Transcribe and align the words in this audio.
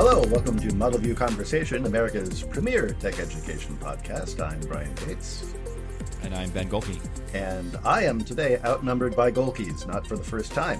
Hello, 0.00 0.22
welcome 0.28 0.56
to 0.60 0.72
Model 0.76 1.00
View 1.00 1.16
Conversation, 1.16 1.84
America's 1.84 2.44
premier 2.44 2.90
tech 3.00 3.18
education 3.18 3.76
podcast. 3.78 4.40
I'm 4.40 4.60
Brian 4.60 4.94
Gates. 4.94 5.52
And 6.22 6.32
I'm 6.32 6.50
Ben 6.50 6.70
Gohlke. 6.70 7.00
And 7.34 7.76
I 7.84 8.04
am 8.04 8.22
today 8.22 8.60
outnumbered 8.64 9.16
by 9.16 9.32
Gohlkes, 9.32 9.88
not 9.88 10.06
for 10.06 10.16
the 10.16 10.22
first 10.22 10.52
time. 10.52 10.78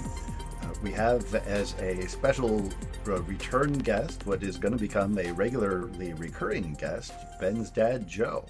Uh, 0.62 0.68
we 0.84 0.92
have 0.92 1.34
as 1.34 1.74
a 1.80 2.06
special 2.06 2.64
uh, 3.08 3.20
return 3.22 3.72
guest 3.78 4.24
what 4.24 4.44
is 4.44 4.56
going 4.56 4.70
to 4.70 4.78
become 4.78 5.18
a 5.18 5.32
regularly 5.32 6.12
recurring 6.12 6.74
guest, 6.74 7.12
Ben's 7.40 7.70
dad, 7.70 8.06
Joe. 8.06 8.46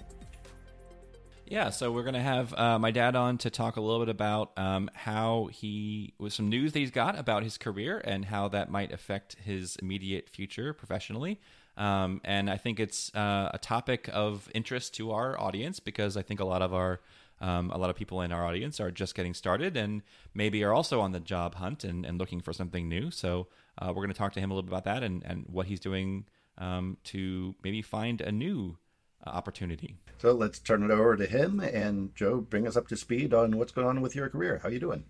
Yeah, 1.49 1.71
so 1.71 1.91
we're 1.91 2.03
going 2.03 2.13
to 2.13 2.21
have 2.21 2.53
uh, 2.53 2.77
my 2.77 2.91
dad 2.91 3.15
on 3.15 3.39
to 3.39 3.49
talk 3.49 3.75
a 3.75 3.81
little 3.81 4.05
bit 4.05 4.09
about 4.09 4.51
um, 4.55 4.87
how 4.93 5.49
he, 5.51 6.13
with 6.19 6.31
some 6.31 6.47
news 6.47 6.73
that 6.73 6.79
he's 6.79 6.91
got 6.91 7.17
about 7.17 7.41
his 7.41 7.57
career 7.57 7.97
and 8.05 8.25
how 8.25 8.49
that 8.49 8.69
might 8.69 8.91
affect 8.91 9.35
his 9.43 9.75
immediate 9.77 10.29
future 10.29 10.73
professionally. 10.73 11.39
Um, 11.75 12.21
and 12.23 12.51
I 12.51 12.57
think 12.57 12.79
it's 12.79 13.13
uh, 13.15 13.49
a 13.51 13.57
topic 13.57 14.11
of 14.13 14.47
interest 14.53 14.93
to 14.95 15.09
our 15.09 15.41
audience 15.41 15.79
because 15.79 16.15
I 16.17 16.21
think 16.21 16.39
a 16.39 16.45
lot 16.45 16.61
of 16.61 16.71
our 16.71 16.99
um, 17.41 17.71
a 17.71 17.77
lot 17.79 17.89
of 17.89 17.95
people 17.95 18.21
in 18.21 18.31
our 18.31 18.45
audience 18.45 18.79
are 18.79 18.91
just 18.91 19.15
getting 19.15 19.33
started 19.33 19.75
and 19.75 20.03
maybe 20.35 20.63
are 20.63 20.73
also 20.73 20.99
on 20.99 21.13
the 21.13 21.21
job 21.21 21.55
hunt 21.55 21.83
and, 21.83 22.05
and 22.05 22.19
looking 22.19 22.41
for 22.41 22.53
something 22.53 22.87
new. 22.87 23.09
So 23.09 23.47
uh, 23.79 23.87
we're 23.87 24.03
going 24.03 24.09
to 24.09 24.17
talk 24.17 24.33
to 24.33 24.39
him 24.39 24.51
a 24.51 24.53
little 24.53 24.69
bit 24.69 24.73
about 24.73 24.83
that 24.83 25.01
and, 25.03 25.23
and 25.25 25.45
what 25.47 25.65
he's 25.65 25.79
doing 25.79 26.25
um, 26.59 26.97
to 27.05 27.55
maybe 27.63 27.81
find 27.81 28.21
a 28.21 28.31
new 28.31 28.77
opportunity. 29.25 29.97
So 30.17 30.33
let's 30.33 30.59
turn 30.59 30.83
it 30.83 30.91
over 30.91 31.15
to 31.15 31.25
him 31.25 31.59
and 31.59 32.13
Joe, 32.15 32.41
bring 32.41 32.67
us 32.67 32.75
up 32.75 32.87
to 32.89 32.97
speed 32.97 33.33
on 33.33 33.57
what's 33.57 33.71
going 33.71 33.87
on 33.87 34.01
with 34.01 34.15
your 34.15 34.29
career. 34.29 34.59
How 34.63 34.69
you 34.69 34.79
doing? 34.79 35.05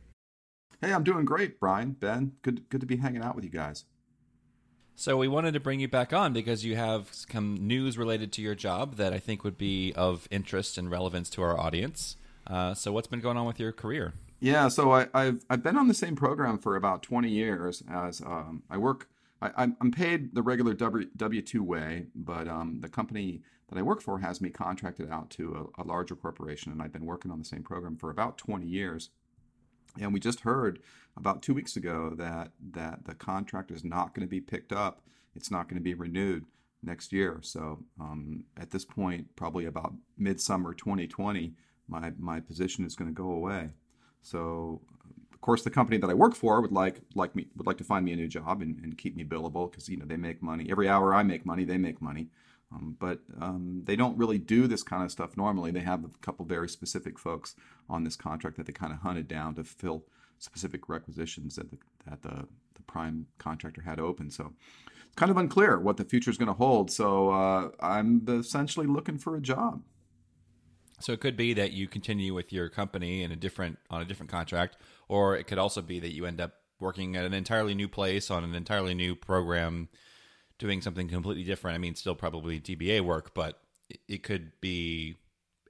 Hey, 0.82 0.94
I'm 0.94 1.04
doing 1.04 1.26
great, 1.26 1.60
Brian, 1.60 1.92
Ben. 1.92 2.34
Good, 2.42 2.70
good 2.70 2.82
to 2.82 2.88
be 2.88 2.98
hanging 2.98 3.22
out 3.22 3.36
with 3.36 3.44
you 3.44 3.50
guys. 3.50 3.86
So 4.96 5.18
we 5.18 5.28
wanted 5.28 5.54
to 5.54 5.60
bring 5.60 5.80
you 5.80 5.88
back 5.88 6.12
on 6.12 6.34
because 6.34 6.66
you 6.66 6.76
have 6.76 7.10
some 7.12 7.68
news 7.68 7.98
related 7.98 8.34
to 8.34 8.42
your 8.42 8.56
job 8.56 8.96
that 8.96 9.14
I 9.14 9.20
think 9.20 9.44
would 9.44 9.58
be 9.58 9.94
of 9.94 10.28
interest 10.30 10.78
and 10.78 10.92
relevance 10.92 11.30
to 11.32 11.42
our 11.42 11.58
audience. 11.58 12.18
Uh, 12.46 12.74
so 12.74 12.92
what's 12.92 13.08
been 13.08 13.22
going 13.22 13.38
on 13.38 13.46
with 13.46 13.60
your 13.60 13.72
career? 13.72 14.14
Yeah, 14.40 14.70
so 14.70 14.92
I, 14.92 15.08
have 15.14 15.46
I've 15.50 15.64
been 15.64 15.78
on 15.78 15.88
the 15.88 15.94
same 15.94 16.16
program 16.16 16.58
for 16.58 16.76
about 16.76 17.04
20 17.04 17.30
years. 17.30 17.84
As 17.90 18.22
um, 18.22 18.64
I 18.70 18.78
work, 18.78 19.10
I, 19.42 19.64
am 19.64 19.92
paid 19.92 20.36
the 20.36 20.42
regular 20.42 20.74
W 20.74 21.42
two 21.42 21.64
way, 21.64 22.08
but 22.14 22.48
um, 22.48 22.80
the 22.82 22.90
company 22.90 23.42
that 23.70 23.78
I 23.78 23.82
work 23.82 24.02
for 24.02 24.20
has 24.20 24.42
me 24.42 24.50
contracted 24.50 25.10
out 25.10 25.30
to 25.32 25.72
a, 25.78 25.82
a, 25.82 25.86
larger 25.86 26.16
corporation, 26.16 26.72
and 26.72 26.82
I've 26.82 26.92
been 26.92 27.06
working 27.06 27.32
on 27.32 27.40
the 27.40 27.46
same 27.46 27.64
program 27.64 27.96
for 27.96 28.10
about 28.10 28.38
20 28.38 28.66
years. 28.66 29.12
And 30.00 30.14
we 30.14 30.20
just 30.20 30.42
heard 30.42 30.80
about 31.16 31.42
two 31.42 31.54
weeks 31.54 31.76
ago 31.76 32.14
that 32.18 32.52
that 32.72 33.06
the 33.06 33.16
contract 33.16 33.72
is 33.72 33.84
not 33.84 34.14
going 34.14 34.28
to 34.28 34.30
be 34.30 34.42
picked 34.42 34.74
up. 34.74 35.02
It's 35.36 35.52
not 35.52 35.70
going 35.70 35.78
to 35.78 35.84
be 35.84 35.94
renewed 35.94 36.46
next 36.84 37.14
year. 37.14 37.40
So 37.42 37.84
um, 38.00 38.44
at 38.58 38.72
this 38.72 38.86
point, 38.86 39.36
probably 39.36 39.66
about 39.66 39.94
midsummer 40.18 40.74
2020, 40.74 41.54
my 41.88 42.12
my 42.18 42.40
position 42.40 42.86
is 42.86 42.96
going 42.96 43.10
to 43.10 43.16
go 43.16 43.32
away. 43.32 43.70
So 44.22 44.82
of 45.40 45.42
course, 45.42 45.64
the 45.64 45.70
company 45.70 45.98
that 45.98 46.10
I 46.10 46.14
work 46.14 46.36
for 46.36 46.60
would 46.60 46.74
like 46.74 47.00
like 47.16 47.34
me 47.34 47.48
would 47.56 47.66
like 47.66 47.78
to 47.78 47.86
find 47.86 48.04
me 48.04 48.12
a 48.12 48.18
new 48.18 48.28
job 48.28 48.62
and, 48.62 48.78
and 48.84 48.98
keep 48.98 49.16
me 49.16 49.24
billable 49.24 49.72
because 49.72 49.88
you 49.88 49.96
know 49.96 50.04
they 50.06 50.18
make 50.18 50.44
money 50.44 50.68
every 50.70 50.90
hour 50.90 51.16
I 51.16 51.24
make 51.24 51.46
money 51.46 51.64
they 51.64 51.78
make 51.78 52.02
money. 52.02 52.28
Um, 52.74 52.98
but 53.00 53.20
um, 53.40 53.82
they 53.86 53.96
don't 53.96 54.18
really 54.18 54.38
do 54.38 54.68
this 54.68 54.84
kind 54.84 55.02
of 55.02 55.12
stuff 55.12 55.38
normally. 55.38 55.72
They 55.72 55.80
have 55.80 56.04
a 56.04 56.10
couple 56.22 56.46
very 56.46 56.68
specific 56.68 57.18
folks 57.18 57.56
on 57.90 58.04
this 58.04 58.18
contract 58.18 58.58
that 58.58 58.66
they 58.66 58.74
kind 58.74 58.92
of 58.92 59.00
hunted 59.00 59.30
down 59.30 59.56
to 59.56 59.64
fill 59.64 60.04
specific 60.40 60.90
requisitions 60.90 61.56
that 61.56 61.72
the, 61.72 61.78
that 62.08 62.22
the, 62.22 62.48
the 62.76 62.82
prime 62.86 63.26
contractor 63.38 63.82
had 63.82 64.00
open. 64.00 64.30
So 64.30 64.54
it's 65.06 65.16
kind 65.16 65.32
of 65.32 65.38
unclear 65.38 65.80
what 65.80 65.98
the 65.98 66.06
future 66.06 66.30
is 66.30 66.38
going 66.38 66.48
to 66.48 66.54
hold. 66.54 66.92
So 66.92 67.32
uh, 67.32 67.70
I'm 67.80 68.24
essentially 68.28 68.86
looking 68.86 69.18
for 69.18 69.36
a 69.36 69.42
job. 69.42 69.82
So 71.00 71.14
it 71.14 71.22
could 71.22 71.38
be 71.38 71.54
that 71.54 71.72
you 71.72 71.88
continue 71.88 72.34
with 72.34 72.52
your 72.52 72.70
company 72.70 73.24
in 73.24 73.32
a 73.32 73.36
different 73.36 73.80
on 73.90 74.02
a 74.02 74.06
different 74.06 74.30
contract, 74.30 74.78
or 75.10 75.36
it 75.36 75.46
could 75.46 75.58
also 75.58 75.82
be 75.82 76.00
that 76.00 76.14
you 76.14 76.26
end 76.26 76.40
up 76.40 76.54
working 76.80 77.18
at 77.18 77.26
an 77.26 77.34
entirely 77.34 77.76
new 77.76 77.90
place 77.90 78.32
on 78.32 78.44
an 78.46 78.56
entirely 78.56 78.94
new 78.94 79.16
program 79.16 79.90
doing 80.58 80.82
something 80.82 81.10
completely 81.10 81.44
different. 81.44 81.76
I 81.76 81.80
mean, 81.80 81.96
still 81.96 82.16
probably 82.16 82.60
DBA 82.60 83.02
work, 83.02 83.34
but 83.34 83.60
it 84.08 84.24
could 84.24 84.52
be 84.62 85.18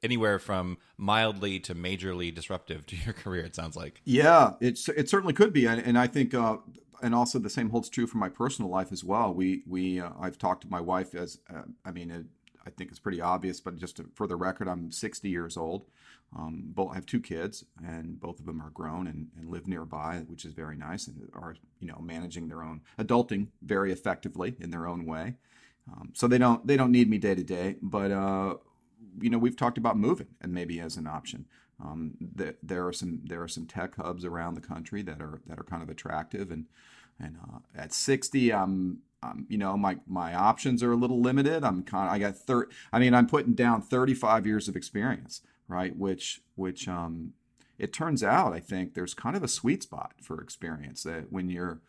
anywhere 0.04 0.40
from 0.40 0.78
mildly 0.98 1.60
to 1.62 1.74
majorly 1.74 2.34
disruptive 2.34 2.86
to 2.88 2.96
your 2.98 3.14
career. 3.24 3.46
It 3.46 3.56
sounds 3.56 3.76
like. 3.76 4.02
Yeah, 4.06 4.54
it's 4.60 4.88
it 4.90 5.10
certainly 5.10 5.34
could 5.34 5.54
be, 5.54 5.66
and, 5.66 5.82
and 5.82 5.98
I 5.98 6.06
think. 6.06 6.34
Uh, 6.34 6.58
and 7.02 7.16
also 7.16 7.40
the 7.40 7.50
same 7.50 7.70
holds 7.70 7.88
true 7.88 8.06
for 8.06 8.18
my 8.18 8.28
personal 8.28 8.70
life 8.70 8.92
as 8.92 9.06
well. 9.06 9.34
We 9.34 9.64
we 9.66 10.02
uh, 10.02 10.10
I've 10.20 10.38
talked 10.38 10.64
to 10.64 10.70
my 10.70 10.82
wife 10.82 11.16
as 11.16 11.40
uh, 11.50 11.62
I 11.86 11.92
mean 11.92 12.12
it, 12.12 12.26
I 12.66 12.70
think 12.72 12.90
it's 12.90 13.00
pretty 13.00 13.22
obvious, 13.22 13.62
but 13.62 13.78
just 13.78 13.98
to, 13.98 14.10
for 14.16 14.28
the 14.28 14.36
record, 14.36 14.68
I'm 14.68 14.92
60 14.92 15.30
years 15.30 15.56
old. 15.56 15.86
Um, 16.36 16.64
both 16.66 16.92
I 16.92 16.96
have 16.96 17.06
two 17.06 17.20
kids, 17.20 17.66
and 17.84 18.20
both 18.20 18.40
of 18.40 18.46
them 18.46 18.62
are 18.62 18.70
grown 18.70 19.08
and, 19.08 19.30
and 19.38 19.50
live 19.50 19.68
nearby, 19.68 20.24
which 20.28 20.46
is 20.46 20.54
very 20.54 20.76
nice, 20.76 21.08
and 21.08 21.28
are 21.34 21.56
you 21.80 21.88
know 21.88 22.00
managing 22.02 22.48
their 22.48 22.62
own 22.62 22.82
adulting 23.00 23.48
very 23.64 23.92
effectively 23.92 24.56
in 24.60 24.70
their 24.70 24.88
own 24.88 25.06
way. 25.06 25.36
Um, 25.92 26.12
so 26.14 26.28
they 26.28 26.38
don't 26.38 26.66
they 26.68 26.78
don't 26.78 26.92
need 26.92 27.10
me 27.10 27.18
day 27.18 27.34
to 27.34 27.44
day, 27.44 27.78
but 27.82 28.12
uh, 28.12 28.56
you 29.20 29.30
know 29.30 29.40
we've 29.40 29.58
talked 29.58 29.78
about 29.78 29.98
moving 29.98 30.28
and 30.40 30.54
maybe 30.54 30.80
as 30.80 30.98
an 30.98 31.08
option. 31.08 31.46
Um, 31.84 32.16
the, 32.20 32.56
there 32.62 32.86
are 32.86 32.94
some 32.94 33.22
there 33.24 33.42
are 33.42 33.48
some 33.48 33.66
tech 33.66 33.96
hubs 33.96 34.24
around 34.24 34.54
the 34.54 34.62
country 34.62 35.02
that 35.02 35.22
are 35.22 35.42
that 35.48 35.60
are 35.60 35.64
kind 35.64 35.82
of 35.82 35.90
attractive, 35.90 36.52
and 36.52 36.66
and 37.20 37.38
uh, 37.44 37.60
at 37.76 37.92
60, 37.92 38.54
I'm 38.54 39.00
um, 39.24 39.48
you 39.50 39.58
know 39.58 39.76
my 39.78 39.98
my 40.08 40.36
options 40.36 40.84
are 40.84 40.92
a 40.92 40.96
little 40.96 41.22
limited. 41.22 41.64
I'm 41.64 41.82
kind 41.82 42.08
of 42.08 42.14
I 42.14 42.20
got 42.20 42.38
third. 42.38 42.72
I 42.94 43.00
mean 43.00 43.16
I'm 43.16 43.28
putting 43.28 43.54
down 43.54 43.82
35 43.82 44.46
years 44.46 44.68
of 44.68 44.76
experience 44.76 45.42
right? 45.70 45.96
Which 45.96 46.42
which 46.56 46.88
um, 46.88 47.34
it 47.78 47.94
turns 47.94 48.24
out 48.24 48.52
I 48.52 48.60
think 48.60 48.94
there's 48.94 49.14
kind 49.14 49.38
of 49.38 49.44
a 49.44 49.48
sweet 49.48 49.84
spot 49.84 50.14
for 50.22 50.42
experience 50.42 51.04
that 51.04 51.32
when 51.32 51.50
you're 51.50 51.80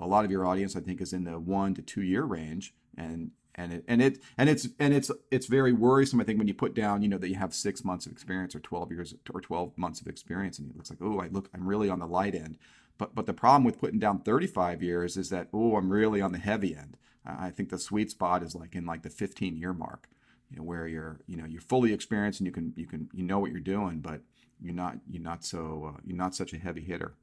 a 0.00 0.06
lot 0.06 0.24
of 0.24 0.30
your 0.30 0.44
audience 0.44 0.74
I 0.74 0.80
think 0.80 1.00
is 1.00 1.12
in 1.12 1.24
the 1.24 1.38
one 1.38 1.74
to 1.74 1.82
two 1.82 2.02
year 2.02 2.24
range 2.24 2.74
and 2.96 3.30
and 3.54 3.72
it 3.72 3.84
and 3.86 4.02
it 4.02 4.18
and 4.36 4.50
it's 4.50 4.68
and 4.78 4.92
it's 4.92 5.10
it's 5.30 5.46
very 5.46 5.72
worrisome 5.72 6.20
I 6.20 6.24
think 6.24 6.38
when 6.38 6.48
you 6.48 6.54
put 6.54 6.74
down 6.74 7.02
you 7.02 7.08
know 7.08 7.18
that 7.18 7.28
you 7.28 7.36
have 7.36 7.54
six 7.54 7.84
months 7.84 8.04
of 8.06 8.12
experience 8.12 8.54
or 8.54 8.60
12 8.60 8.90
years 8.90 9.14
or 9.32 9.40
12 9.40 9.78
months 9.78 10.00
of 10.00 10.08
experience 10.08 10.58
and 10.58 10.70
it 10.70 10.76
looks 10.76 10.90
like 10.90 10.98
oh 11.00 11.20
I 11.20 11.28
look 11.28 11.48
I'm 11.54 11.68
really 11.68 11.88
on 11.88 12.00
the 12.00 12.06
light 12.06 12.34
end. 12.34 12.58
But 12.98 13.14
but 13.14 13.26
the 13.26 13.32
problem 13.32 13.64
with 13.64 13.80
putting 13.80 14.00
down 14.00 14.20
35 14.20 14.82
years 14.82 15.16
is 15.16 15.30
that 15.30 15.48
oh 15.52 15.76
I'm 15.76 15.90
really 15.90 16.20
on 16.20 16.32
the 16.32 16.38
heavy 16.38 16.76
end. 16.76 16.96
I 17.24 17.50
think 17.50 17.68
the 17.68 17.78
sweet 17.78 18.10
spot 18.10 18.42
is 18.42 18.54
like 18.54 18.74
in 18.74 18.84
like 18.84 19.02
the 19.02 19.10
15 19.10 19.56
year 19.56 19.72
mark 19.72 20.08
you 20.52 20.58
know, 20.58 20.64
where 20.64 20.86
you're 20.86 21.20
you 21.26 21.36
know 21.36 21.46
you're 21.46 21.62
fully 21.62 21.92
experienced 21.92 22.40
and 22.40 22.46
you 22.46 22.52
can 22.52 22.72
you 22.76 22.86
can 22.86 23.08
you 23.12 23.24
know 23.24 23.38
what 23.38 23.50
you're 23.50 23.60
doing, 23.60 24.00
but 24.00 24.20
you're 24.60 24.74
not 24.74 24.96
you're 25.08 25.22
not 25.22 25.44
so 25.44 25.94
uh, 25.94 26.00
you're 26.04 26.16
not 26.16 26.34
such 26.34 26.52
a 26.52 26.58
heavy 26.58 26.82
hitter. 26.82 27.14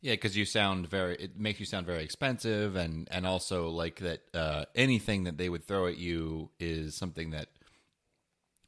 Yeah, 0.00 0.12
because 0.12 0.36
you 0.36 0.44
sound 0.44 0.88
very. 0.88 1.16
It 1.16 1.38
makes 1.38 1.58
you 1.58 1.66
sound 1.66 1.86
very 1.86 2.04
expensive, 2.04 2.76
and 2.76 3.08
and 3.10 3.26
also 3.26 3.68
like 3.68 4.00
that. 4.00 4.22
Uh, 4.34 4.64
anything 4.74 5.24
that 5.24 5.38
they 5.38 5.48
would 5.48 5.66
throw 5.66 5.86
at 5.86 5.96
you 5.96 6.50
is 6.58 6.94
something 6.94 7.30
that 7.30 7.48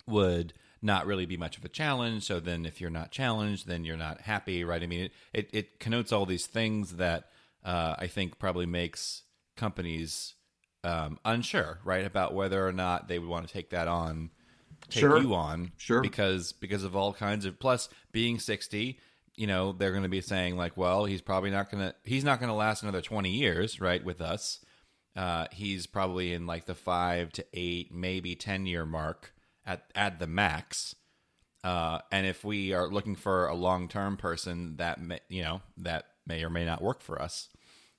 would 0.06 0.54
not 0.82 1.06
really 1.06 1.26
be 1.26 1.36
much 1.36 1.58
of 1.58 1.64
a 1.64 1.68
challenge. 1.68 2.24
So 2.24 2.40
then, 2.40 2.66
if 2.66 2.80
you're 2.80 2.90
not 2.90 3.12
challenged, 3.12 3.66
then 3.66 3.84
you're 3.84 3.96
not 3.96 4.22
happy, 4.22 4.64
right? 4.64 4.82
I 4.82 4.86
mean, 4.86 5.04
it 5.04 5.12
it, 5.32 5.50
it 5.52 5.80
connotes 5.80 6.12
all 6.12 6.26
these 6.26 6.46
things 6.46 6.96
that 6.96 7.30
uh, 7.64 7.94
I 7.98 8.06
think 8.06 8.38
probably 8.38 8.66
makes 8.66 9.22
companies 9.56 10.34
um, 10.84 11.18
unsure, 11.24 11.78
right, 11.84 12.04
about 12.04 12.34
whether 12.34 12.66
or 12.66 12.72
not 12.72 13.08
they 13.08 13.18
would 13.18 13.28
want 13.28 13.46
to 13.46 13.52
take 13.52 13.70
that 13.70 13.88
on, 13.88 14.30
take 14.88 15.00
sure. 15.00 15.18
you 15.18 15.34
on, 15.34 15.72
sure, 15.76 16.00
because 16.00 16.52
because 16.52 16.84
of 16.84 16.96
all 16.96 17.12
kinds 17.12 17.44
of 17.44 17.58
plus 17.58 17.88
being 18.12 18.38
sixty, 18.38 18.98
you 19.36 19.46
know, 19.46 19.72
they're 19.72 19.90
going 19.92 20.02
to 20.02 20.08
be 20.08 20.20
saying 20.20 20.56
like, 20.56 20.76
well, 20.76 21.04
he's 21.04 21.22
probably 21.22 21.50
not 21.50 21.70
going 21.70 21.82
to 21.82 21.94
he's 22.04 22.24
not 22.24 22.40
going 22.40 22.48
to 22.48 22.54
last 22.54 22.82
another 22.82 23.02
twenty 23.02 23.30
years, 23.30 23.80
right, 23.80 24.04
with 24.04 24.20
us. 24.20 24.60
Uh, 25.16 25.46
he's 25.52 25.86
probably 25.86 26.32
in 26.32 26.46
like 26.46 26.66
the 26.66 26.74
five 26.74 27.32
to 27.32 27.44
eight, 27.52 27.92
maybe 27.92 28.34
ten 28.34 28.66
year 28.66 28.86
mark 28.86 29.32
at 29.66 29.84
at 29.94 30.18
the 30.18 30.26
max. 30.26 30.94
Uh, 31.62 31.98
and 32.10 32.26
if 32.26 32.42
we 32.42 32.72
are 32.72 32.88
looking 32.88 33.16
for 33.16 33.46
a 33.46 33.54
long 33.54 33.86
term 33.88 34.16
person, 34.16 34.76
that 34.76 35.00
may, 35.00 35.20
you 35.28 35.42
know 35.42 35.60
that 35.76 36.06
may 36.26 36.42
or 36.42 36.48
may 36.48 36.64
not 36.64 36.80
work 36.80 37.02
for 37.02 37.20
us. 37.20 37.48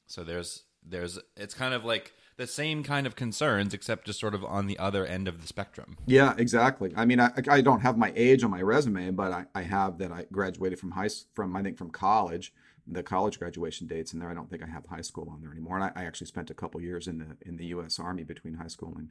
So 0.07 0.23
there's 0.23 0.63
there's 0.83 1.19
it's 1.37 1.53
kind 1.53 1.73
of 1.73 1.85
like 1.85 2.13
the 2.41 2.47
same 2.47 2.81
kind 2.81 3.05
of 3.05 3.15
concerns, 3.15 3.71
except 3.71 4.07
just 4.07 4.19
sort 4.19 4.33
of 4.33 4.43
on 4.43 4.65
the 4.65 4.79
other 4.79 5.05
end 5.05 5.27
of 5.27 5.41
the 5.41 5.47
spectrum. 5.47 5.95
Yeah, 6.07 6.33
exactly. 6.39 6.91
I 6.95 7.05
mean, 7.05 7.19
I, 7.19 7.31
I 7.47 7.61
don't 7.61 7.81
have 7.81 7.99
my 7.99 8.11
age 8.15 8.43
on 8.43 8.49
my 8.49 8.63
resume, 8.63 9.11
but 9.11 9.31
I, 9.31 9.45
I 9.53 9.61
have 9.61 9.99
that 9.99 10.11
I 10.11 10.25
graduated 10.31 10.79
from 10.79 10.91
high 10.91 11.09
from 11.35 11.55
I 11.55 11.61
think 11.61 11.77
from 11.77 11.91
college, 11.91 12.51
the 12.87 13.03
college 13.03 13.37
graduation 13.37 13.85
dates 13.85 14.11
in 14.11 14.19
there. 14.19 14.27
I 14.27 14.33
don't 14.33 14.49
think 14.49 14.63
I 14.63 14.65
have 14.65 14.87
high 14.87 15.01
school 15.01 15.29
on 15.31 15.41
there 15.41 15.51
anymore. 15.51 15.75
And 15.75 15.83
I, 15.83 15.91
I 15.95 16.05
actually 16.05 16.27
spent 16.27 16.49
a 16.49 16.55
couple 16.55 16.81
years 16.81 17.07
in 17.07 17.19
the 17.19 17.47
in 17.47 17.57
the 17.57 17.65
U.S. 17.67 17.99
Army 17.99 18.23
between 18.23 18.55
high 18.55 18.67
school 18.67 18.95
and 18.97 19.09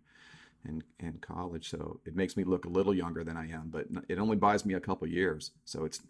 and, 0.64 0.82
and 0.98 1.22
college, 1.22 1.70
so 1.70 2.00
it 2.04 2.16
makes 2.16 2.36
me 2.36 2.42
look 2.42 2.64
a 2.64 2.68
little 2.68 2.92
younger 2.92 3.22
than 3.22 3.36
I 3.36 3.48
am. 3.48 3.70
But 3.70 3.86
it 4.08 4.18
only 4.18 4.36
buys 4.36 4.66
me 4.66 4.74
a 4.74 4.80
couple 4.80 5.06
years, 5.06 5.52
so 5.64 5.84
it's 5.84 6.00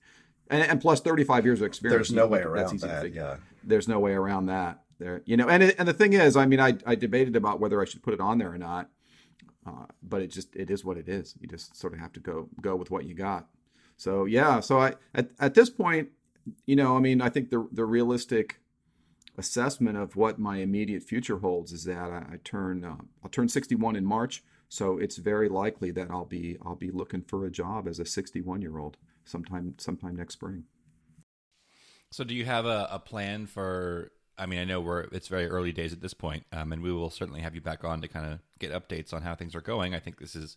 and, 0.48 0.62
and 0.62 0.80
plus 0.80 1.02
35 1.02 1.44
years 1.44 1.60
of 1.60 1.66
experience. 1.66 2.08
There's 2.08 2.16
no 2.16 2.26
way 2.26 2.40
around 2.40 2.80
that. 2.80 3.12
Yeah. 3.12 3.36
There's 3.62 3.88
no 3.88 4.00
way 4.00 4.12
around 4.12 4.46
that 4.46 4.80
there, 5.00 5.22
you 5.24 5.36
know, 5.36 5.48
and 5.48 5.62
it, 5.64 5.74
and 5.78 5.88
the 5.88 5.92
thing 5.92 6.12
is, 6.12 6.36
I 6.36 6.46
mean, 6.46 6.60
I 6.60 6.76
I 6.86 6.94
debated 6.94 7.34
about 7.34 7.58
whether 7.58 7.80
I 7.80 7.84
should 7.84 8.02
put 8.02 8.14
it 8.14 8.20
on 8.20 8.38
there 8.38 8.52
or 8.52 8.58
not, 8.58 8.90
uh, 9.66 9.86
but 10.02 10.22
it 10.22 10.28
just 10.28 10.54
it 10.54 10.70
is 10.70 10.84
what 10.84 10.96
it 10.96 11.08
is. 11.08 11.34
You 11.40 11.48
just 11.48 11.76
sort 11.76 11.92
of 11.92 11.98
have 11.98 12.12
to 12.12 12.20
go 12.20 12.48
go 12.60 12.76
with 12.76 12.90
what 12.90 13.04
you 13.04 13.14
got. 13.14 13.48
So 13.96 14.24
yeah, 14.24 14.60
so 14.60 14.78
I 14.78 14.94
at 15.14 15.30
at 15.40 15.54
this 15.54 15.70
point, 15.70 16.10
you 16.66 16.76
know, 16.76 16.96
I 16.96 17.00
mean, 17.00 17.20
I 17.20 17.28
think 17.28 17.50
the 17.50 17.68
the 17.72 17.84
realistic 17.84 18.60
assessment 19.36 19.96
of 19.96 20.16
what 20.16 20.38
my 20.38 20.58
immediate 20.58 21.02
future 21.02 21.38
holds 21.38 21.72
is 21.72 21.84
that 21.84 22.10
I, 22.10 22.34
I 22.34 22.38
turn 22.44 22.84
uh, 22.84 22.96
I'll 23.24 23.30
turn 23.30 23.48
61 23.48 23.96
in 23.96 24.04
March, 24.04 24.44
so 24.68 24.98
it's 24.98 25.16
very 25.16 25.48
likely 25.48 25.90
that 25.92 26.10
I'll 26.10 26.24
be 26.24 26.56
I'll 26.64 26.76
be 26.76 26.90
looking 26.90 27.22
for 27.22 27.44
a 27.46 27.50
job 27.50 27.88
as 27.88 27.98
a 27.98 28.04
61 28.04 28.62
year 28.62 28.78
old 28.78 28.96
sometime 29.24 29.74
sometime 29.78 30.16
next 30.16 30.34
spring. 30.34 30.64
So, 32.12 32.24
do 32.24 32.34
you 32.34 32.44
have 32.44 32.66
a, 32.66 32.88
a 32.90 32.98
plan 32.98 33.46
for? 33.46 34.10
I 34.40 34.46
mean, 34.46 34.58
I 34.58 34.64
know 34.64 34.80
we're 34.80 35.02
it's 35.12 35.28
very 35.28 35.46
early 35.46 35.70
days 35.70 35.92
at 35.92 36.00
this 36.00 36.14
point, 36.14 36.44
um, 36.52 36.72
and 36.72 36.82
we 36.82 36.90
will 36.90 37.10
certainly 37.10 37.42
have 37.42 37.54
you 37.54 37.60
back 37.60 37.84
on 37.84 38.00
to 38.00 38.08
kind 38.08 38.32
of 38.32 38.38
get 38.58 38.72
updates 38.72 39.12
on 39.12 39.22
how 39.22 39.34
things 39.34 39.54
are 39.54 39.60
going. 39.60 39.94
I 39.94 40.00
think 40.00 40.18
this 40.18 40.34
is 40.34 40.56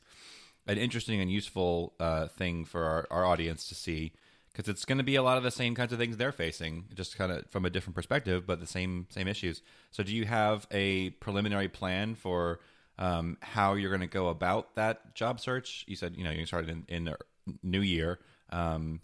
an 0.65 0.77
interesting 0.77 1.19
and 1.19 1.29
useful 1.29 1.93
uh, 1.99 2.27
thing 2.27 2.63
for 2.63 2.85
our, 2.85 3.07
our 3.11 3.25
audience 3.25 3.67
to 3.67 3.75
see 3.75 4.13
because 4.53 4.69
it's 4.69 4.85
going 4.85 4.99
to 4.99 5.03
be 5.03 5.15
a 5.15 5.23
lot 5.23 5.37
of 5.37 5.43
the 5.43 5.51
same 5.51 5.75
kinds 5.75 5.91
of 5.91 5.99
things 5.99 6.15
they're 6.15 6.31
facing, 6.31 6.85
just 6.93 7.17
kind 7.17 7.31
of 7.31 7.49
from 7.49 7.65
a 7.65 7.69
different 7.69 7.95
perspective, 7.95 8.45
but 8.47 8.61
the 8.61 8.67
same 8.67 9.07
same 9.09 9.27
issues. 9.27 9.61
So, 9.91 10.01
do 10.01 10.15
you 10.15 10.25
have 10.25 10.65
a 10.71 11.09
preliminary 11.11 11.67
plan 11.67 12.15
for 12.15 12.61
um, 12.97 13.37
how 13.41 13.73
you're 13.73 13.89
going 13.89 14.01
to 14.01 14.07
go 14.07 14.29
about 14.29 14.75
that 14.75 15.13
job 15.13 15.41
search? 15.41 15.83
You 15.87 15.97
said 15.97 16.15
you 16.15 16.23
know 16.23 16.31
you 16.31 16.45
started 16.45 16.69
in, 16.69 16.85
in 16.87 17.03
the 17.05 17.17
new 17.61 17.81
year. 17.81 18.19
Um, 18.49 19.01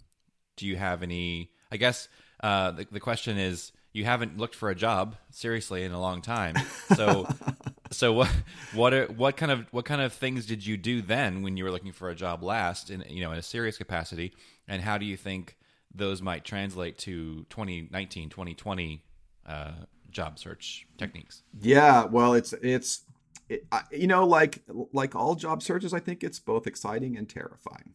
do 0.56 0.66
you 0.66 0.76
have 0.76 1.02
any? 1.02 1.50
I 1.70 1.76
guess 1.76 2.08
uh, 2.42 2.70
the, 2.70 2.86
the 2.90 3.00
question 3.00 3.36
is 3.36 3.72
you 3.92 4.04
haven't 4.04 4.38
looked 4.38 4.54
for 4.54 4.70
a 4.70 4.74
job 4.74 5.16
seriously 5.30 5.84
in 5.84 5.92
a 5.92 6.00
long 6.00 6.22
time. 6.22 6.54
So, 6.94 7.26
so 7.90 8.12
what 8.12 8.30
what 8.72 8.94
are, 8.94 9.06
what 9.06 9.36
kind 9.36 9.50
of 9.50 9.66
what 9.72 9.84
kind 9.84 10.00
of 10.00 10.12
things 10.12 10.46
did 10.46 10.64
you 10.64 10.76
do 10.76 11.02
then 11.02 11.42
when 11.42 11.56
you 11.56 11.64
were 11.64 11.70
looking 11.70 11.92
for 11.92 12.08
a 12.08 12.14
job 12.14 12.42
last 12.42 12.90
in 12.90 13.04
you 13.08 13.22
know 13.22 13.32
in 13.32 13.38
a 13.38 13.42
serious 13.42 13.76
capacity? 13.76 14.32
And 14.68 14.82
how 14.82 14.98
do 14.98 15.04
you 15.04 15.16
think 15.16 15.56
those 15.92 16.22
might 16.22 16.44
translate 16.44 16.98
to 16.98 17.44
2019, 17.50 18.28
2020 18.28 19.02
uh, 19.46 19.72
job 20.10 20.38
search 20.38 20.86
techniques? 20.96 21.42
Yeah, 21.60 22.04
well, 22.04 22.34
it's 22.34 22.52
it's 22.52 23.02
it, 23.48 23.66
you 23.90 24.06
know 24.06 24.24
like 24.24 24.62
like 24.92 25.16
all 25.16 25.34
job 25.34 25.62
searches, 25.62 25.92
I 25.92 26.00
think 26.00 26.22
it's 26.22 26.38
both 26.38 26.66
exciting 26.66 27.16
and 27.16 27.28
terrifying, 27.28 27.94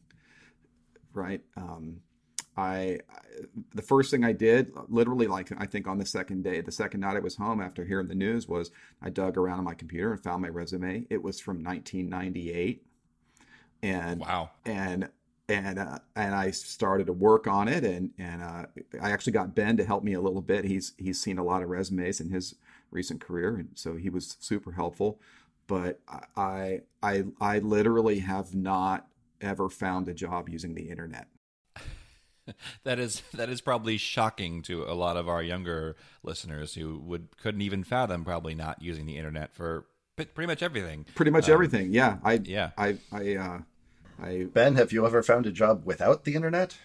right? 1.13 1.41
Um, 1.56 2.01
I, 2.57 3.00
the 3.74 3.81
first 3.81 4.12
thing 4.12 4.24
I 4.24 4.31
did, 4.31 4.72
literally, 4.88 5.28
like 5.28 5.52
I 5.57 5.66
think 5.66 5.88
on 5.88 5.98
the 5.98 6.06
second 6.06 6.44
day, 6.44 6.62
the 6.62 6.72
second 6.72 7.02
night 7.02 7.18
I 7.18 7.19
was 7.19 7.36
home 7.36 7.62
after 7.62 7.84
hearing 7.84 8.07
the 8.07 8.16
news, 8.16 8.48
was 8.48 8.72
I 9.02 9.10
dug 9.10 9.38
around 9.38 9.60
on 9.60 9.66
my 9.66 9.74
computer 9.74 10.13
and 10.13 10.24
found 10.24 10.42
my 10.42 10.50
resume. 10.50 11.06
It 11.10 11.22
was 11.22 11.40
from 11.40 11.63
1998, 11.63 12.86
and 13.84 14.22
wow, 14.22 14.52
and 14.66 15.10
and 15.48 15.80
uh, 15.80 16.00
and 16.16 16.34
I 16.34 16.52
started 16.52 17.07
to 17.07 17.13
work 17.13 17.48
on 17.48 17.68
it, 17.68 17.84
and 17.84 18.12
and 18.18 18.42
uh, 18.42 18.66
I 19.01 19.12
actually 19.12 19.34
got 19.34 19.54
Ben 19.54 19.78
to 19.78 19.86
help 19.86 20.04
me 20.04 20.13
a 20.13 20.22
little 20.22 20.42
bit. 20.42 20.66
He's 20.66 20.94
he's 20.98 21.22
seen 21.22 21.38
a 21.38 21.44
lot 21.44 21.62
of 21.62 21.69
resumes 21.69 22.22
in 22.22 22.30
his 22.30 22.56
recent 22.92 23.22
career, 23.22 23.56
and 23.56 23.69
so 23.75 23.96
he 23.96 24.10
was 24.10 24.38
super 24.40 24.72
helpful. 24.72 25.19
But 25.68 26.00
I 26.36 26.81
I 27.04 27.25
I 27.42 27.60
literally 27.60 28.19
have 28.19 28.56
not 28.56 29.08
ever 29.42 29.69
found 29.69 30.08
a 30.08 30.13
job 30.13 30.50
using 30.50 30.74
the 30.74 30.90
internet. 30.90 31.28
that 32.83 33.00
is 33.00 33.21
that 33.33 33.50
is 33.50 33.62
probably 33.62 33.97
shocking 33.97 34.62
to 34.63 34.83
a 34.83 34.94
lot 34.94 35.18
of 35.18 35.27
our 35.27 35.42
younger 35.42 35.95
listeners 36.24 36.74
who 36.75 37.00
would 37.00 37.27
couldn't 37.38 37.62
even 37.62 37.83
fathom 37.83 38.24
probably 38.24 38.56
not 38.56 38.81
using 38.81 39.06
the 39.06 39.18
internet 39.18 39.53
for 39.53 39.86
pretty 40.15 40.47
much 40.47 40.63
everything. 40.63 41.06
Pretty 41.15 41.31
much 41.31 41.50
um, 41.50 41.53
everything. 41.53 41.94
Yeah. 41.94 42.18
I 42.24 42.33
yeah. 42.44 42.71
I 42.77 42.97
I 43.12 43.36
uh 43.36 43.59
I 44.21 44.47
Ben, 44.53 44.75
have 44.75 44.92
you 44.92 45.06
ever 45.06 45.21
found 45.24 45.45
a 45.45 45.51
job 45.51 45.83
without 45.86 46.24
the 46.24 46.36
internet? 46.36 46.77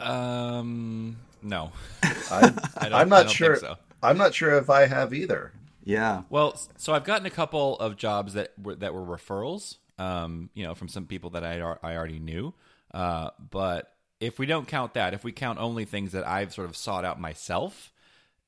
Um 0.00 1.16
no. 1.42 1.72
I, 2.02 2.52
I 2.78 3.02
am 3.02 3.08
not 3.08 3.30
sure 3.30 3.56
so. 3.56 3.76
I'm 4.02 4.18
not 4.18 4.34
sure 4.34 4.56
if 4.58 4.68
I 4.70 4.86
have 4.86 5.14
either. 5.14 5.52
Yeah. 5.84 6.22
Well, 6.28 6.60
so 6.76 6.92
I've 6.92 7.04
gotten 7.04 7.26
a 7.26 7.30
couple 7.30 7.78
of 7.78 7.96
jobs 7.96 8.34
that 8.34 8.52
were 8.60 8.74
that 8.74 8.92
were 8.92 9.04
referrals 9.04 9.76
um, 9.98 10.50
you 10.54 10.64
know, 10.64 10.74
from 10.74 10.88
some 10.88 11.06
people 11.06 11.30
that 11.30 11.44
I 11.44 11.60
I 11.82 11.96
already 11.96 12.18
knew. 12.18 12.54
Uh, 12.92 13.30
but 13.50 13.92
if 14.20 14.38
we 14.38 14.46
don't 14.46 14.66
count 14.66 14.94
that, 14.94 15.14
if 15.14 15.24
we 15.24 15.32
count 15.32 15.58
only 15.58 15.84
things 15.84 16.12
that 16.12 16.26
I've 16.26 16.52
sort 16.52 16.68
of 16.68 16.76
sought 16.76 17.04
out 17.04 17.20
myself 17.20 17.92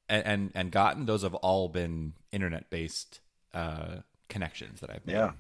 and 0.08 0.24
and, 0.26 0.52
and 0.54 0.70
gotten, 0.70 1.06
those 1.06 1.22
have 1.22 1.34
all 1.34 1.68
been 1.68 2.14
internet 2.32 2.70
based 2.70 3.20
uh, 3.54 3.96
connections 4.28 4.80
that 4.80 4.90
I've 4.90 5.06
made. 5.06 5.14
Yeah. 5.14 5.32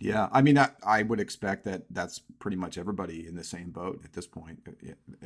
Yeah, 0.00 0.28
I 0.32 0.42
mean, 0.42 0.58
I, 0.58 0.70
I, 0.84 1.02
would 1.02 1.20
expect 1.20 1.64
that 1.64 1.84
that's 1.88 2.18
pretty 2.38 2.56
much 2.56 2.76
everybody 2.76 3.26
in 3.26 3.36
the 3.36 3.44
same 3.44 3.70
boat 3.70 4.00
at 4.04 4.12
this 4.12 4.26
point. 4.26 4.58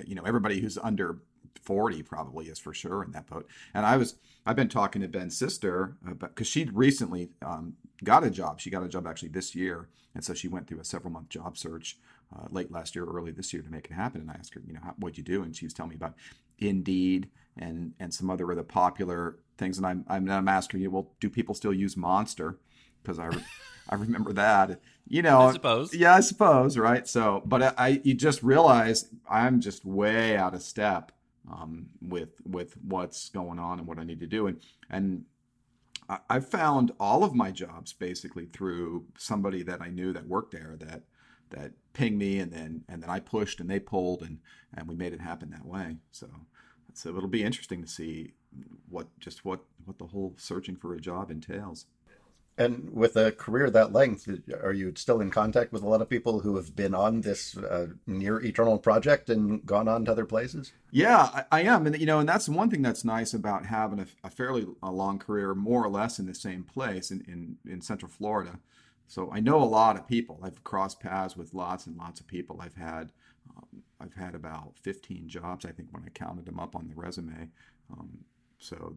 You 0.06 0.14
know, 0.14 0.22
everybody 0.24 0.60
who's 0.60 0.76
under 0.76 1.20
40 1.62 2.02
probably 2.02 2.46
is 2.46 2.58
for 2.58 2.74
sure 2.74 3.02
in 3.02 3.12
that 3.12 3.26
boat. 3.26 3.48
And 3.74 3.86
I 3.86 3.96
was, 3.96 4.16
I've 4.46 4.56
been 4.56 4.68
talking 4.68 5.02
to 5.02 5.08
Ben's 5.08 5.36
sister 5.36 5.96
because 6.20 6.46
she'd 6.46 6.72
recently 6.74 7.30
um, 7.42 7.74
got 8.04 8.24
a 8.24 8.30
job. 8.30 8.60
She 8.60 8.70
got 8.70 8.82
a 8.82 8.88
job 8.88 9.06
actually 9.06 9.30
this 9.30 9.54
year. 9.54 9.88
And 10.14 10.22
so 10.22 10.34
she 10.34 10.48
went 10.48 10.66
through 10.66 10.80
a 10.80 10.84
several 10.84 11.12
month 11.12 11.30
job 11.30 11.56
search 11.56 11.98
uh, 12.34 12.46
late 12.50 12.70
last 12.70 12.94
year, 12.94 13.04
early 13.04 13.32
this 13.32 13.52
year 13.52 13.62
to 13.62 13.70
make 13.70 13.86
it 13.86 13.92
happen. 13.92 14.20
And 14.20 14.30
I 14.30 14.34
asked 14.34 14.54
her, 14.54 14.62
you 14.66 14.74
know, 14.74 14.80
how, 14.82 14.94
what'd 14.98 15.18
you 15.18 15.24
do? 15.24 15.42
And 15.42 15.54
she 15.54 15.66
was 15.66 15.74
telling 15.74 15.90
me 15.90 15.96
about 15.96 16.14
Indeed 16.58 17.28
and 17.56 17.92
and 18.00 18.12
some 18.12 18.30
other 18.30 18.50
of 18.50 18.56
the 18.56 18.64
popular 18.64 19.38
things. 19.56 19.78
And 19.78 19.86
I'm 19.86 20.04
I'm, 20.08 20.30
I'm 20.30 20.48
asking 20.48 20.80
you, 20.80 20.90
well, 20.90 21.12
do 21.20 21.30
people 21.30 21.54
still 21.54 21.72
use 21.72 21.96
Monster? 21.96 22.58
Because 23.02 23.18
I. 23.18 23.30
I 23.88 23.94
remember 23.94 24.32
that. 24.34 24.80
You 25.06 25.22
know, 25.22 25.40
I 25.40 25.52
suppose. 25.52 25.94
Yeah, 25.94 26.14
I 26.14 26.20
suppose, 26.20 26.76
right? 26.76 27.08
So, 27.08 27.42
but 27.46 27.62
I, 27.62 27.72
I 27.78 28.00
you 28.04 28.14
just 28.14 28.42
realize 28.42 29.08
I'm 29.28 29.60
just 29.60 29.84
way 29.84 30.36
out 30.36 30.54
of 30.54 30.62
step 30.62 31.12
um, 31.50 31.86
with 32.02 32.40
with 32.44 32.76
what's 32.82 33.30
going 33.30 33.58
on 33.58 33.78
and 33.78 33.88
what 33.88 33.98
I 33.98 34.04
need 34.04 34.20
to 34.20 34.26
do, 34.26 34.46
and 34.46 34.60
and 34.90 35.24
I, 36.08 36.18
I 36.28 36.40
found 36.40 36.92
all 37.00 37.24
of 37.24 37.34
my 37.34 37.50
jobs 37.50 37.92
basically 37.92 38.46
through 38.46 39.06
somebody 39.16 39.62
that 39.62 39.80
I 39.80 39.88
knew 39.88 40.12
that 40.12 40.26
worked 40.26 40.52
there 40.52 40.76
that 40.80 41.02
that 41.50 41.72
pinged 41.98 42.16
me 42.16 42.38
and 42.38 42.52
then 42.52 42.84
and 42.88 43.02
then 43.02 43.10
I 43.10 43.18
pushed 43.18 43.60
and 43.60 43.68
they 43.68 43.80
pulled 43.80 44.22
and 44.22 44.38
and 44.74 44.86
we 44.88 44.94
made 44.94 45.12
it 45.12 45.20
happen 45.20 45.50
that 45.50 45.66
way. 45.66 45.96
So 46.12 46.28
so 46.94 47.16
it'll 47.16 47.28
be 47.28 47.42
interesting 47.42 47.82
to 47.82 47.88
see 47.88 48.32
what 48.88 49.08
just 49.18 49.44
what 49.44 49.60
what 49.84 49.98
the 49.98 50.06
whole 50.06 50.34
searching 50.36 50.76
for 50.76 50.94
a 50.94 51.00
job 51.00 51.30
entails. 51.30 51.86
And 52.56 52.90
with 52.92 53.16
a 53.16 53.30
career 53.30 53.70
that 53.70 53.92
length, 53.92 54.28
are 54.64 54.72
you 54.72 54.92
still 54.96 55.20
in 55.20 55.30
contact 55.30 55.72
with 55.72 55.82
a 55.82 55.88
lot 55.88 56.02
of 56.02 56.08
people 56.08 56.40
who 56.40 56.56
have 56.56 56.74
been 56.74 56.92
on 56.92 57.20
this 57.20 57.56
uh, 57.56 57.86
near 58.04 58.40
eternal 58.40 58.78
project 58.78 59.30
and 59.30 59.64
gone 59.64 59.86
on 59.86 60.04
to 60.04 60.10
other 60.10 60.24
places? 60.24 60.72
Yeah, 60.90 61.30
I, 61.32 61.44
I, 61.52 61.62
am, 61.62 61.86
and 61.86 61.96
you 61.96 62.06
know, 62.06 62.18
and 62.18 62.28
that's 62.28 62.48
one 62.48 62.68
thing 62.68 62.82
that's 62.82 63.04
nice 63.04 63.32
about 63.32 63.66
having 63.66 64.00
a, 64.00 64.06
a 64.24 64.30
fairly 64.30 64.66
a 64.82 64.90
long 64.90 65.20
career, 65.20 65.54
more 65.54 65.84
or 65.84 65.88
less 65.88 66.18
in 66.18 66.26
the 66.26 66.34
same 66.34 66.64
place 66.64 67.12
in, 67.12 67.20
in 67.28 67.72
in 67.72 67.80
Central 67.80 68.10
Florida. 68.10 68.58
So 69.08 69.30
I 69.32 69.40
know 69.40 69.60
a 69.62 69.64
lot 69.64 69.96
of 69.96 70.06
people. 70.06 70.38
I've 70.42 70.62
crossed 70.64 71.00
paths 71.00 71.36
with 71.36 71.54
lots 71.54 71.86
and 71.86 71.96
lots 71.96 72.20
of 72.20 72.26
people. 72.26 72.60
I've 72.60 72.74
had 72.76 73.10
um, 73.56 73.82
I've 74.00 74.14
had 74.14 74.34
about 74.34 74.74
15 74.82 75.28
jobs, 75.28 75.64
I 75.64 75.72
think, 75.72 75.88
when 75.90 76.04
I 76.04 76.10
counted 76.10 76.44
them 76.44 76.60
up 76.60 76.76
on 76.76 76.86
the 76.86 76.94
resume. 76.94 77.48
Um, 77.90 78.18
so 78.58 78.94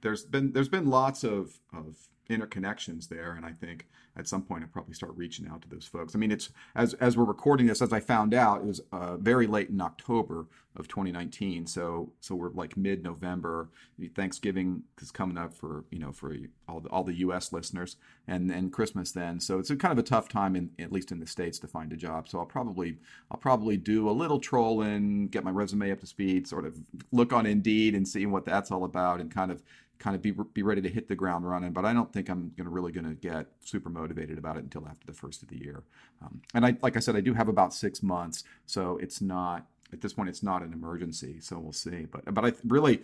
there's 0.00 0.24
been 0.24 0.52
there's 0.52 0.68
been 0.68 0.86
lots 0.86 1.24
of 1.24 1.58
of 1.72 1.96
interconnections 2.30 3.08
there 3.08 3.32
and 3.32 3.44
i 3.44 3.52
think 3.52 3.86
at 4.16 4.26
some 4.26 4.42
point 4.42 4.62
i'll 4.62 4.68
probably 4.68 4.94
start 4.94 5.12
reaching 5.16 5.46
out 5.48 5.60
to 5.62 5.68
those 5.68 5.86
folks. 5.86 6.14
I 6.14 6.18
mean 6.18 6.30
it's 6.30 6.50
as 6.74 6.94
as 6.94 7.16
we're 7.16 7.24
recording 7.24 7.66
this 7.66 7.82
as 7.82 7.92
i 7.92 8.00
found 8.00 8.34
out 8.34 8.58
it 8.58 8.64
was 8.64 8.80
uh, 8.92 9.16
very 9.16 9.46
late 9.46 9.68
in 9.70 9.80
october 9.80 10.46
of 10.76 10.88
2019 10.88 11.66
so 11.66 12.12
so 12.20 12.34
we're 12.34 12.50
like 12.50 12.76
mid-november. 12.76 13.68
Thanksgiving 14.14 14.82
is 15.00 15.10
coming 15.10 15.38
up 15.38 15.52
for 15.52 15.84
you 15.90 15.98
know 15.98 16.12
for 16.12 16.34
all 16.68 16.80
the, 16.80 16.88
all 16.88 17.04
the 17.04 17.14
us 17.14 17.52
listeners 17.52 17.96
and 18.26 18.50
and 18.50 18.72
christmas 18.72 19.12
then. 19.12 19.40
So 19.40 19.58
it's 19.58 19.68
kind 19.76 19.92
of 19.92 19.98
a 19.98 20.02
tough 20.02 20.28
time 20.28 20.56
in 20.56 20.70
at 20.78 20.92
least 20.92 21.12
in 21.12 21.20
the 21.20 21.26
states 21.26 21.58
to 21.60 21.68
find 21.68 21.92
a 21.92 21.96
job. 21.96 22.28
So 22.28 22.38
i'll 22.38 22.46
probably 22.46 22.98
i'll 23.30 23.38
probably 23.38 23.76
do 23.76 24.08
a 24.08 24.12
little 24.12 24.40
trolling 24.40 25.28
get 25.28 25.44
my 25.44 25.50
resume 25.50 25.92
up 25.92 26.00
to 26.00 26.06
speed 26.06 26.48
sort 26.48 26.66
of 26.66 26.76
look 27.12 27.32
on 27.32 27.46
indeed 27.46 27.94
and 27.94 28.06
see 28.06 28.26
what 28.26 28.44
that's 28.44 28.70
all 28.70 28.84
about 28.84 29.20
and 29.20 29.30
kind 29.30 29.50
of 29.50 29.62
kind 29.98 30.16
of 30.16 30.22
be 30.22 30.32
be 30.52 30.62
ready 30.62 30.82
to 30.82 30.88
hit 30.88 31.08
the 31.08 31.14
ground 31.14 31.48
running. 31.48 31.72
But 31.72 31.84
I 31.84 31.92
don't 31.92 32.12
think 32.12 32.28
I'm 32.28 32.52
to 32.56 32.64
really 32.64 32.92
going 32.92 33.06
to 33.06 33.14
get 33.14 33.46
super 33.60 33.90
motivated 33.90 34.38
about 34.38 34.56
it 34.56 34.64
until 34.64 34.86
after 34.86 35.06
the 35.06 35.12
first 35.12 35.42
of 35.42 35.48
the 35.48 35.58
year. 35.58 35.82
Um, 36.22 36.42
and 36.54 36.66
I, 36.66 36.76
like 36.82 36.96
I 36.96 37.00
said, 37.00 37.16
I 37.16 37.20
do 37.20 37.34
have 37.34 37.48
about 37.48 37.74
six 37.74 38.02
months, 38.02 38.44
so 38.66 38.98
it's 38.98 39.20
not 39.20 39.66
at 39.92 40.00
this 40.00 40.12
point 40.12 40.28
it's 40.28 40.42
not 40.42 40.62
an 40.62 40.72
emergency. 40.72 41.40
So 41.40 41.58
we'll 41.58 41.72
see. 41.72 42.06
But 42.10 42.32
but 42.34 42.44
I 42.44 42.52
really 42.66 43.02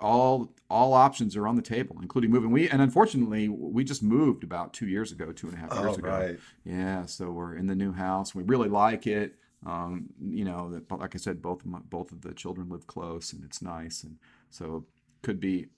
all 0.00 0.52
all 0.68 0.92
options 0.92 1.36
are 1.36 1.46
on 1.46 1.56
the 1.56 1.62
table, 1.62 1.96
including 2.02 2.30
moving. 2.30 2.50
We 2.50 2.68
and 2.68 2.82
unfortunately 2.82 3.48
we 3.48 3.84
just 3.84 4.02
moved 4.02 4.44
about 4.44 4.72
two 4.72 4.86
years 4.86 5.12
ago, 5.12 5.32
two 5.32 5.48
and 5.48 5.56
a 5.56 5.60
half 5.60 5.72
years 5.72 5.86
oh, 5.86 5.94
ago. 5.94 6.08
Right. 6.08 6.38
Yeah, 6.64 7.06
so 7.06 7.30
we're 7.30 7.56
in 7.56 7.66
the 7.66 7.74
new 7.74 7.92
house. 7.92 8.34
We 8.34 8.42
really 8.42 8.68
like 8.68 9.06
it. 9.06 9.36
Um, 9.66 10.10
you 10.20 10.44
know, 10.44 10.82
like 10.90 11.14
I 11.14 11.18
said, 11.18 11.40
both 11.40 11.60
of 11.60 11.66
my, 11.66 11.78
both 11.88 12.12
of 12.12 12.20
the 12.20 12.34
children 12.34 12.68
live 12.68 12.86
close, 12.86 13.32
and 13.32 13.42
it's 13.44 13.62
nice, 13.62 14.02
and 14.02 14.18
so 14.50 14.84
could 15.22 15.40
be 15.40 15.68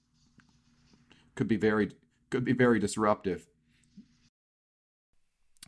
could 1.37 1.47
be 1.49 1.57
very 1.57 1.93
could 2.31 2.45
be 2.45 2.52
very 2.52 2.81
disruptive. 2.81 3.47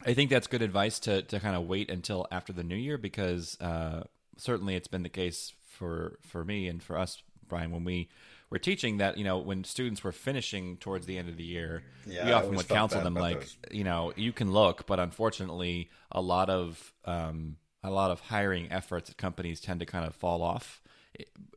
I 0.05 0.15
think 0.15 0.31
that's 0.31 0.47
good 0.47 0.63
advice 0.63 0.99
to 1.01 1.23
to 1.23 1.41
kind 1.41 1.57
of 1.57 1.67
wait 1.67 1.91
until 1.91 2.27
after 2.31 2.53
the 2.53 2.63
new 2.65 2.77
year 2.77 2.99
because 2.99 3.61
uh, 3.61 4.05
certainly 4.37 4.75
it's 4.75 4.89
been 4.89 5.03
the 5.03 5.09
case 5.09 5.53
for 5.69 6.19
for 6.23 6.45
me 6.45 6.69
and 6.69 6.83
for 6.83 6.99
us, 6.99 7.23
Brian, 7.49 7.71
when 7.71 7.85
we 7.85 8.09
were 8.51 8.59
teaching 8.59 8.99
that 8.99 9.19
you 9.19 9.25
know 9.25 9.39
when 9.39 9.65
students 9.65 10.03
were 10.05 10.13
finishing 10.13 10.77
towards 10.77 11.07
the 11.07 11.19
end 11.19 11.29
of 11.29 11.37
the 11.37 11.45
year, 11.45 11.83
Yeah, 12.07 12.25
we 12.27 12.33
often 12.33 12.55
would 12.57 12.69
counsel 12.69 13.01
them 13.03 13.15
like 13.15 13.41
those. 13.41 13.57
you 13.71 13.85
know 13.85 14.13
you 14.17 14.33
can 14.33 14.53
look, 14.53 14.87
but 14.87 15.01
unfortunately 15.01 15.91
a 16.13 16.21
lot 16.21 16.49
of 16.49 16.93
um, 17.05 17.57
a 17.83 17.91
lot 17.91 18.11
of 18.11 18.21
hiring 18.21 18.71
efforts 18.71 19.11
at 19.11 19.17
companies 19.17 19.61
tend 19.61 19.81
to 19.81 19.87
kind 19.87 20.07
of 20.07 20.15
fall 20.15 20.43
off. 20.43 20.81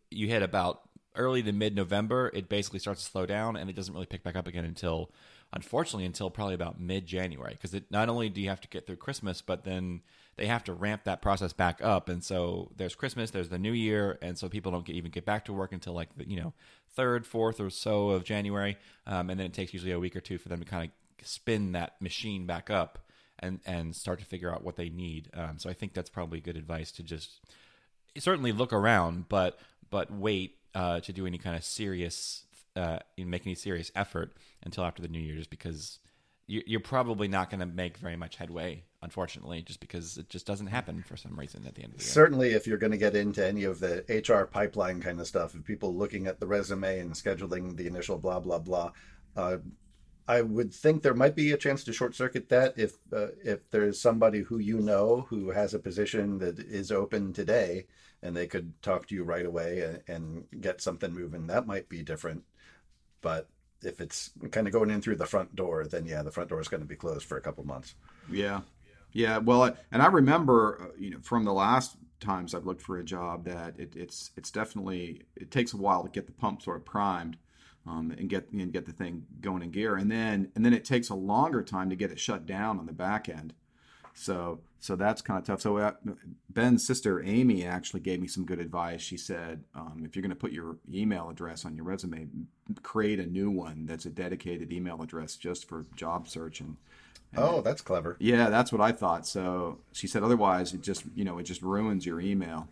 You 0.10 0.27
hit 0.27 0.41
about 0.41 0.82
early 1.15 1.44
to 1.44 1.51
mid 1.51 1.75
November, 1.75 2.32
it 2.34 2.50
basically 2.50 2.80
starts 2.80 3.03
to 3.03 3.12
slow 3.12 3.25
down, 3.25 3.56
and 3.56 3.70
it 3.70 3.75
doesn't 3.75 3.94
really 3.94 4.06
pick 4.06 4.24
back 4.24 4.36
up 4.36 4.48
again 4.48 4.65
until, 4.65 5.12
unfortunately, 5.53 6.06
until 6.06 6.30
probably 6.30 6.56
about 6.56 6.80
mid 6.80 7.06
January. 7.06 7.58
Because 7.60 7.80
not 7.89 8.10
only 8.10 8.30
do 8.30 8.41
you 8.41 8.50
have 8.50 8.62
to 8.62 8.68
get 8.68 8.88
through 8.88 8.98
Christmas, 8.98 9.41
but 9.41 9.63
then 9.63 10.01
they 10.38 10.46
have 10.48 10.63
to 10.65 10.74
ramp 10.74 11.03
that 11.03 11.22
process 11.22 11.53
back 11.53 11.80
up, 11.84 12.10
and 12.10 12.24
so 12.24 12.72
there's 12.75 12.96
Christmas, 12.96 13.32
there's 13.32 13.50
the 13.50 13.60
New 13.60 13.74
Year, 13.74 14.18
and 14.22 14.38
so 14.38 14.50
people 14.50 14.72
don't 14.72 14.86
get, 14.86 14.96
even 14.96 15.12
get 15.12 15.25
back 15.25 15.46
to 15.46 15.53
work 15.53 15.74
until 15.74 15.94
like 15.94 16.15
the, 16.18 16.30
you 16.30 16.39
know 16.39 16.53
third, 16.94 17.25
fourth 17.25 17.60
or 17.60 17.70
so 17.70 18.10
of 18.10 18.24
January, 18.24 18.77
um, 19.08 19.30
and 19.30 19.39
then 19.39 19.48
it 19.48 19.53
takes 19.53 19.74
usually 19.74 19.91
a 19.91 20.00
week 20.00 20.15
or 20.15 20.22
two 20.22 20.38
for 20.38 20.50
them 20.50 20.60
to 20.60 20.65
kind 20.65 20.89
of 20.89 21.27
spin 21.27 21.72
that 21.74 22.01
machine 22.01 22.46
back 22.46 22.70
up 22.70 23.00
and 23.39 23.60
and 23.65 23.96
start 23.96 24.20
to 24.20 24.25
figure 24.25 24.53
out 24.53 24.63
what 24.63 24.75
they 24.75 24.89
need. 24.89 25.30
Um, 25.34 25.58
so 25.58 25.70
I 25.70 25.74
think 25.74 25.94
that's 25.94 26.10
probably 26.10 26.39
good 26.39 26.58
advice 26.58 26.91
to 26.94 27.03
just 27.03 27.41
certainly 28.18 28.51
look 28.51 28.74
around, 28.74 29.30
but 29.30 29.60
but 29.89 30.12
wait 30.12 30.58
uh, 30.75 31.00
to 31.01 31.13
do 31.13 31.25
any 31.25 31.38
kind 31.38 31.56
of 31.56 31.63
serious, 31.63 32.46
uh, 32.75 33.00
make 33.18 33.46
any 33.46 33.56
serious 33.56 33.92
effort 33.96 34.34
until 34.63 34.84
after 34.84 35.01
the 35.01 35.08
new 35.08 35.20
year, 35.20 35.36
just 35.36 35.50
because 35.50 36.00
you- 36.48 36.63
you're 36.66 36.80
probably 36.80 37.28
not 37.28 37.50
going 37.50 37.60
to 37.60 37.66
make 37.66 37.98
very 37.98 38.16
much 38.16 38.36
headway, 38.38 38.84
unfortunately, 39.01 39.62
just 39.62 39.80
because 39.80 40.18
it 40.18 40.28
just 40.30 40.46
doesn't 40.46 40.68
happen 40.68 41.01
for 41.04 41.16
some 41.16 41.40
reason 41.40 41.66
at 41.66 41.75
the 41.75 41.84
end 41.84 41.94
of 41.94 42.00
the 42.00 42.04
year. 42.04 42.12
Certainly, 42.12 42.51
if 42.51 42.68
you're 42.68 42.78
going 42.78 42.92
to 42.92 42.98
get 42.98 43.16
into 43.16 43.46
any 43.46 43.63
of 43.63 43.80
the 43.80 44.04
HR 44.10 44.46
pipeline 44.46 45.01
kind 45.01 45.20
of 45.20 45.28
stuff, 45.28 45.54
of 45.54 45.63
people 45.63 45.96
looking 45.96 46.28
at 46.28 46.40
the 46.40 46.48
resume 46.48 47.00
and 47.00 47.13
scheduling 47.13 47.78
the 47.78 47.88
initial 47.88 48.18
blah 48.18 48.40
blah 48.40 48.60
blah, 48.60 48.92
uh, 49.36 49.58
I 50.28 50.42
would 50.42 50.74
think 50.74 51.01
there 51.01 51.13
might 51.13 51.36
be 51.36 51.51
a 51.51 51.58
chance 51.58 51.84
to 51.84 51.94
short 51.94 52.16
circuit 52.16 52.50
that 52.50 52.78
if 52.78 52.94
uh, 53.13 53.28
if 53.44 53.70
there's 53.70 54.00
somebody 54.00 54.42
who 54.42 54.60
you 54.60 54.80
know 54.80 55.25
who 55.30 55.51
has 55.51 55.74
a 55.74 55.80
position 55.80 56.40
that 56.40 56.60
is 56.60 56.92
open 56.92 57.34
today, 57.34 57.86
and 58.22 58.36
they 58.36 58.48
could 58.48 58.74
talk 58.82 59.08
to 59.08 59.16
you 59.16 59.24
right 59.24 59.46
away 59.46 59.82
and, 59.82 60.01
and 60.08 60.62
get 60.62 60.82
something 60.82 61.13
moving. 61.13 61.48
That 61.48 61.68
might 61.68 61.90
be 61.90 62.04
different, 62.04 62.44
but 63.22 63.50
if 63.84 64.00
it's 64.00 64.32
kind 64.51 64.68
of 64.68 64.74
going 64.74 64.92
in 64.92 65.01
through 65.01 65.16
the 65.16 65.25
front 65.25 65.56
door, 65.56 65.86
then 65.86 66.06
yeah, 66.06 66.22
the 66.22 66.32
front 66.32 66.50
door 66.50 66.62
is 66.62 66.68
going 66.68 66.82
to 66.82 66.88
be 66.88 66.96
closed 66.96 67.25
for 67.25 67.38
a 67.38 67.42
couple 67.42 67.63
months. 67.66 67.96
Yeah, 68.30 68.62
yeah. 69.12 69.40
Well, 69.40 69.75
and 69.92 70.01
I 70.01 70.08
remember, 70.08 70.82
uh, 70.82 70.98
you 71.00 71.12
know, 71.12 71.20
from 71.22 71.46
the 71.46 71.54
last 71.54 71.98
times 72.20 72.54
I've 72.54 72.66
looked 72.66 72.84
for 72.84 72.98
a 73.00 73.04
job 73.04 73.46
that 73.46 73.80
it, 73.80 73.96
it's 73.96 74.32
it's 74.38 74.51
definitely 74.51 75.24
it 75.36 75.51
takes 75.51 75.74
a 75.74 75.78
while 75.78 76.04
to 76.04 76.10
get 76.10 76.28
the 76.28 76.34
pump 76.34 76.62
sort 76.62 76.78
of 76.78 76.86
primed. 76.86 77.38
Um, 77.88 78.12
and 78.16 78.30
get 78.30 78.52
and 78.52 78.72
get 78.72 78.86
the 78.86 78.92
thing 78.92 79.26
going 79.42 79.64
in 79.64 79.72
gear, 79.72 79.96
and 79.96 80.12
then 80.12 80.52
and 80.56 80.64
then 80.64 80.72
it 80.74 80.86
takes 80.86 81.10
a 81.10 81.16
longer 81.16 81.64
time 81.64 81.90
to 81.90 81.96
get 81.96 82.12
it 82.12 82.20
shut 82.20 82.46
down 82.46 82.78
on 82.78 82.86
the 82.86 82.94
back 82.94 83.28
end. 83.28 83.54
So 84.14 84.60
so 84.80 84.96
that's 84.96 85.22
kind 85.24 85.40
of 85.40 85.46
tough. 85.46 85.62
So 85.62 85.78
uh, 85.78 85.94
Ben's 86.50 86.86
sister 86.86 87.24
Amy 87.24 87.66
actually 87.66 88.02
gave 88.02 88.20
me 88.20 88.28
some 88.28 88.46
good 88.46 88.60
advice. 88.60 89.02
She 89.02 89.18
said, 89.18 89.64
um, 89.74 90.04
if 90.06 90.16
you're 90.16 90.22
going 90.22 90.30
to 90.30 90.36
put 90.36 90.52
your 90.52 90.78
email 90.94 91.30
address 91.30 91.66
on 91.66 91.76
your 91.76 91.86
resume, 91.86 92.28
create 92.84 93.20
a 93.20 93.26
new 93.26 93.50
one 93.50 93.86
that's 93.88 94.06
a 94.06 94.10
dedicated 94.12 94.72
email 94.72 95.02
address 95.02 95.36
just 95.36 95.68
for 95.68 95.86
job 95.96 96.28
search 96.28 96.60
and 96.62 96.78
Oh, 97.38 97.62
that's 97.62 97.82
clever. 97.82 98.18
yeah, 98.20 98.50
that's 98.50 98.72
what 98.74 98.82
I 98.82 98.92
thought. 98.92 99.26
So 99.26 99.80
she 99.94 100.06
said, 100.06 100.22
otherwise, 100.22 100.74
it 100.74 100.82
just 100.82 101.04
you 101.16 101.24
know 101.24 101.38
it 101.40 101.44
just 101.44 101.62
ruins 101.62 102.06
your 102.06 102.20
email. 102.20 102.68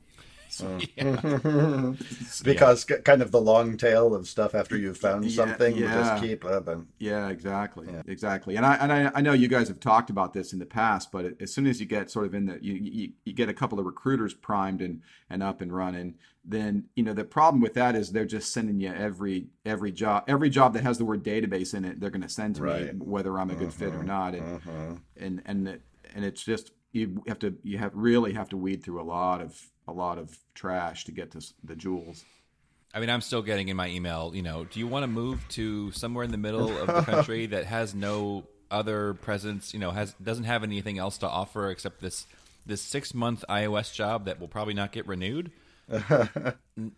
because 2.43 2.85
k- 2.85 3.01
kind 3.01 3.21
of 3.21 3.31
the 3.31 3.41
long 3.41 3.77
tail 3.77 4.13
of 4.13 4.27
stuff 4.27 4.55
after 4.55 4.77
you've 4.77 4.97
found 4.97 5.31
something 5.31 5.73
will 5.75 5.81
yeah. 5.81 5.93
just 5.93 6.23
keep 6.23 6.45
up 6.45 6.67
and 6.67 6.87
Yeah, 6.99 7.29
exactly, 7.29 7.87
exactly. 8.07 8.55
And 8.55 8.65
I 8.65 8.75
and 8.75 8.91
I, 8.91 9.11
I 9.15 9.21
know 9.21 9.33
you 9.33 9.47
guys 9.47 9.67
have 9.67 9.79
talked 9.79 10.09
about 10.09 10.33
this 10.33 10.53
in 10.53 10.59
the 10.59 10.65
past, 10.65 11.11
but 11.11 11.33
as 11.39 11.53
soon 11.53 11.67
as 11.67 11.79
you 11.79 11.85
get 11.85 12.09
sort 12.11 12.25
of 12.25 12.33
in 12.33 12.45
the 12.47 12.57
you, 12.61 12.73
you, 12.73 13.09
you 13.25 13.33
get 13.33 13.49
a 13.49 13.53
couple 13.53 13.79
of 13.79 13.85
recruiters 13.85 14.33
primed 14.33 14.81
and 14.81 15.01
and 15.29 15.43
up 15.43 15.61
and 15.61 15.73
running, 15.75 16.15
then 16.43 16.85
you 16.95 17.03
know 17.03 17.13
the 17.13 17.23
problem 17.23 17.61
with 17.61 17.73
that 17.75 17.95
is 17.95 18.11
they're 18.11 18.25
just 18.25 18.51
sending 18.53 18.79
you 18.79 18.91
every 18.93 19.47
every 19.65 19.91
job 19.91 20.23
every 20.27 20.49
job 20.49 20.73
that 20.73 20.83
has 20.83 20.97
the 20.97 21.05
word 21.05 21.23
database 21.23 21.73
in 21.73 21.85
it, 21.85 21.99
they're 21.99 22.09
going 22.09 22.21
to 22.21 22.29
send 22.29 22.55
to 22.55 22.63
Right. 22.63 22.93
me 22.93 22.99
whether 23.05 23.37
I'm 23.39 23.49
a 23.51 23.55
good 23.55 23.73
fit 23.73 23.93
or 23.93 24.03
not. 24.03 24.35
And 24.35 24.55
uh-huh. 24.57 24.95
and 25.17 25.41
and 25.45 25.67
it, 25.67 25.81
and 26.15 26.25
it's 26.25 26.43
just 26.43 26.71
you 26.91 27.23
have 27.27 27.39
to 27.39 27.55
you 27.63 27.77
have 27.77 27.91
really 27.93 28.33
have 28.33 28.49
to 28.49 28.57
weed 28.57 28.83
through 28.83 29.01
a 29.01 29.03
lot 29.03 29.41
of 29.41 29.69
a 29.89 29.91
lot 29.91 30.17
of 30.17 30.37
trash 30.53 31.05
to 31.05 31.11
get 31.11 31.31
to 31.31 31.45
the 31.63 31.75
jewels. 31.75 32.23
I 32.93 32.99
mean, 32.99 33.09
I'm 33.09 33.21
still 33.21 33.41
getting 33.41 33.69
in 33.69 33.77
my 33.77 33.87
email, 33.89 34.31
you 34.33 34.41
know, 34.41 34.63
do 34.65 34.79
you 34.79 34.87
want 34.87 35.03
to 35.03 35.07
move 35.07 35.47
to 35.49 35.91
somewhere 35.91 36.23
in 36.23 36.31
the 36.31 36.37
middle 36.37 36.75
of 36.77 36.87
the 36.87 37.01
country 37.01 37.45
that 37.47 37.65
has 37.65 37.93
no 37.93 38.45
other 38.71 39.13
presence, 39.15 39.73
you 39.73 39.79
know, 39.79 39.91
has 39.91 40.13
doesn't 40.23 40.45
have 40.45 40.63
anything 40.63 40.97
else 40.97 41.17
to 41.19 41.27
offer 41.27 41.69
except 41.69 42.01
this 42.01 42.25
this 42.65 42.85
6-month 42.85 43.43
iOS 43.49 43.93
job 43.93 44.25
that 44.25 44.39
will 44.39 44.47
probably 44.47 44.73
not 44.73 44.91
get 44.91 45.07
renewed? 45.07 45.51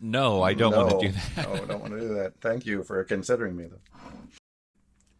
No, 0.00 0.42
I 0.42 0.54
don't 0.54 0.76
want 0.76 1.00
to 1.00 1.08
do 1.08 1.12
that. 1.12 1.46
no, 1.48 1.54
I 1.54 1.66
don't 1.66 1.80
want 1.80 1.92
to 1.94 2.00
do 2.00 2.14
that. 2.14 2.34
Thank 2.40 2.66
you 2.66 2.84
for 2.84 3.02
considering 3.02 3.56
me, 3.56 3.64
though. 3.64 3.80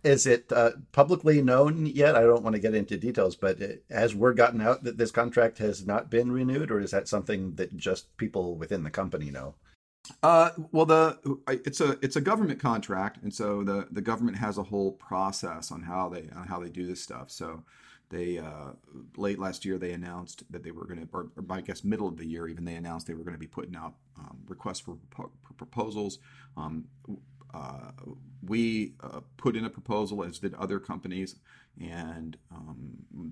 Is 0.04 0.26
it 0.26 0.52
uh, 0.52 0.72
publicly 0.90 1.40
known 1.42 1.86
yet? 1.86 2.16
I 2.16 2.22
don't 2.22 2.42
want 2.42 2.54
to 2.54 2.60
get 2.60 2.74
into 2.74 2.96
details, 2.96 3.36
but 3.36 3.60
it, 3.60 3.84
has 3.88 4.14
word 4.14 4.36
gotten 4.36 4.60
out 4.60 4.82
that 4.82 4.98
this 4.98 5.12
contract 5.12 5.58
has 5.58 5.86
not 5.86 6.10
been 6.10 6.32
renewed, 6.32 6.70
or 6.72 6.80
is 6.80 6.90
that 6.90 7.06
something 7.06 7.54
that 7.54 7.76
just 7.76 8.16
people 8.16 8.56
within 8.56 8.82
the 8.82 8.90
company 8.90 9.30
know? 9.30 9.54
Uh, 10.22 10.50
well, 10.72 10.86
the 10.86 11.38
it's 11.46 11.80
a 11.80 11.96
it's 12.02 12.16
a 12.16 12.20
government 12.20 12.58
contract, 12.58 13.22
and 13.22 13.32
so 13.32 13.62
the 13.62 13.86
the 13.92 14.00
government 14.00 14.38
has 14.38 14.58
a 14.58 14.64
whole 14.64 14.92
process 14.92 15.70
on 15.70 15.82
how 15.82 16.08
they 16.08 16.28
on 16.34 16.48
how 16.48 16.58
they 16.58 16.68
do 16.68 16.84
this 16.84 17.00
stuff. 17.00 17.30
So 17.30 17.62
they 18.12 18.38
uh, 18.38 18.72
late 19.16 19.38
last 19.38 19.64
year 19.64 19.78
they 19.78 19.92
announced 19.92 20.44
that 20.50 20.62
they 20.62 20.70
were 20.70 20.84
going 20.84 21.00
to, 21.00 21.08
or, 21.12 21.28
or 21.36 21.44
I 21.50 21.60
guess 21.60 21.82
middle 21.82 22.06
of 22.06 22.18
the 22.18 22.26
year 22.26 22.46
even 22.46 22.64
they 22.64 22.74
announced 22.74 23.06
they 23.06 23.14
were 23.14 23.24
going 23.24 23.34
to 23.34 23.38
be 23.38 23.46
putting 23.46 23.74
out 23.74 23.94
um, 24.18 24.38
requests 24.48 24.80
for, 24.80 24.98
for 25.10 25.30
proposals. 25.56 26.18
Um, 26.56 26.84
we 28.46 28.94
uh, 29.02 29.20
put 29.36 29.56
in 29.56 29.64
a 29.64 29.70
proposal, 29.70 30.24
as 30.24 30.38
did 30.38 30.54
other 30.54 30.78
companies, 30.78 31.36
and 31.80 32.36
um, 32.50 32.76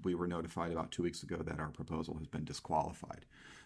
we 0.02 0.14
were 0.14 0.26
notified 0.26 0.72
about 0.72 0.90
two 0.90 1.02
weeks 1.02 1.22
ago 1.22 1.36
that 1.36 1.58
our 1.58 1.68
proposal 1.70 2.16
has 2.18 2.26
been 2.26 2.44
disqualified. 2.44 3.24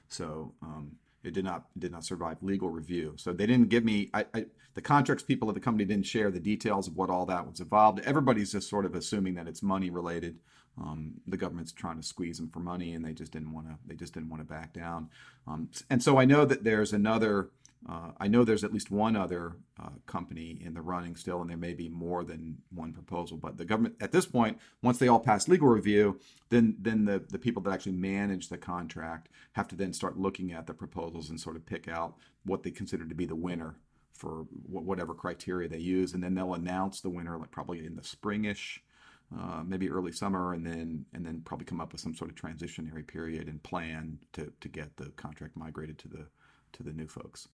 So 0.08 0.54
um, 0.62 0.96
it 1.22 1.32
did 1.32 1.44
not 1.44 1.66
did 1.78 1.92
not 1.92 2.04
survive 2.04 2.38
legal 2.42 2.68
review. 2.68 3.14
So 3.16 3.32
they 3.32 3.46
didn't 3.46 3.68
give 3.68 3.84
me 3.84 4.10
I, 4.12 4.26
I, 4.34 4.46
the 4.74 4.82
contracts 4.82 5.22
people 5.22 5.48
at 5.48 5.54
the 5.54 5.60
company 5.60 5.84
didn't 5.84 6.06
share 6.06 6.30
the 6.30 6.40
details 6.40 6.88
of 6.88 6.96
what 6.96 7.10
all 7.10 7.26
that 7.26 7.46
was 7.46 7.60
involved. 7.60 8.00
Everybody's 8.00 8.52
just 8.52 8.68
sort 8.68 8.84
of 8.84 8.94
assuming 8.94 9.34
that 9.34 9.48
it's 9.48 9.62
money 9.62 9.90
related. 9.90 10.38
Um, 10.76 11.14
the 11.26 11.36
government's 11.36 11.72
trying 11.72 11.96
to 11.96 12.02
squeeze 12.02 12.38
them 12.38 12.50
for 12.50 12.58
money, 12.58 12.94
and 12.94 13.04
they 13.04 13.12
just 13.12 13.32
didn't 13.32 13.52
want 13.52 13.68
to. 13.68 13.76
They 13.86 13.94
just 13.94 14.12
didn't 14.12 14.28
want 14.28 14.40
to 14.40 14.52
back 14.52 14.72
down. 14.72 15.08
Um, 15.46 15.68
and 15.88 16.02
so 16.02 16.18
I 16.18 16.24
know 16.24 16.44
that 16.44 16.64
there's 16.64 16.92
another. 16.92 17.50
Uh, 17.86 18.12
I 18.18 18.28
know 18.28 18.44
there's 18.44 18.64
at 18.64 18.72
least 18.72 18.90
one 18.90 19.14
other 19.14 19.56
uh, 19.78 19.90
company 20.06 20.58
in 20.64 20.72
the 20.72 20.80
running 20.80 21.16
still, 21.16 21.42
and 21.42 21.50
there 21.50 21.56
may 21.56 21.74
be 21.74 21.88
more 21.88 22.24
than 22.24 22.58
one 22.70 22.94
proposal. 22.94 23.36
But 23.36 23.58
the 23.58 23.66
government, 23.66 23.96
at 24.00 24.10
this 24.10 24.24
point, 24.24 24.58
once 24.82 24.98
they 24.98 25.08
all 25.08 25.20
pass 25.20 25.48
legal 25.48 25.68
review, 25.68 26.18
then 26.48 26.76
then 26.80 27.04
the, 27.04 27.18
the 27.28 27.38
people 27.38 27.62
that 27.62 27.72
actually 27.72 27.92
manage 27.92 28.48
the 28.48 28.56
contract 28.56 29.28
have 29.52 29.68
to 29.68 29.76
then 29.76 29.92
start 29.92 30.18
looking 30.18 30.52
at 30.52 30.66
the 30.66 30.72
proposals 30.74 31.28
and 31.28 31.38
sort 31.38 31.56
of 31.56 31.66
pick 31.66 31.86
out 31.86 32.16
what 32.44 32.62
they 32.62 32.70
consider 32.70 33.06
to 33.06 33.14
be 33.14 33.26
the 33.26 33.36
winner 33.36 33.76
for 34.12 34.46
wh- 34.66 34.86
whatever 34.86 35.12
criteria 35.12 35.68
they 35.68 35.78
use, 35.78 36.14
and 36.14 36.22
then 36.22 36.34
they'll 36.34 36.54
announce 36.54 37.00
the 37.00 37.10
winner 37.10 37.36
like 37.36 37.50
probably 37.50 37.84
in 37.84 37.96
the 37.96 38.02
springish, 38.02 38.78
uh, 39.38 39.62
maybe 39.62 39.90
early 39.90 40.12
summer, 40.12 40.54
and 40.54 40.66
then 40.66 41.04
and 41.12 41.26
then 41.26 41.42
probably 41.44 41.66
come 41.66 41.82
up 41.82 41.92
with 41.92 42.00
some 42.00 42.14
sort 42.14 42.30
of 42.30 42.36
transitionary 42.36 43.06
period 43.06 43.46
and 43.46 43.62
plan 43.62 44.20
to 44.32 44.50
to 44.62 44.68
get 44.68 44.96
the 44.96 45.10
contract 45.16 45.54
migrated 45.54 45.98
to 45.98 46.08
the 46.08 46.26
to 46.72 46.82
the 46.82 46.92
new 46.92 47.06
folks. 47.06 47.48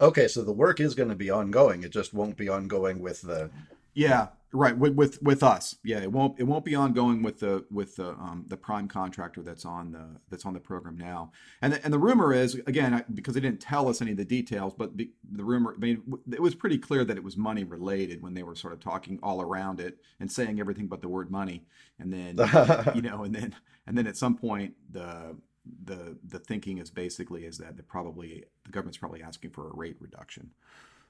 Okay, 0.00 0.28
so 0.28 0.42
the 0.42 0.52
work 0.52 0.80
is 0.80 0.94
going 0.94 1.08
to 1.08 1.16
be 1.16 1.30
ongoing. 1.30 1.82
It 1.82 1.90
just 1.90 2.14
won't 2.14 2.36
be 2.36 2.48
ongoing 2.48 3.00
with 3.00 3.22
the. 3.22 3.50
Yeah, 3.94 4.28
right. 4.52 4.76
With 4.76 4.94
with 4.94 5.20
with 5.22 5.42
us, 5.42 5.74
yeah, 5.82 5.98
it 5.98 6.12
won't 6.12 6.38
it 6.38 6.44
won't 6.44 6.64
be 6.64 6.76
ongoing 6.76 7.20
with 7.20 7.40
the 7.40 7.64
with 7.68 7.96
the 7.96 8.10
um, 8.10 8.44
the 8.46 8.56
prime 8.56 8.86
contractor 8.86 9.42
that's 9.42 9.64
on 9.64 9.90
the 9.90 10.20
that's 10.30 10.46
on 10.46 10.54
the 10.54 10.60
program 10.60 10.96
now. 10.96 11.32
And 11.62 11.72
the, 11.72 11.84
and 11.84 11.92
the 11.92 11.98
rumor 11.98 12.32
is 12.32 12.54
again 12.68 13.04
because 13.12 13.34
they 13.34 13.40
didn't 13.40 13.60
tell 13.60 13.88
us 13.88 14.00
any 14.00 14.12
of 14.12 14.16
the 14.16 14.24
details, 14.24 14.72
but 14.72 14.96
the, 14.96 15.10
the 15.32 15.42
rumor 15.42 15.74
I 15.76 15.80
mean 15.80 16.02
it 16.32 16.40
was 16.40 16.54
pretty 16.54 16.78
clear 16.78 17.04
that 17.04 17.16
it 17.16 17.24
was 17.24 17.36
money 17.36 17.64
related 17.64 18.22
when 18.22 18.34
they 18.34 18.44
were 18.44 18.54
sort 18.54 18.72
of 18.72 18.78
talking 18.78 19.18
all 19.20 19.42
around 19.42 19.80
it 19.80 19.98
and 20.20 20.30
saying 20.30 20.60
everything 20.60 20.86
but 20.86 21.02
the 21.02 21.08
word 21.08 21.28
money. 21.28 21.64
And 21.98 22.12
then 22.12 22.36
you 22.94 23.02
know, 23.02 23.24
and 23.24 23.34
then 23.34 23.56
and 23.88 23.98
then 23.98 24.06
at 24.06 24.16
some 24.16 24.36
point 24.36 24.74
the 24.92 25.34
the 25.84 26.16
the 26.26 26.38
thinking 26.38 26.78
is 26.78 26.90
basically 26.90 27.44
is 27.44 27.58
that 27.58 27.86
probably 27.88 28.44
the 28.64 28.72
government's 28.72 28.98
probably 28.98 29.22
asking 29.22 29.50
for 29.50 29.68
a 29.68 29.76
rate 29.76 29.96
reduction. 30.00 30.50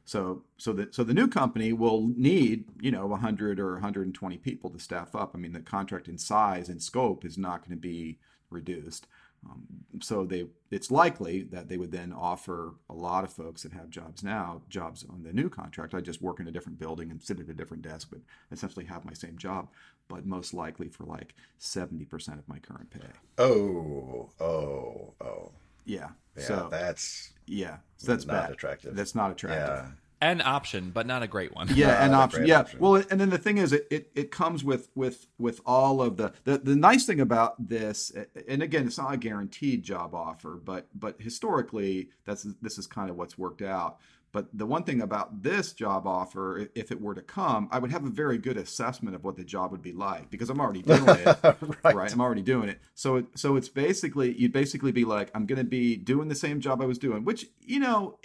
So 0.05 0.45
so 0.57 0.73
the 0.73 0.89
so 0.91 1.05
the 1.05 1.15
new 1.15 1.29
company 1.29 1.73
will 1.73 2.09
need 2.17 2.65
you 2.81 2.91
know 2.91 3.07
100 3.07 3.61
or 3.61 3.75
120 3.75 4.39
people 4.39 4.71
to 4.71 4.79
staff 4.79 5.15
up. 5.15 5.33
I 5.35 5.39
mean 5.39 5.53
the 5.53 5.61
contract 5.61 6.09
in 6.09 6.19
size 6.19 6.69
and 6.69 6.83
scope 6.83 7.25
is 7.25 7.37
not 7.37 7.61
going 7.61 7.77
to 7.77 7.81
be 7.81 8.19
reduced. 8.51 9.07
Um, 9.49 9.67
so 10.01 10.25
they 10.25 10.47
it's 10.71 10.91
likely 10.91 11.43
that 11.45 11.69
they 11.69 11.77
would 11.77 11.93
then 11.93 12.13
offer 12.13 12.75
a 12.91 12.95
lot 12.95 13.25
of 13.25 13.33
folks 13.33 13.63
that 13.63 13.73
have 13.73 13.89
jobs 13.91 14.23
now 14.25 14.63
jobs 14.69 15.05
on 15.09 15.23
the 15.23 15.33
new 15.33 15.49
contract. 15.49 15.95
I 15.95 16.01
just 16.01 16.23
work 16.23 16.41
in 16.41 16.49
a 16.49 16.53
different 16.53 16.79
building 16.79 17.11
and 17.11 17.23
sit 17.23 17.41
at 17.41 17.49
a 17.49 17.55
different 17.55 17.83
desk, 17.83 18.09
but 18.11 18.21
essentially 18.51 18.87
have 18.87 19.05
my 19.05 19.13
same 19.13 19.39
job, 19.39 19.69
but 20.09 20.27
most 20.27 20.55
likely 20.55 20.89
for 20.89 21.05
like 21.05 21.35
70% 21.61 22.39
of 22.39 22.49
my 22.49 22.59
current 22.59 22.91
pay. 22.91 23.01
Oh, 23.39 24.31
oh, 24.41 25.13
oh. 25.21 25.51
Yeah. 25.85 26.09
Yeah, 26.37 26.45
so 26.45 26.69
that's 26.71 27.33
yeah, 27.47 27.79
so 27.97 28.13
that's 28.13 28.25
not 28.25 28.43
bad. 28.45 28.51
attractive. 28.53 28.95
That's 28.95 29.15
not 29.15 29.33
attractive. 29.33 29.87
Yeah. 30.21 30.31
An 30.31 30.41
option, 30.43 30.91
but 30.91 31.07
not 31.07 31.23
a 31.23 31.27
great 31.27 31.55
one. 31.55 31.69
yeah 31.75 32.05
an 32.05 32.13
option 32.15 32.45
yeah 32.47 32.61
option. 32.61 32.81
well 32.81 32.97
and 32.97 33.21
then 33.21 33.31
the 33.31 33.39
thing 33.39 33.59
is 33.59 33.73
it, 33.73 33.87
it 33.91 34.11
it 34.15 34.31
comes 34.31 34.65
with 34.65 34.89
with 34.95 35.27
with 35.39 35.61
all 35.65 36.03
of 36.03 36.17
the, 36.17 36.33
the 36.45 36.59
the 36.59 36.75
nice 36.77 37.07
thing 37.07 37.21
about 37.21 37.55
this 37.69 38.13
and 38.49 38.63
again 38.63 38.87
it's 38.87 38.99
not 38.99 39.15
a 39.15 39.17
guaranteed 39.17 39.83
job 39.83 40.15
offer 40.15 40.61
but 40.63 40.89
but 40.95 41.21
historically 41.21 42.09
that's 42.25 42.47
this 42.63 42.79
is 42.79 42.87
kind 42.87 43.11
of 43.11 43.17
what's 43.17 43.39
worked 43.39 43.63
out 43.63 43.99
but 44.33 44.47
the 44.53 44.67
one 44.67 44.83
thing 44.85 45.01
about 45.01 45.43
this 45.43 45.73
job 45.73 46.07
offer 46.07 46.69
if 46.75 46.91
it 46.91 47.01
were 47.01 47.15
to 47.15 47.23
come 47.23 47.69
i 47.71 47.79
would 47.79 47.91
have 47.93 48.05
a 48.05 48.11
very 48.11 48.39
good 48.39 48.57
assessment 48.57 49.15
of 49.15 49.23
what 49.25 49.37
the 49.37 49.45
job 49.45 49.71
would 49.71 49.83
be 49.83 49.93
like 49.93 50.31
because 50.31 50.51
i'm 50.51 50.61
already 50.61 50.83
doing 50.83 51.09
it 51.09 51.27
Right. 51.85 51.95
right. 51.95 52.13
i'm 52.13 52.21
already 52.21 52.43
doing 52.43 52.69
it 52.69 52.81
so 52.95 53.17
it, 53.17 53.27
so 53.37 53.55
it's 53.57 53.69
basically 53.69 54.33
you'd 54.37 54.53
basically 54.53 54.91
be 54.93 55.05
like 55.05 55.31
i'm 55.35 55.47
going 55.47 55.59
to 55.59 55.65
be 55.65 55.97
doing 55.97 56.29
the 56.29 56.35
same 56.35 56.61
job 56.61 56.83
i 56.83 56.87
was 56.87 56.99
doing 56.99 57.25
which 57.25 57.47
you 57.61 57.79
know 57.81 58.19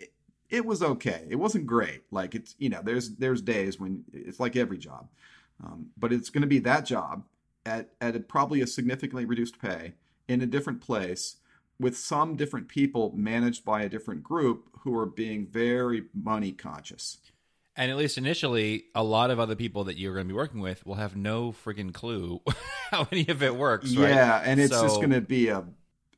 it, 0.54 0.66
was 0.66 0.82
okay 0.82 1.26
it 1.30 1.36
wasn't 1.36 1.66
great 1.66 2.04
like 2.12 2.36
it's 2.36 2.56
you 2.58 2.70
know 2.70 2.82
there's 2.84 3.16
there's 3.16 3.42
days 3.42 3.80
when 3.80 4.04
it's 4.14 4.40
like 4.40 4.56
every 4.56 4.78
job 4.78 5.08
um, 5.64 5.88
but 5.98 6.12
it's 6.12 6.30
going 6.30 6.42
to 6.42 6.48
be 6.48 6.60
that 6.60 6.86
job 6.86 7.24
at 7.66 7.90
at 8.02 8.16
a, 8.16 8.20
probably 8.20 8.62
a 8.62 8.68
significantly 8.68 9.26
reduced 9.26 9.60
pay 9.62 9.94
in 10.28 10.42
a 10.42 10.46
different 10.46 10.82
place 10.82 11.38
with 11.80 11.98
some 11.98 12.36
different 12.36 12.68
people 12.68 13.12
managed 13.16 13.66
by 13.66 13.82
a 13.82 13.90
different 13.90 14.24
group 14.24 14.70
who 14.82 14.98
are 14.98 15.06
being 15.06 15.48
very 15.48 16.06
money 16.14 16.52
conscious 16.52 17.18
And 17.76 17.90
at 17.90 17.98
least 17.98 18.20
initially, 18.20 18.86
a 18.94 19.04
lot 19.04 19.32
of 19.32 19.40
other 19.40 19.56
people 19.56 19.86
that 19.86 19.98
you're 19.98 20.14
going 20.14 20.28
to 20.28 20.32
be 20.32 20.38
working 20.38 20.60
with 20.60 20.86
will 20.86 20.96
have 20.96 21.16
no 21.16 21.52
friggin' 21.52 21.92
clue 21.92 22.40
how 22.92 23.08
any 23.12 23.28
of 23.30 23.42
it 23.42 23.56
works. 23.56 23.96
right? 23.98 24.10
Yeah, 24.12 24.44
and 24.46 24.60
it's 24.60 24.80
just 24.80 24.98
going 24.98 25.10
to 25.10 25.22
be 25.22 25.48
a 25.48 25.64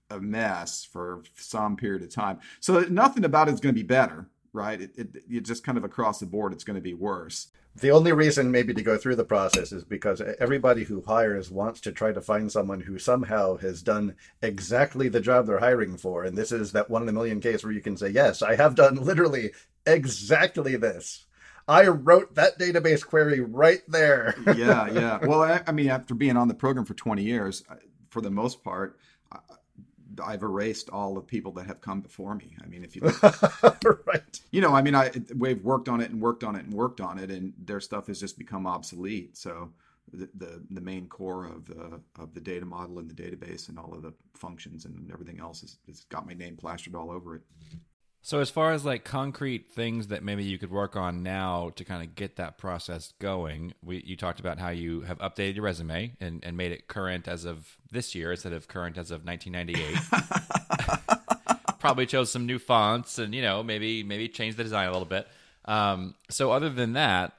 a 0.10 0.20
mess 0.20 0.86
for 0.86 1.24
some 1.36 1.76
period 1.76 2.04
of 2.04 2.14
time. 2.14 2.40
So 2.60 2.82
nothing 2.82 3.26
about 3.26 3.50
it's 3.50 3.60
going 3.60 3.74
to 3.74 3.82
be 3.82 3.88
better, 3.88 4.30
right? 4.54 4.82
It, 4.82 4.92
it, 4.98 5.08
it 5.30 5.46
just 5.46 5.64
kind 5.64 5.78
of 5.78 5.84
across 5.84 6.20
the 6.20 6.26
board, 6.26 6.54
it's 6.54 6.64
going 6.64 6.76
to 6.76 6.82
be 6.82 6.94
worse. 6.94 7.48
The 7.78 7.92
only 7.92 8.14
reason 8.14 8.52
maybe 8.52 8.74
to 8.74 8.82
go 8.82 8.98
through 8.98 9.18
the 9.18 9.26
process 9.26 9.74
is 9.74 9.84
because 9.84 10.22
everybody 10.40 10.86
who 10.86 11.02
hires 11.02 11.52
wants 11.52 11.82
to 11.82 11.92
try 11.92 12.14
to 12.14 12.22
find 12.22 12.50
someone 12.50 12.80
who 12.80 12.98
somehow 12.98 13.58
has 13.58 13.82
done 13.82 14.16
exactly 14.42 15.10
the 15.10 15.20
job 15.20 15.46
they're 15.46 15.60
hiring 15.60 15.98
for. 15.98 16.24
And 16.24 16.38
this 16.38 16.54
is 16.54 16.72
that 16.72 16.90
one 16.90 17.02
in 17.02 17.10
a 17.10 17.14
million 17.14 17.42
case 17.42 17.64
where 17.66 17.74
you 17.74 17.82
can 17.82 17.98
say, 17.98 18.10
yes, 18.10 18.42
I 18.42 18.56
have 18.56 18.76
done 18.76 18.96
literally 18.96 19.52
exactly 19.86 20.78
this. 20.78 21.26
I 21.68 21.88
wrote 21.88 22.36
that 22.36 22.58
database 22.58 23.06
query 23.06 23.42
right 23.42 23.82
there. 23.90 24.36
yeah, 24.56 24.88
yeah. 24.92 25.26
Well, 25.26 25.44
I, 25.44 25.62
I 25.68 25.74
mean, 25.74 25.90
after 25.90 26.14
being 26.14 26.38
on 26.38 26.48
the 26.48 26.54
program 26.54 26.86
for 26.86 26.94
20 26.94 27.24
years, 27.24 27.64
for 28.10 28.22
the 28.22 28.32
most 28.32 28.64
part, 28.64 28.98
I've 30.24 30.44
erased 30.44 30.90
all 30.90 31.16
the 31.16 31.22
people 31.22 31.52
that 31.54 31.68
have 31.68 31.82
come 31.82 32.02
before 32.02 32.36
me. 32.36 32.56
I 32.64 32.68
mean, 32.68 32.84
if 32.84 32.96
you 32.96 33.02
right. 34.06 34.40
you 34.52 34.62
know, 34.62 34.74
I 34.74 34.82
mean, 34.82 34.96
I 34.96 35.12
we've 35.36 35.64
worked 35.64 35.90
on 35.90 36.02
it 36.02 36.12
and 36.12 36.22
worked 36.22 36.44
on 36.44 36.56
it 36.56 36.66
and 36.66 36.74
worked 36.74 37.02
on 37.02 37.20
it, 37.20 37.32
and 37.32 37.54
their 37.58 37.80
stuff 37.80 38.08
has 38.08 38.20
just 38.20 38.38
become 38.38 38.68
obsolete. 38.68 39.38
So 39.38 39.72
the 40.12 40.30
the, 40.36 40.64
the 40.70 40.82
main 40.82 41.08
core 41.08 41.46
of 41.46 41.66
the 41.66 42.00
of 42.20 42.34
the 42.34 42.42
data 42.42 42.66
model 42.66 43.00
and 43.00 43.10
the 43.10 43.22
database 43.22 43.70
and 43.70 43.80
all 43.80 43.94
of 43.94 44.02
the 44.02 44.14
functions 44.34 44.86
and 44.86 45.10
everything 45.12 45.40
else 45.40 45.78
has 45.88 46.06
got 46.06 46.28
my 46.28 46.34
name 46.34 46.58
plastered 46.58 46.96
all 46.96 47.12
over 47.12 47.36
it. 47.36 47.42
So, 48.26 48.40
as 48.40 48.50
far 48.50 48.72
as 48.72 48.84
like 48.84 49.04
concrete 49.04 49.70
things 49.70 50.08
that 50.08 50.24
maybe 50.24 50.44
you 50.44 50.58
could 50.58 50.72
work 50.72 50.96
on 50.96 51.22
now 51.22 51.70
to 51.76 51.86
kind 51.86 52.02
of 52.02 52.16
get 52.16 52.38
that 52.38 52.58
process 52.58 53.14
going, 53.20 53.76
we, 53.84 54.02
you 54.04 54.18
talked 54.18 54.40
about 54.40 54.58
how 54.58 54.70
you 54.70 55.02
have 55.02 55.20
updated 55.20 55.58
your 55.58 55.64
resume 55.64 56.14
and, 56.20 56.44
and 56.44 56.58
made 56.58 56.72
it 56.72 56.88
current 56.88 57.28
as 57.28 57.46
of 57.46 57.78
this 57.92 58.16
year 58.16 58.32
instead 58.32 58.52
of 58.52 58.68
current 58.68 58.98
as 58.98 59.12
of 59.12 59.26
1998. 59.26 61.78
Probably 61.80 62.08
chose 62.08 62.32
some 62.32 62.48
new 62.48 62.58
fonts 62.58 63.20
and 63.20 63.36
you 63.36 63.44
know 63.44 63.62
maybe 63.62 64.02
maybe 64.02 64.28
change 64.28 64.56
the 64.56 64.64
design 64.64 64.88
a 64.88 64.92
little 64.92 65.06
bit. 65.06 65.28
Um, 65.66 66.16
so, 66.28 66.52
other 66.52 66.72
than 66.72 66.94
that, 66.94 67.34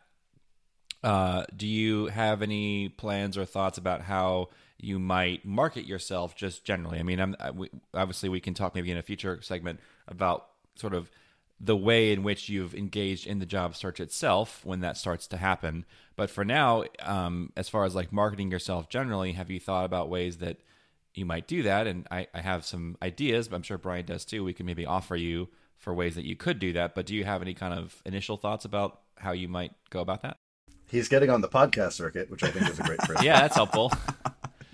uh, 1.02 1.46
do 1.56 1.66
you 1.66 2.06
have 2.06 2.42
any 2.42 2.90
plans 2.90 3.36
or 3.36 3.44
thoughts 3.44 3.76
about 3.76 4.02
how 4.02 4.50
you 4.78 5.00
might 5.00 5.44
market 5.44 5.84
yourself 5.84 6.36
just 6.36 6.64
generally? 6.64 7.00
I 7.00 7.02
mean, 7.02 7.18
I'm, 7.18 7.34
I, 7.40 7.50
we, 7.50 7.70
obviously 7.92 8.28
we 8.28 8.38
can 8.38 8.54
talk 8.54 8.76
maybe 8.76 8.92
in 8.92 8.98
a 8.98 9.02
future 9.02 9.40
segment 9.42 9.80
about 10.06 10.46
sort 10.78 10.94
of 10.94 11.10
the 11.58 11.76
way 11.76 12.12
in 12.12 12.22
which 12.22 12.48
you've 12.50 12.74
engaged 12.74 13.26
in 13.26 13.38
the 13.38 13.46
job 13.46 13.74
search 13.74 13.98
itself 14.00 14.60
when 14.64 14.80
that 14.80 14.96
starts 14.96 15.26
to 15.28 15.36
happen. 15.38 15.84
But 16.14 16.28
for 16.30 16.44
now, 16.44 16.84
um, 17.00 17.52
as 17.56 17.68
far 17.68 17.84
as 17.84 17.94
like 17.94 18.12
marketing 18.12 18.50
yourself 18.50 18.88
generally, 18.90 19.32
have 19.32 19.50
you 19.50 19.58
thought 19.58 19.84
about 19.86 20.08
ways 20.10 20.36
that 20.38 20.58
you 21.14 21.24
might 21.24 21.46
do 21.48 21.62
that? 21.62 21.86
And 21.86 22.06
I, 22.10 22.26
I 22.34 22.40
have 22.42 22.64
some 22.66 22.96
ideas, 23.02 23.48
but 23.48 23.56
I'm 23.56 23.62
sure 23.62 23.78
Brian 23.78 24.04
does 24.04 24.24
too. 24.26 24.44
We 24.44 24.52
can 24.52 24.66
maybe 24.66 24.84
offer 24.84 25.16
you 25.16 25.48
for 25.78 25.94
ways 25.94 26.14
that 26.16 26.24
you 26.26 26.36
could 26.36 26.58
do 26.58 26.74
that. 26.74 26.94
But 26.94 27.06
do 27.06 27.14
you 27.14 27.24
have 27.24 27.40
any 27.40 27.54
kind 27.54 27.72
of 27.72 28.02
initial 28.04 28.36
thoughts 28.36 28.64
about 28.66 29.00
how 29.16 29.32
you 29.32 29.48
might 29.48 29.72
go 29.88 30.00
about 30.00 30.22
that? 30.22 30.36
He's 30.90 31.08
getting 31.08 31.30
on 31.30 31.40
the 31.40 31.48
podcast 31.48 31.92
circuit, 31.92 32.30
which 32.30 32.42
I 32.42 32.50
think 32.50 32.68
is 32.68 32.78
a 32.78 32.82
great 32.82 33.00
first. 33.06 33.22
Yeah, 33.24 33.40
that's 33.40 33.56
helpful. 33.56 33.92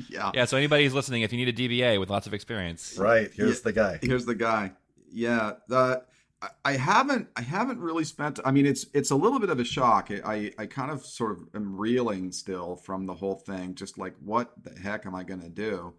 Yeah. 0.09 0.31
yeah, 0.35 0.45
so 0.45 0.59
anybody 0.59 0.85
who's 0.85 0.93
listening, 0.93 1.23
if 1.23 1.33
you 1.33 1.39
need 1.43 1.49
a 1.49 1.53
DBA 1.69 1.99
with 1.99 2.11
lots 2.11 2.27
of 2.27 2.35
experience, 2.35 2.97
Right. 2.99 3.31
Here's 3.33 3.59
Yeah. 3.59 3.63
the 3.65 3.73
guy. 3.73 3.99
Here's 4.03 4.27
the 4.27 4.35
guy. 4.35 4.73
Yeah, 5.13 5.55
the 5.69 6.05
I- 6.65 6.73
haven't 6.77 7.29
I 7.37 7.43
haven't 7.43 7.81
really 7.81 8.05
spent. 8.05 8.41
I 8.45 8.51
mean, 8.51 8.67
it's 8.67 8.87
it's 8.95 9.11
a 9.11 9.17
little 9.17 9.39
bit 9.39 9.51
of 9.51 9.61
a 9.61 9.65
shock. 9.65 10.11
I 10.11 10.21
I, 10.59 10.63
I 10.63 10.67
kind 10.67 10.91
of 10.91 11.05
sort 11.05 11.33
of 11.33 11.49
am 11.55 11.77
reeling 11.77 12.33
still 12.33 12.77
from 12.77 13.07
the 13.07 13.15
whole 13.15 13.37
thing. 13.37 13.75
Just 13.75 13.99
like 13.99 14.15
what 14.21 14.53
the 14.63 14.79
heck 14.79 15.07
am 15.07 15.15
I 15.15 15.25
going 15.25 15.43
to 15.43 15.49
do? 15.49 15.95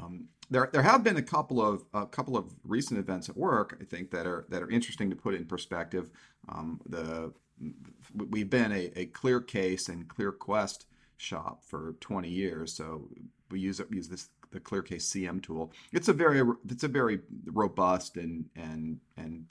Um, 0.00 0.28
there 0.50 0.70
there 0.72 0.82
have 0.82 1.04
been 1.04 1.16
a 1.18 1.22
couple 1.22 1.60
of 1.60 1.84
a 1.94 2.06
couple 2.06 2.36
of 2.36 2.54
recent 2.64 2.98
events 3.00 3.28
at 3.28 3.36
work. 3.36 3.78
I 3.80 3.84
think 3.84 4.10
that 4.12 4.26
are 4.26 4.46
that 4.50 4.62
are 4.62 4.70
interesting 4.70 5.10
to 5.10 5.16
put 5.16 5.34
in 5.34 5.44
perspective. 5.46 6.08
Um, 6.48 6.80
the 6.88 7.32
we've 8.14 8.50
been 8.50 8.72
a, 8.72 8.90
a 8.96 9.06
ClearCase 9.06 9.88
and 9.88 10.08
ClearQuest 10.08 10.84
shop 11.16 11.62
for 11.64 11.94
20 12.00 12.28
years 12.28 12.72
so 12.72 13.08
we 13.50 13.60
use 13.60 13.80
use 13.90 14.08
this 14.08 14.28
the 14.52 14.60
clearcase 14.60 15.08
cm 15.10 15.42
tool. 15.42 15.72
It's 15.92 16.08
a 16.08 16.12
very 16.12 16.42
it's 16.68 16.84
a 16.84 16.88
very 16.88 17.20
robust 17.46 18.16
and 18.16 18.46
and 18.56 19.00
and 19.16 19.46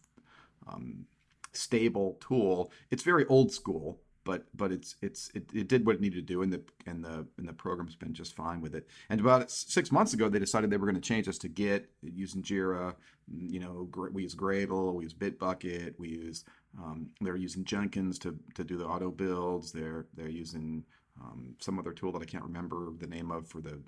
um, 0.67 1.05
stable 1.53 2.17
tool. 2.21 2.71
It's 2.89 3.03
very 3.03 3.25
old 3.27 3.51
school 3.51 3.99
but 4.23 4.45
but 4.55 4.71
it's 4.71 4.95
it's 5.01 5.29
it, 5.33 5.43
it 5.53 5.67
did 5.67 5.85
what 5.85 5.95
it 5.95 6.01
needed 6.01 6.27
to 6.27 6.33
do 6.33 6.41
and 6.41 6.53
the 6.53 6.61
and 6.85 7.03
the 7.03 7.25
and 7.37 7.47
the 7.47 7.53
program's 7.53 7.95
been 7.95 8.13
just 8.13 8.35
fine 8.35 8.61
with 8.61 8.75
it. 8.75 8.87
And 9.09 9.19
about 9.19 9.49
six 9.49 9.91
months 9.91 10.13
ago 10.13 10.29
they 10.29 10.39
decided 10.39 10.69
they 10.69 10.77
were 10.77 10.85
going 10.85 10.95
to 10.95 11.01
change 11.01 11.27
us 11.27 11.37
to 11.39 11.47
git 11.47 11.89
using 12.01 12.43
jira. 12.43 12.95
You 13.27 13.59
know 13.59 13.89
we 14.11 14.23
use 14.23 14.35
gradle 14.35 14.93
we 14.93 15.03
use 15.03 15.13
bitbucket 15.13 15.93
we 15.97 16.09
use 16.09 16.43
um, 16.81 17.09
they're 17.19 17.35
using 17.35 17.63
jenkins 17.65 18.19
to 18.19 18.37
to 18.55 18.63
do 18.63 18.77
the 18.77 18.85
auto 18.85 19.11
builds. 19.11 19.71
They're 19.71 20.05
they're 20.15 20.29
using 20.29 20.83
um, 21.19 21.55
some 21.59 21.77
other 21.77 21.91
tool 21.91 22.11
that 22.13 22.21
i 22.21 22.25
can't 22.25 22.43
remember 22.43 22.87
the 22.99 23.05
name 23.05 23.31
of 23.31 23.47
for 23.47 23.61
the 23.61 23.79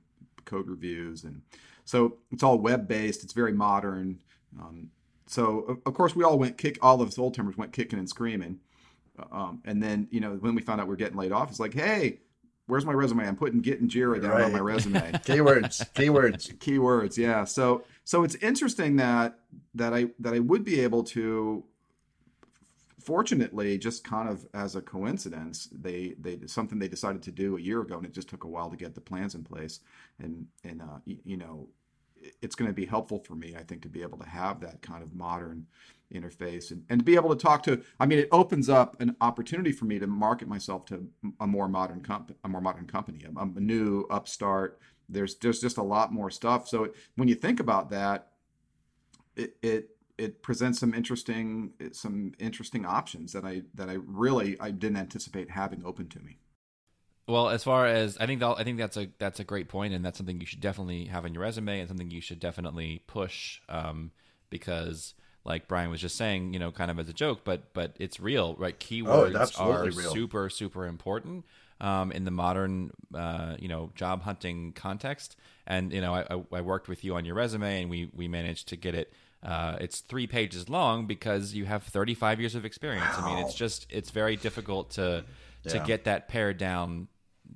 code 0.45 0.67
reviews 0.67 1.23
and 1.23 1.41
so 1.85 2.17
it's 2.31 2.43
all 2.43 2.57
web 2.57 2.87
based 2.87 3.23
it's 3.23 3.33
very 3.33 3.53
modern. 3.53 4.19
Um, 4.59 4.89
so 5.27 5.59
of- 5.61 5.77
of 5.85 5.93
course 5.93 6.15
we 6.15 6.23
all 6.23 6.37
went 6.39 6.57
kick 6.57 6.77
all 6.81 7.01
of 7.01 7.07
us 7.07 7.17
old 7.17 7.33
timers 7.33 7.57
went 7.57 7.73
kicking 7.73 7.99
and 7.99 8.07
screaming. 8.09 8.59
Um, 9.31 9.61
and 9.65 9.81
then 9.81 10.07
you 10.11 10.19
know 10.19 10.31
when 10.35 10.55
we 10.55 10.61
found 10.61 10.81
out 10.81 10.87
we 10.87 10.93
are 10.93 10.97
getting 10.97 11.17
laid 11.17 11.31
off 11.31 11.49
it's 11.49 11.59
like 11.59 11.73
hey 11.73 12.19
where's 12.65 12.85
my 12.85 12.93
resume? 12.93 13.27
I'm 13.27 13.35
putting 13.35 13.59
git 13.59 13.81
and 13.81 13.89
jira 13.89 14.21
down 14.21 14.41
on 14.41 14.53
my 14.53 14.59
resume. 14.59 14.99
Keywords. 15.25 15.83
Keywords. 15.93 16.55
keywords 16.57 17.17
yeah. 17.17 17.43
So 17.43 17.83
so 18.05 18.23
it's 18.23 18.35
interesting 18.35 18.95
that 18.97 19.37
that 19.75 19.93
i 19.93 20.07
that 20.19 20.33
i 20.33 20.39
would 20.39 20.63
be 20.63 20.79
able 20.79 21.03
to 21.03 21.63
fortunately 23.05 23.77
just 23.77 24.03
kind 24.03 24.29
of 24.29 24.45
as 24.53 24.75
a 24.75 24.81
coincidence 24.81 25.69
they 25.71 26.15
they 26.19 26.39
something 26.47 26.79
they 26.79 26.87
decided 26.87 27.21
to 27.23 27.31
do 27.31 27.57
a 27.57 27.61
year 27.61 27.81
ago 27.81 27.97
and 27.97 28.05
it 28.05 28.13
just 28.13 28.29
took 28.29 28.43
a 28.43 28.47
while 28.47 28.69
to 28.69 28.77
get 28.77 28.95
the 28.95 29.01
plans 29.01 29.35
in 29.35 29.43
place. 29.43 29.79
And 30.19 30.47
and 30.63 30.81
uh, 30.81 30.99
you, 31.05 31.17
you 31.23 31.37
know 31.37 31.67
it's 32.41 32.55
going 32.55 32.69
to 32.69 32.73
be 32.73 32.85
helpful 32.85 33.19
for 33.19 33.35
me 33.35 33.53
i 33.57 33.63
think 33.63 33.81
to 33.81 33.89
be 33.89 34.01
able 34.01 34.17
to 34.17 34.29
have 34.29 34.61
that 34.61 34.81
kind 34.81 35.03
of 35.03 35.13
modern 35.13 35.65
interface 36.13 36.71
and, 36.71 36.85
and 36.89 37.01
to 37.01 37.03
be 37.03 37.15
able 37.15 37.29
to 37.29 37.35
talk 37.35 37.61
to 37.63 37.81
i 37.99 38.05
mean 38.05 38.17
it 38.17 38.29
opens 38.31 38.69
up 38.69 38.95
an 39.01 39.13
opportunity 39.19 39.73
for 39.73 39.83
me 39.83 39.99
to 39.99 40.07
market 40.07 40.47
myself 40.47 40.85
to 40.85 41.05
a 41.41 41.47
more 41.47 41.67
modern 41.67 41.99
comp- 42.01 42.37
a 42.45 42.47
more 42.47 42.61
modern 42.61 42.85
company 42.85 43.25
a, 43.25 43.41
a 43.41 43.59
new 43.59 44.05
upstart. 44.09 44.79
There's 45.09 45.35
there's 45.35 45.59
just 45.59 45.77
a 45.77 45.83
lot 45.83 46.13
more 46.13 46.29
stuff. 46.29 46.67
So 46.67 46.93
when 47.15 47.27
you 47.27 47.35
think 47.35 47.59
about 47.59 47.89
that 47.89 48.29
it 49.35 49.57
it 49.61 49.89
it 50.17 50.41
presents 50.41 50.79
some 50.79 50.93
interesting 50.93 51.73
some 51.91 52.33
interesting 52.39 52.85
options 52.85 53.33
that 53.33 53.45
I 53.45 53.63
that 53.75 53.89
I 53.89 53.97
really 54.05 54.59
I 54.59 54.71
didn't 54.71 54.97
anticipate 54.97 55.49
having 55.49 55.83
open 55.85 56.07
to 56.09 56.19
me. 56.19 56.37
Well, 57.27 57.49
as 57.49 57.63
far 57.63 57.85
as 57.85 58.17
I 58.17 58.25
think, 58.25 58.43
I 58.43 58.63
think 58.63 58.77
that's 58.77 58.97
a 58.97 59.07
that's 59.17 59.39
a 59.39 59.45
great 59.45 59.69
point, 59.69 59.93
and 59.93 60.03
that's 60.03 60.17
something 60.17 60.41
you 60.41 60.45
should 60.45 60.59
definitely 60.59 61.05
have 61.05 61.23
on 61.23 61.33
your 61.33 61.43
resume, 61.43 61.79
and 61.79 61.87
something 61.87 62.11
you 62.11 62.21
should 62.21 62.39
definitely 62.39 63.01
push, 63.07 63.61
um, 63.69 64.11
because 64.49 65.13
like 65.45 65.67
Brian 65.67 65.89
was 65.89 66.01
just 66.01 66.17
saying, 66.17 66.53
you 66.53 66.59
know, 66.59 66.71
kind 66.71 66.91
of 66.91 66.99
as 66.99 67.07
a 67.07 67.13
joke, 67.13 67.41
but 67.45 67.73
but 67.73 67.95
it's 67.97 68.19
real, 68.19 68.55
right? 68.55 68.77
Keywords 68.77 69.55
oh, 69.57 69.71
are 69.71 69.83
real. 69.85 70.11
super 70.11 70.49
super 70.49 70.85
important 70.85 71.45
um, 71.79 72.11
in 72.11 72.25
the 72.25 72.31
modern, 72.31 72.91
uh, 73.15 73.55
you 73.57 73.69
know, 73.69 73.91
job 73.95 74.23
hunting 74.23 74.73
context. 74.73 75.37
And 75.65 75.93
you 75.93 76.01
know, 76.01 76.13
I, 76.13 76.57
I 76.57 76.61
worked 76.61 76.89
with 76.89 77.05
you 77.05 77.15
on 77.15 77.23
your 77.23 77.35
resume, 77.35 77.83
and 77.83 77.89
we 77.89 78.09
we 78.13 78.27
managed 78.27 78.67
to 78.69 78.75
get 78.75 78.95
it. 78.95 79.13
Uh, 79.43 79.77
it's 79.81 79.99
three 79.99 80.25
pages 80.25 80.69
long 80.69 81.05
because 81.05 81.53
you 81.53 81.65
have 81.65 81.83
35 81.83 82.39
years 82.39 82.55
of 82.55 82.63
experience. 82.63 83.17
Wow. 83.17 83.25
I 83.25 83.35
mean, 83.35 83.45
it's 83.45 83.55
just 83.55 83.85
it's 83.89 84.09
very 84.09 84.37
difficult 84.37 84.91
to 84.91 85.25
to 85.67 85.77
yeah. 85.77 85.85
get 85.85 86.05
that 86.05 86.27
pared 86.27 86.57
down 86.57 87.07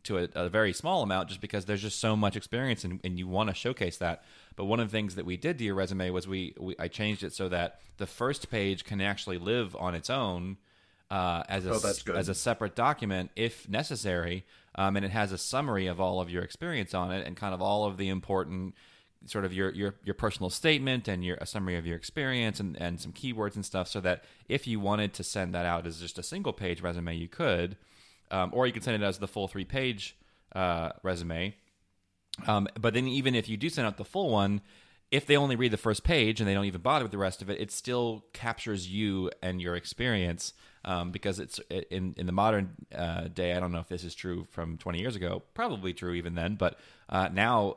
to 0.04 0.18
a, 0.18 0.28
a, 0.36 0.50
very 0.50 0.74
small 0.74 1.02
amount 1.02 1.30
just 1.30 1.42
because 1.42 1.66
there's 1.66 1.82
just 1.82 2.00
so 2.00 2.16
much 2.16 2.36
experience 2.36 2.84
and, 2.84 3.00
and 3.04 3.18
you 3.18 3.28
want 3.28 3.50
to 3.50 3.56
showcase 3.56 3.98
that. 3.98 4.24
But 4.56 4.66
one 4.66 4.80
of 4.80 4.88
the 4.88 4.92
things 4.92 5.16
that 5.16 5.26
we 5.26 5.38
did 5.38 5.58
to 5.58 5.64
your 5.64 5.76
resume 5.76 6.10
was 6.10 6.28
we, 6.28 6.54
we 6.60 6.76
I 6.80 6.88
changed 6.88 7.24
it 7.24 7.34
so 7.34 7.50
that 7.50 7.80
the 7.98 8.08
first 8.08 8.50
page 8.50 8.84
can 8.84 9.02
actually 9.02 9.38
live 9.38 9.76
on 9.76 9.96
its 9.96 10.10
own 10.10 10.58
uh, 11.10 11.44
as 11.48 11.66
a 11.66 11.72
oh, 11.72 12.14
as 12.16 12.28
a 12.28 12.36
separate 12.36 12.76
document 12.76 13.32
if 13.36 13.68
necessary, 13.70 14.46
um, 14.76 14.98
and 14.98 15.06
it 15.06 15.12
has 15.12 15.32
a 15.32 15.38
summary 15.38 15.88
of 15.88 16.02
all 16.02 16.20
of 16.20 16.30
your 16.30 16.44
experience 16.44 16.94
on 16.94 17.12
it 17.12 17.26
and 17.26 17.38
kind 17.38 17.54
of 17.54 17.62
all 17.62 17.86
of 17.86 17.98
the 17.98 18.10
important 18.10 18.76
sort 19.26 19.46
of 19.46 19.54
your 19.54 19.72
your 19.72 19.96
your 20.04 20.14
personal 20.16 20.50
statement 20.50 21.08
and 21.08 21.24
your 21.24 21.38
a 21.42 21.46
summary 21.46 21.76
of 21.78 21.86
your 21.86 21.98
experience 21.98 22.60
and 22.60 22.80
and 22.82 23.00
some 23.00 23.12
keywords 23.12 23.56
and 23.56 23.66
stuff 23.66 23.88
so 23.88 24.00
that 24.00 24.24
if 24.48 24.68
you 24.68 24.80
wanted 24.80 25.14
to 25.14 25.24
send 25.24 25.54
that 25.54 25.66
out 25.66 25.86
as 25.86 26.00
just 26.00 26.18
a 26.18 26.24
single 26.24 26.54
page 26.54 26.82
resume 26.82 27.16
you 27.16 27.28
could 27.28 27.78
um, 28.32 28.52
or 28.54 28.68
you 28.68 28.74
can 28.74 28.82
send 28.82 29.02
it 29.02 29.06
as 29.06 29.18
the 29.18 29.28
full 29.28 29.48
three 29.48 29.66
page 29.66 30.18
uh, 30.54 30.90
resume. 31.04 31.56
Um, 32.46 32.68
but 32.80 32.94
then, 32.94 33.08
even 33.08 33.36
if 33.36 33.50
you 33.50 33.58
do 33.58 33.70
send 33.70 33.88
out 33.88 33.98
the 33.98 34.06
full 34.06 34.30
one, 34.30 34.62
if 35.10 35.26
they 35.26 35.38
only 35.38 35.56
read 35.56 35.72
the 35.72 35.78
first 35.78 36.04
page 36.04 36.40
and 36.40 36.48
they 36.48 36.54
don't 36.54 36.66
even 36.66 36.82
bother 36.82 37.06
with 37.06 37.12
the 37.12 37.18
rest 37.18 37.42
of 37.42 37.50
it, 37.50 37.60
it 37.60 37.72
still 37.72 38.26
captures 38.34 38.88
you 38.88 39.32
and 39.42 39.62
your 39.62 39.76
experience 39.76 40.54
um, 40.86 41.12
because 41.12 41.40
it's 41.40 41.60
in 41.90 42.14
in 42.18 42.26
the 42.26 42.32
modern 42.32 42.76
uh, 42.94 43.28
day. 43.28 43.54
I 43.54 43.60
don't 43.60 43.72
know 43.72 43.80
if 43.80 43.88
this 43.88 44.04
is 44.04 44.14
true 44.14 44.46
from 44.52 44.78
20 44.78 45.00
years 45.00 45.16
ago, 45.16 45.44
probably 45.54 45.94
true 45.94 46.14
even 46.14 46.36
then, 46.36 46.56
but 46.56 46.78
uh, 47.10 47.30
now 47.32 47.76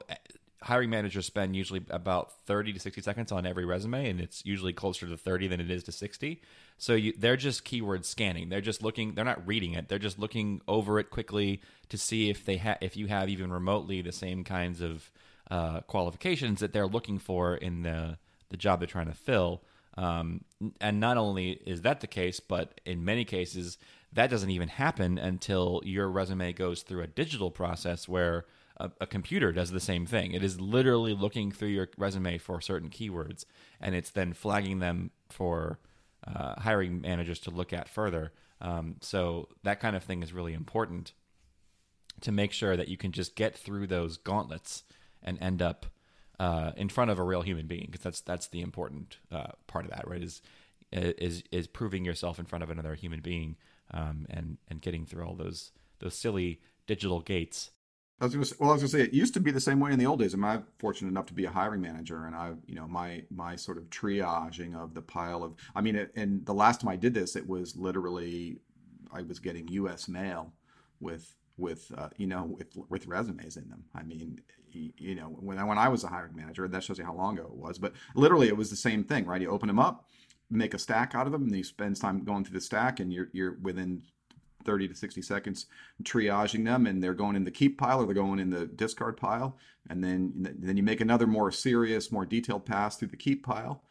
hiring 0.63 0.91
managers 0.91 1.27
spend 1.27 1.57
usually 1.57 1.83
about 1.91 2.33
30 2.47 2.75
to 2.75 2.81
60 2.81 3.01
seconds 3.01 3.33
on 3.33 3.47
every 3.47 3.65
resume 3.65 4.09
and 4.11 4.21
it's 4.21 4.45
usually 4.45 4.73
closer 4.73 5.07
to 5.07 5.17
30 5.17 5.49
than 5.49 5.61
it 5.61 5.71
is 5.71 5.83
to 5.85 5.93
60 5.93 6.43
so 6.81 6.95
you, 6.95 7.13
they're 7.17 7.37
just 7.37 7.65
keyword 7.65 8.07
scanning. 8.07 8.49
They're 8.49 8.63
just 8.63 8.83
looking 8.83 9.13
they're 9.15 9.25
not 9.25 9.47
reading 9.47 9.75
it. 9.75 9.89
They're 9.89 9.99
just 9.99 10.19
looking 10.19 10.63
over 10.67 10.99
it 10.99 11.11
quickly 11.11 11.61
to 11.91 11.99
see 11.99 12.31
if 12.31 12.47
they 12.47 12.57
have 12.57 12.79
if 12.81 12.97
you 12.97 13.07
have 13.07 13.29
even 13.29 13.53
remotely 13.53 14.01
the 14.01 14.13
same 14.13 14.45
kinds 14.45 14.81
of 14.81 15.11
uh, 15.51 15.81
qualifications 15.83 16.61
that 16.61 16.73
they're 16.73 16.87
looking 16.87 17.19
for 17.19 17.55
in 17.55 17.83
the 17.83 18.17
the 18.49 18.57
job 18.57 18.81
they're 18.81 18.87
trying 18.87 19.09
to 19.09 19.15
fill. 19.15 19.63
Um, 19.99 20.43
and 20.81 21.01
not 21.01 21.19
only 21.19 21.51
is 21.67 21.83
that 21.83 22.01
the 22.01 22.07
case 22.07 22.41
but 22.41 22.81
in 22.87 23.05
many 23.05 23.27
cases 23.27 23.77
that 24.13 24.31
doesn't 24.31 24.51
even 24.51 24.69
happen 24.69 25.19
until 25.19 25.83
your 25.85 26.09
resume 26.09 26.53
goes 26.55 26.83
through 26.83 27.03
a 27.03 27.07
digital 27.07 27.51
process 27.51 28.09
where 28.09 28.47
a, 28.81 28.91
a, 29.03 29.07
computer 29.07 29.53
does 29.53 29.71
the 29.71 29.81
same 29.81 30.07
thing. 30.07 30.33
It 30.33 30.43
is 30.43 30.61
literally 30.61 31.15
looking 31.15 31.53
through 31.53 31.69
your 31.69 31.89
resume 31.97 32.39
for 32.39 32.61
certain 32.61 32.89
keywords, 32.89 33.45
and 33.81 33.95
it's 33.95 34.11
then 34.11 34.33
flagging 34.33 34.79
them 34.79 35.11
for 35.29 35.79
uh, 36.27 36.61
hiring 36.61 37.01
managers 37.01 37.39
to 37.41 37.51
look 37.51 37.73
at 37.73 37.89
further. 37.89 38.33
Um, 38.61 38.97
so 39.01 39.49
that 39.63 39.81
kind 39.81 39.97
of 39.97 40.03
thing 40.03 40.23
is 40.23 40.33
really 40.33 40.55
important 40.55 41.13
to 42.23 42.33
make 42.33 42.53
sure 42.53 42.77
that 42.77 42.89
you 42.89 42.97
can 42.97 43.13
just 43.13 43.37
get 43.37 43.57
through 43.57 43.87
those 43.87 44.17
gauntlets 44.17 44.85
and 45.23 45.39
end 45.41 45.63
up 45.63 45.87
uh, 46.39 46.73
in 46.77 46.89
front 46.89 47.11
of 47.11 47.19
a 47.19 47.23
real 47.23 47.43
human 47.43 47.67
being, 47.67 47.89
because 47.91 48.03
that's 48.03 48.21
that's 48.23 48.49
the 48.49 48.63
important 48.63 49.19
uh, 49.31 49.53
part 49.67 49.85
of 49.85 49.91
that, 49.91 50.09
right? 50.09 50.23
Is 50.23 50.43
is 50.93 51.43
is 51.53 51.67
proving 51.67 52.05
yourself 52.05 52.39
in 52.39 52.47
front 52.47 52.63
of 52.63 52.71
another 52.71 52.95
human 52.95 53.21
being 53.21 53.57
um, 53.93 54.27
and 54.31 54.59
and 54.69 54.81
getting 54.81 55.05
through 55.05 55.25
all 55.25 55.35
those 55.35 55.73
those 55.99 56.15
silly 56.15 56.61
digital 56.87 57.21
gates 57.21 57.71
I 58.21 58.27
was 58.27 58.51
say, 58.51 58.57
well, 58.59 58.71
I 58.71 58.73
was 58.75 58.83
to 58.83 58.89
say 58.89 59.01
it 59.01 59.15
used 59.15 59.33
to 59.35 59.41
be 59.41 59.51
the 59.51 59.61
same 59.61 59.81
way 59.81 59.93
in 59.93 59.99
the 59.99 60.07
old 60.07 60.19
days. 60.21 60.35
Am 60.35 60.45
I 60.45 60.61
fortunate 60.79 61.09
enough 61.09 61.27
to 61.27 61.35
be 61.35 61.47
a 61.47 61.51
hiring 61.51 61.81
manager, 61.81 62.27
and 62.27 62.37
I, 62.37 62.53
you 62.67 62.75
know, 62.75 62.87
my 62.87 63.25
my 63.31 63.57
sort 63.57 63.79
of 63.79 63.85
triaging 63.89 64.77
of 64.77 64.93
the 64.93 65.01
pile 65.01 65.43
of, 65.43 65.55
I 65.75 65.81
mean, 65.81 66.09
and 66.15 66.45
the 66.45 66.53
last 66.53 66.83
time 66.83 66.91
I 66.91 66.97
did 66.97 67.15
this, 67.15 67.35
it 67.35 67.49
was 67.49 67.77
literally, 67.77 68.61
I 69.13 69.23
was 69.23 69.39
getting 69.39 69.69
U.S. 69.69 70.07
mail 70.07 70.53
with 71.01 71.35
with 71.57 71.91
uh, 71.97 72.11
you 72.19 72.27
know 72.27 72.45
with 72.59 72.77
with 72.91 73.07
resumes 73.07 73.57
in 73.57 73.69
them. 73.71 73.85
I 73.95 74.03
mean, 74.03 74.41
you 74.73 75.15
know, 75.15 75.29
when 75.41 75.59
I, 75.59 75.65
when 75.65 75.79
I 75.79 75.89
was 75.89 76.05
a 76.05 76.09
hiring 76.09 76.37
manager, 76.37 76.69
that 76.69 76.85
shows 76.85 76.99
you 76.99 77.05
how 77.05 77.15
long 77.15 77.39
ago 77.39 77.47
it 77.47 77.57
was. 77.57 77.79
But 77.79 77.95
literally, 78.15 78.49
it 78.49 78.57
was 78.57 78.69
the 78.69 78.77
same 78.77 79.03
thing, 79.03 79.25
right? 79.25 79.41
You 79.41 79.51
open 79.51 79.67
them 79.67 79.79
up, 79.79 80.09
make 80.51 80.75
a 80.75 80.79
stack 80.79 81.15
out 81.15 81.25
of 81.27 81.33
them, 81.33 81.45
and 81.45 81.57
you 81.57 81.65
spend 81.65 81.97
time 81.97 82.25
going 82.25 82.45
through 82.45 82.59
the 82.59 82.65
stack, 82.65 83.01
and 83.01 83.11
you're 83.11 83.29
you're 83.33 83.57
within 83.63 84.03
30 84.65 84.89
to 84.89 84.95
60 84.95 85.23
seconds 85.23 85.67
triaging 86.03 86.65
them 86.65 86.87
and 86.87 87.03
they're 87.03 87.15
going 87.15 87.37
in 87.37 87.45
the 87.45 87.51
keep 87.51 87.79
pile 87.79 88.01
or 88.01 88.07
they're 88.07 88.15
going 88.15 88.39
in 88.39 88.51
the 88.51 88.67
discard 88.67 89.17
pile. 89.17 89.57
And 89.89 90.03
then 90.03 90.55
then 90.59 90.77
you 90.77 90.83
make 90.83 91.01
another 91.01 91.27
more 91.27 91.51
serious 91.51 92.13
more 92.13 92.27
detailed 92.27 92.67
pass 92.67 92.97
through 92.97 93.09
the 93.09 93.17
keep 93.17 93.45
pile. 93.45 93.83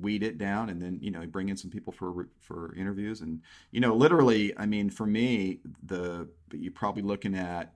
Weed 0.00 0.22
it 0.22 0.36
down 0.36 0.68
and 0.68 0.82
then 0.82 0.98
you 1.00 1.10
know 1.10 1.26
bring 1.26 1.48
in 1.48 1.56
some 1.56 1.70
people 1.70 1.92
for 1.92 2.28
for 2.40 2.74
interviews. 2.74 3.20
And 3.20 3.40
you 3.70 3.80
know 3.80 3.94
literally 3.94 4.56
i 4.58 4.66
mean 4.66 4.90
for 4.90 5.06
me 5.06 5.60
the 5.82 6.28
you're 6.52 6.72
probably 6.72 7.02
looking 7.02 7.34
at 7.34 7.74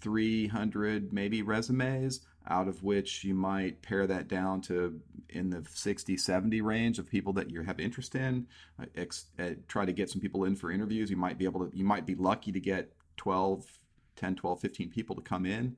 300 0.00 1.12
maybe 1.12 1.42
resumes 1.42 2.20
out 2.46 2.68
of 2.68 2.82
which 2.82 3.24
you 3.24 3.34
might 3.34 3.80
pare 3.82 4.06
that 4.06 4.28
down 4.28 4.60
to 4.60 5.00
in 5.28 5.50
the 5.50 5.64
60 5.70 6.16
70 6.16 6.60
range 6.60 6.98
of 6.98 7.08
people 7.08 7.32
that 7.34 7.50
you 7.50 7.62
have 7.62 7.80
interest 7.80 8.14
in. 8.14 8.46
Uh, 8.80 8.86
ex, 8.96 9.26
uh, 9.38 9.50
try 9.68 9.84
to 9.84 9.92
get 9.92 10.10
some 10.10 10.20
people 10.20 10.44
in 10.44 10.56
for 10.56 10.70
interviews. 10.70 11.10
You 11.10 11.16
might 11.16 11.38
be 11.38 11.44
able 11.44 11.66
to 11.66 11.76
you 11.76 11.84
might 11.84 12.06
be 12.06 12.14
lucky 12.14 12.52
to 12.52 12.60
get 12.60 12.92
12 13.16 13.64
10 14.16 14.36
12 14.36 14.60
15 14.60 14.90
people 14.90 15.16
to 15.16 15.22
come 15.22 15.46
in. 15.46 15.76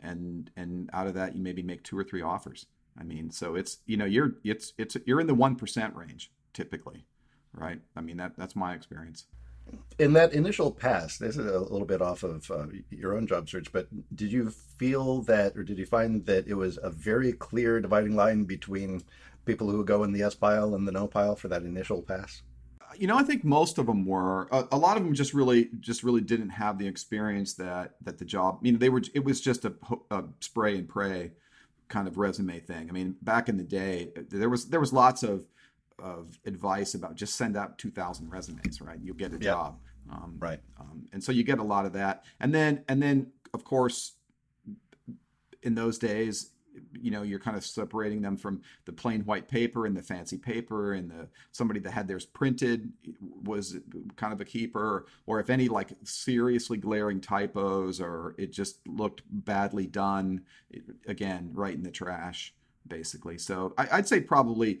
And 0.00 0.50
and 0.56 0.90
out 0.92 1.06
of 1.06 1.14
that 1.14 1.34
you 1.34 1.42
maybe 1.42 1.62
make 1.62 1.82
two 1.82 1.98
or 1.98 2.04
three 2.04 2.22
offers. 2.22 2.66
I 2.98 3.04
mean 3.04 3.30
so 3.30 3.54
it's 3.54 3.78
you 3.86 3.96
know 3.96 4.04
you're 4.04 4.32
it's 4.44 4.72
it's 4.78 4.96
you're 5.06 5.20
in 5.20 5.26
the 5.26 5.34
1% 5.34 5.96
range 5.96 6.30
typically 6.52 7.06
right? 7.54 7.80
I 7.96 8.00
mean 8.00 8.16
that 8.16 8.32
that's 8.36 8.56
my 8.56 8.74
experience 8.74 9.26
in 9.98 10.12
that 10.14 10.32
initial 10.32 10.70
pass, 10.70 11.18
this 11.18 11.36
is 11.36 11.46
a 11.46 11.58
little 11.58 11.86
bit 11.86 12.02
off 12.02 12.22
of 12.22 12.50
uh, 12.50 12.66
your 12.90 13.16
own 13.16 13.26
job 13.26 13.48
search, 13.48 13.72
but 13.72 13.88
did 14.14 14.32
you 14.32 14.50
feel 14.50 15.22
that, 15.22 15.56
or 15.56 15.62
did 15.62 15.78
you 15.78 15.86
find 15.86 16.24
that 16.26 16.46
it 16.48 16.54
was 16.54 16.78
a 16.82 16.90
very 16.90 17.32
clear 17.32 17.80
dividing 17.80 18.16
line 18.16 18.44
between 18.44 19.02
people 19.44 19.70
who 19.70 19.84
go 19.84 20.04
in 20.04 20.12
the 20.12 20.22
S 20.22 20.34
pile 20.34 20.74
and 20.74 20.86
the 20.86 20.92
no 20.92 21.06
pile 21.06 21.36
for 21.36 21.48
that 21.48 21.62
initial 21.62 22.02
pass? 22.02 22.42
You 22.96 23.06
know, 23.06 23.16
I 23.16 23.22
think 23.22 23.42
most 23.42 23.78
of 23.78 23.86
them 23.86 24.04
were. 24.04 24.48
A, 24.52 24.68
a 24.72 24.76
lot 24.76 24.98
of 24.98 25.04
them 25.04 25.14
just 25.14 25.32
really, 25.32 25.70
just 25.80 26.02
really 26.02 26.20
didn't 26.20 26.50
have 26.50 26.78
the 26.78 26.86
experience 26.86 27.54
that 27.54 27.94
that 28.02 28.18
the 28.18 28.24
job. 28.26 28.58
You 28.62 28.72
know, 28.72 28.78
they 28.78 28.90
were. 28.90 29.02
It 29.14 29.24
was 29.24 29.40
just 29.40 29.64
a, 29.64 29.72
a 30.10 30.24
spray 30.40 30.76
and 30.76 30.86
pray 30.86 31.32
kind 31.88 32.06
of 32.06 32.18
resume 32.18 32.60
thing. 32.60 32.88
I 32.90 32.92
mean, 32.92 33.16
back 33.22 33.48
in 33.48 33.56
the 33.56 33.62
day, 33.62 34.10
there 34.28 34.50
was 34.50 34.66
there 34.66 34.80
was 34.80 34.92
lots 34.92 35.22
of 35.22 35.46
of 36.02 36.38
advice 36.44 36.94
about 36.94 37.14
just 37.14 37.36
send 37.36 37.56
out 37.56 37.78
2000 37.78 38.28
resumes 38.28 38.80
right? 38.80 38.98
You'll 39.02 39.16
get 39.16 39.30
a 39.30 39.34
yep. 39.34 39.42
job. 39.42 39.78
Um, 40.10 40.36
right. 40.38 40.58
um, 40.80 41.06
and 41.12 41.22
so 41.22 41.30
you 41.32 41.44
get 41.44 41.58
a 41.58 41.62
lot 41.62 41.86
of 41.86 41.92
that. 41.94 42.24
And 42.40 42.52
then 42.54 42.84
and 42.88 43.02
then 43.02 43.28
of 43.54 43.64
course 43.64 44.12
in 45.62 45.74
those 45.74 45.96
days 45.98 46.50
you 46.92 47.10
know 47.10 47.22
you're 47.22 47.38
kind 47.38 47.56
of 47.56 47.64
separating 47.64 48.22
them 48.22 48.36
from 48.36 48.62
the 48.84 48.92
plain 48.92 49.20
white 49.22 49.46
paper 49.48 49.86
and 49.86 49.96
the 49.96 50.02
fancy 50.02 50.38
paper 50.38 50.94
and 50.94 51.10
the 51.10 51.28
somebody 51.50 51.80
that 51.80 51.90
had 51.90 52.08
theirs 52.08 52.24
printed 52.24 52.90
was 53.44 53.76
kind 54.16 54.32
of 54.32 54.40
a 54.40 54.44
keeper. 54.44 55.06
Or 55.26 55.40
if 55.40 55.50
any 55.50 55.68
like 55.68 55.92
seriously 56.04 56.78
glaring 56.78 57.20
typos 57.20 58.00
or 58.00 58.34
it 58.38 58.52
just 58.52 58.86
looked 58.86 59.22
badly 59.30 59.86
done 59.86 60.42
it, 60.70 60.82
again 61.06 61.50
right 61.52 61.74
in 61.74 61.82
the 61.82 61.90
trash 61.90 62.54
basically. 62.88 63.38
So 63.38 63.74
I, 63.78 63.96
would 63.96 64.08
say 64.08 64.20
probably 64.20 64.80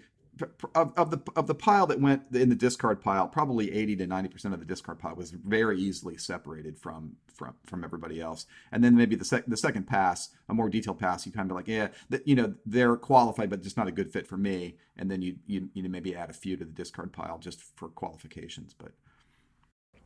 of, 0.74 0.92
of 0.96 1.10
the 1.10 1.20
of 1.36 1.46
the 1.46 1.54
pile 1.54 1.86
that 1.86 2.00
went 2.00 2.22
in 2.32 2.48
the 2.48 2.54
discard 2.54 3.00
pile, 3.00 3.28
probably 3.28 3.72
80 3.72 3.96
to 3.96 4.06
90 4.06 4.28
percent 4.30 4.54
of 4.54 4.60
the 4.60 4.66
discard 4.66 4.98
pile 4.98 5.14
was 5.14 5.30
very 5.30 5.78
easily 5.78 6.16
separated 6.16 6.78
from 6.78 7.16
from 7.32 7.54
from 7.66 7.84
everybody 7.84 8.20
else. 8.20 8.46
And 8.70 8.82
then 8.82 8.96
maybe 8.96 9.14
the 9.14 9.24
sec- 9.24 9.46
the 9.46 9.56
second 9.56 9.86
pass, 9.86 10.30
a 10.48 10.54
more 10.54 10.70
detailed 10.70 10.98
pass, 10.98 11.26
you 11.26 11.32
kind 11.32 11.50
of 11.50 11.56
like, 11.56 11.68
yeah, 11.68 11.88
that 12.08 12.26
you 12.26 12.34
know 12.34 12.54
they're 12.64 12.96
qualified, 12.96 13.50
but 13.50 13.62
just 13.62 13.76
not 13.76 13.88
a 13.88 13.92
good 13.92 14.12
fit 14.12 14.26
for 14.26 14.36
me. 14.36 14.76
And 14.96 15.10
then 15.10 15.20
you 15.22 15.36
you 15.46 15.68
you 15.74 15.82
know 15.82 15.90
maybe 15.90 16.16
add 16.16 16.30
a 16.30 16.34
few 16.34 16.56
to 16.56 16.64
the 16.64 16.72
discard 16.72 17.12
pile 17.12 17.38
just 17.38 17.62
for 17.76 17.88
qualifications. 17.88 18.74
But 18.74 18.92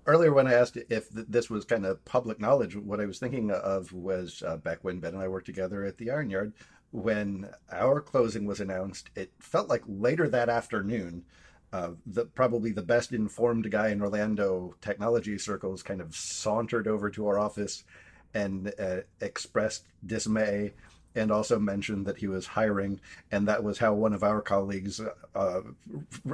earlier 0.06 0.32
when 0.32 0.46
I 0.46 0.54
asked 0.54 0.76
if 0.76 1.10
th- 1.10 1.26
this 1.28 1.50
was 1.50 1.64
kind 1.64 1.86
of 1.86 2.04
public 2.04 2.40
knowledge, 2.40 2.76
what 2.76 3.00
I 3.00 3.06
was 3.06 3.18
thinking 3.18 3.50
of 3.50 3.92
was 3.92 4.42
uh, 4.46 4.56
back 4.56 4.78
when 4.82 5.00
Ben 5.00 5.14
and 5.14 5.22
I 5.22 5.28
worked 5.28 5.46
together 5.46 5.84
at 5.84 5.98
the 5.98 6.10
Iron 6.10 6.30
Yard 6.30 6.52
when 6.96 7.50
our 7.70 8.00
closing 8.00 8.46
was 8.46 8.58
announced, 8.58 9.10
it 9.14 9.30
felt 9.38 9.68
like 9.68 9.82
later 9.86 10.28
that 10.28 10.48
afternoon. 10.48 11.24
Uh, 11.72 11.90
the 12.06 12.24
probably 12.24 12.70
the 12.70 12.80
best 12.80 13.12
informed 13.12 13.70
guy 13.70 13.88
in 13.88 14.00
Orlando 14.00 14.74
technology 14.80 15.36
circles 15.36 15.82
kind 15.82 16.00
of 16.00 16.14
sauntered 16.14 16.88
over 16.88 17.10
to 17.10 17.26
our 17.26 17.38
office 17.38 17.84
and 18.32 18.72
uh, 18.78 18.98
expressed 19.20 19.84
dismay 20.06 20.72
and 21.14 21.30
also 21.30 21.58
mentioned 21.58 22.06
that 22.06 22.18
he 22.18 22.28
was 22.28 22.46
hiring 22.46 23.00
and 23.30 23.48
that 23.48 23.64
was 23.64 23.78
how 23.78 23.92
one 23.92 24.12
of 24.12 24.22
our 24.22 24.40
colleagues 24.40 25.00
uh, 25.34 25.60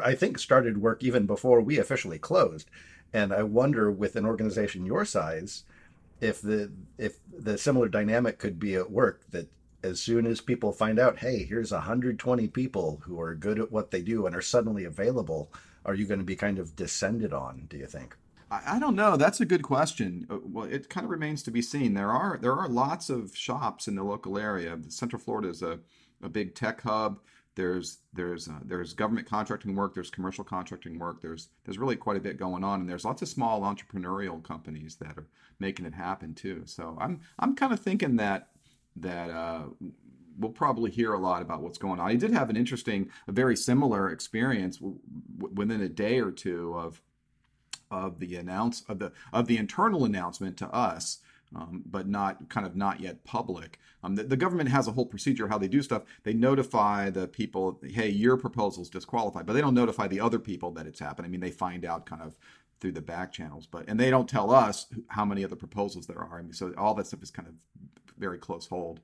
i 0.03 0.15
think 0.15 0.39
started 0.39 0.83
work 0.83 1.03
even 1.03 1.25
before 1.25 1.61
we 1.61 1.79
officially 1.79 2.19
closed 2.19 2.69
and 3.13 3.33
i 3.33 3.43
wonder 3.43 3.91
with 3.91 4.17
an 4.17 4.27
organization 4.27 4.85
your 4.85 5.05
size 5.05 5.63
if 6.21 6.43
the 6.43 6.71
if 6.99 7.19
the 7.33 7.57
similar 7.57 7.89
dynamic 7.89 8.39
could 8.39 8.59
be 8.59 8.75
at 8.75 8.91
work 8.91 9.23
that 9.31 9.49
as 9.83 10.01
soon 10.01 10.27
as 10.27 10.41
people 10.41 10.73
find 10.73 10.99
out, 10.99 11.19
hey, 11.19 11.45
here's 11.45 11.73
120 11.73 12.49
people 12.49 13.01
who 13.05 13.21
are 13.21 13.35
good 13.35 13.59
at 13.59 13.73
what 13.73 13.91
they 13.91 14.03
do 14.03 14.27
and 14.27 14.35
are 14.35 14.43
suddenly 14.43 14.85
available, 14.85 15.53
are 15.85 15.95
you 15.95 16.07
going 16.07 16.21
to 16.21 16.25
be 16.25 16.37
kind 16.37 16.59
of 16.59 16.77
descended 16.77 17.33
on? 17.33 17.67
Do 17.69 17.77
you 17.77 17.87
think? 17.87 18.17
I 18.67 18.79
don't 18.79 18.97
know. 18.97 19.17
That's 19.17 19.41
a 19.41 19.47
good 19.47 19.63
question. 19.63 20.27
Uh, 20.29 20.37
well, 20.45 20.67
it 20.67 20.91
kind 20.91 21.05
of 21.05 21.11
remains 21.11 21.43
to 21.45 21.51
be 21.51 21.63
seen. 21.63 21.95
There 21.95 22.11
are 22.11 22.37
there 22.37 22.53
are 22.53 22.69
lots 22.69 23.09
of 23.09 23.35
shops 23.35 23.89
in 23.89 23.95
the 23.95 24.03
local 24.03 24.39
area. 24.39 24.79
Central 24.89 25.21
Florida 25.21 25.49
is 25.49 25.63
a, 25.63 25.79
a 26.23 26.29
big 26.29 26.55
tech 26.55 26.83
hub. 26.83 27.21
There's 27.55 27.99
there's 28.13 28.49
uh, 28.49 28.61
there's 28.63 28.93
government 28.93 29.27
contracting 29.27 29.75
work. 29.75 29.95
There's 29.95 30.11
commercial 30.11 30.45
contracting 30.45 30.99
work. 30.99 31.23
There's 31.23 31.49
there's 31.65 31.79
really 31.79 31.97
quite 31.97 32.19
a 32.19 32.21
bit 32.21 32.37
going 32.37 32.63
on, 32.63 32.81
and 32.81 32.89
there's 32.89 33.07
lots 33.07 33.23
of 33.23 33.29
small 33.29 33.63
entrepreneurial 33.63 34.43
companies 34.43 34.97
that 34.97 35.17
are 35.17 35.29
making 35.59 35.87
it 35.87 35.95
happen 35.95 36.35
too. 36.35 36.63
So 36.67 36.97
I'm 37.01 37.21
I'm 37.39 37.57
kind 37.57 37.73
of 37.73 37.81
thinking 37.81 38.17
that 38.17 38.49
that 38.97 39.31
uh, 39.31 39.63
we'll 40.39 40.51
probably 40.51 40.91
hear 40.91 41.13
a 41.15 41.19
lot 41.19 41.43
about 41.43 41.63
what's 41.63 41.79
going 41.79 42.01
on. 42.01 42.11
I 42.11 42.17
did 42.17 42.33
have 42.33 42.51
an 42.51 42.57
interesting, 42.57 43.11
a 43.29 43.33
very 43.33 43.57
similar 43.57 44.11
experience 44.11 44.79
w- 44.79 44.99
within 45.39 45.81
a 45.81 45.89
day 45.89 46.21
or 46.21 46.31
two 46.31 46.75
of 46.77 47.03
of 47.91 48.21
the 48.21 48.37
announce 48.37 48.83
of 48.89 48.99
the 48.99 49.13
of 49.33 49.47
the 49.47 49.59
internal 49.59 50.05
announcement 50.05 50.57
to 50.59 50.69
us. 50.69 51.19
Um, 51.55 51.83
but 51.85 52.09
not 52.09 52.49
kind 52.49 52.67
of 52.67 52.77
not 52.77 53.01
yet 53.01 53.25
public. 53.25 53.79
Um, 54.03 54.15
the, 54.15 54.23
the, 54.23 54.39
government 54.39 54.71
has 54.71 54.89
a 54.89 54.93
whole 54.93 55.05
procedure 55.05 55.49
how 55.49 55.59
they 55.59 55.69
do 55.69 55.83
stuff. 55.83 56.05
They 56.23 56.33
notify 56.33 57.11
the 57.11 57.29
people, 57.29 57.79
hey, 57.87 58.09
your 58.09 58.39
proposal 58.39 58.83
is 58.83 58.89
disqualified, 58.89 59.45
but 59.45 59.53
they 59.53 59.61
don't 59.61 59.75
notify 59.75 60.09
the 60.09 60.19
other 60.19 60.39
people 60.39 60.71
that 60.71 60.87
it's 60.87 60.99
happened. 60.99 61.27
I 61.27 61.29
mean, 61.29 61.43
they 61.43 61.51
find 61.51 61.85
out 61.85 62.07
kind 62.07 62.23
of 62.23 62.39
through 62.81 62.93
the 62.93 63.03
back 63.03 63.33
channels, 63.33 63.67
but 63.67 63.85
and 63.87 64.01
they 64.01 64.09
don't 64.09 64.31
tell 64.31 64.51
us 64.51 64.87
how 65.09 65.27
many 65.27 65.45
other 65.45 65.55
proposals 65.55 66.07
there 66.07 66.21
are. 66.21 66.39
I 66.39 66.43
mean, 66.43 66.55
so 66.55 66.73
all 66.79 66.95
that 66.95 67.07
stuff 67.07 67.23
is 67.23 67.31
kind 67.31 67.47
of 67.47 67.55
very 68.19 68.39
close 68.39 68.67
hold. 68.67 69.01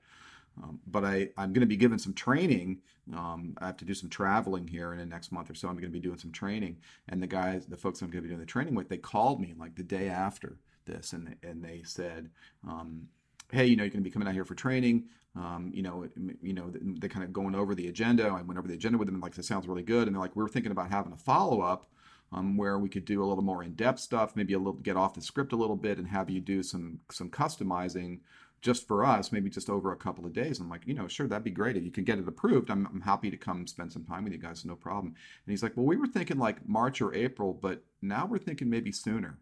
Um, 0.62 0.81
but 0.87 1.05
I, 1.05 1.29
I'm 1.37 1.53
going 1.53 1.61
to 1.61 1.66
be 1.66 1.77
given 1.77 1.99
some 1.99 2.14
training. 2.14 2.79
Um, 3.14 3.55
I 3.59 3.66
have 3.66 3.77
to 3.79 3.85
do 3.85 3.94
some 3.94 4.11
traveling 4.11 4.66
here 4.66 4.92
in 4.92 4.99
the 4.99 5.07
next 5.07 5.31
month 5.31 5.51
or 5.51 5.55
so. 5.55 5.68
I'm 5.68 5.75
going 5.75 5.85
to 5.85 5.90
be 5.90 6.01
doing 6.01 6.18
some 6.18 6.33
training. 6.33 6.79
And 7.09 7.23
the 7.23 7.27
guys, 7.27 7.66
the 7.66 7.77
folks 7.77 8.03
I'm 8.03 8.11
going 8.11 8.23
to 8.23 8.29
be 8.29 8.29
doing 8.29 8.40
the 8.40 8.47
training 8.47 8.75
with, 8.75 8.88
they 8.88 8.97
called 8.97 9.40
me 9.40 9.55
like 9.57 9.77
the 9.77 9.83
day 9.83 10.09
after 10.09 10.59
this 10.85 11.12
and, 11.12 11.37
and 11.42 11.62
they 11.62 11.83
said, 11.85 12.31
um, 12.66 13.09
hey, 13.53 13.66
you 13.66 13.77
know, 13.77 13.85
you're 13.85 13.90
going 13.90 14.03
to 14.03 14.09
be 14.09 14.11
coming 14.11 14.27
out 14.27 14.35
here 14.35 14.44
for 14.44 14.55
training. 14.55 15.05
Um, 15.37 15.71
you 15.73 15.83
know, 15.83 16.09
you 16.42 16.55
know, 16.55 16.73
they 16.73 17.09
kind 17.09 17.25
of 17.25 17.33
going 17.33 17.55
over 17.55 17.75
the 17.75 17.88
agenda. 17.88 18.27
I 18.27 18.42
went 18.42 18.59
over 18.59 18.66
the 18.66 18.75
agenda 18.75 18.99
with 18.99 19.07
them 19.07 19.14
and 19.14 19.23
like, 19.23 19.35
this 19.35 19.47
sounds 19.47 19.68
really 19.68 19.83
good. 19.83 20.09
And 20.09 20.16
they're 20.16 20.21
like, 20.21 20.35
we're 20.35 20.49
thinking 20.49 20.73
about 20.73 20.90
having 20.90 21.12
a 21.12 21.16
follow 21.16 21.61
up 21.61 21.88
um, 22.33 22.57
where 22.57 22.79
we 22.79 22.88
could 22.88 23.05
do 23.05 23.23
a 23.23 23.27
little 23.27 23.44
more 23.44 23.62
in-depth 23.62 24.01
stuff, 24.01 24.37
maybe 24.37 24.53
a 24.55 24.59
little 24.59 24.75
get 24.75 24.97
off 24.97 25.14
the 25.14 25.23
script 25.23 25.53
a 25.53 25.57
little 25.57 25.77
bit, 25.77 25.99
and 25.99 26.09
have 26.09 26.29
you 26.29 26.40
do 26.40 26.62
some 26.62 27.01
some 27.11 27.31
customizing 27.31 28.21
just 28.61 28.87
for 28.88 29.05
us, 29.05 29.31
maybe 29.31 29.51
just 29.51 29.71
over 29.71 29.92
a 29.92 29.97
couple 29.97 30.27
of 30.27 30.33
days. 30.33 30.59
I'm 30.59 30.68
like, 30.68 30.87
you 30.87 30.94
know, 30.94 31.07
sure, 31.07 31.27
that'd 31.27 31.44
be 31.44 31.51
great. 31.51 31.77
If 31.77 31.85
you 31.85 31.90
can 31.90 32.05
get 32.05 32.18
it 32.18 32.27
approved, 32.27 32.71
I'm, 32.71 32.87
I'm 32.92 33.01
happy 33.01 33.31
to 33.31 33.37
come 33.37 33.66
spend 33.66 33.92
some 33.92 34.05
time 34.05 34.25
with 34.25 34.33
you 34.33 34.38
guys, 34.38 34.64
no 34.64 34.75
problem. 34.75 35.09
And 35.09 35.51
he's 35.51 35.62
like, 35.62 35.77
well, 35.77 35.87
we 35.87 35.97
were 35.97 36.07
thinking 36.07 36.38
like 36.38 36.68
March 36.68 37.01
or 37.01 37.14
April, 37.14 37.53
but 37.53 37.83
now 38.03 38.27
we're 38.27 38.38
thinking 38.38 38.68
maybe 38.68 38.90
sooner. 38.90 39.38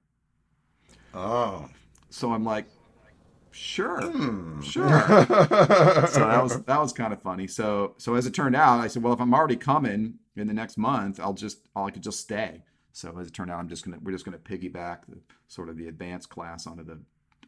Oh. 1.15 1.69
So 2.11 2.33
I'm 2.33 2.45
like, 2.45 2.67
sure, 3.51 4.03
hmm. 4.03 4.61
sure. 4.61 4.89
so 5.09 6.21
that 6.21 6.41
was 6.43 6.63
that 6.65 6.81
was 6.81 6.93
kind 6.93 7.13
of 7.13 7.23
funny. 7.23 7.47
So 7.47 7.95
so 7.97 8.15
as 8.15 8.27
it 8.27 8.35
turned 8.35 8.55
out, 8.55 8.81
I 8.81 8.87
said, 8.87 9.03
well, 9.03 9.15
if 9.15 9.21
I'm 9.21 9.35
already 9.35 9.57
coming 9.57 10.19
in 10.37 10.47
the 10.47 10.55
next 10.55 10.77
month, 10.77 11.19
I'll 11.19 11.33
just 11.33 11.69
I 11.75 11.91
could 11.91 12.03
just 12.03 12.21
stay. 12.21 12.63
So 12.93 13.19
as 13.19 13.27
it 13.27 13.35
turned 13.35 13.51
out, 13.51 13.59
I'm 13.59 13.69
just 13.69 13.85
gonna 13.85 13.99
we're 14.03 14.13
just 14.13 14.25
gonna 14.25 14.39
piggyback 14.39 15.01
the 15.09 15.19
sort 15.49 15.69
of 15.69 15.77
the 15.77 15.89
advanced 15.89 16.29
class 16.29 16.67
onto 16.67 16.85
the 16.85 16.99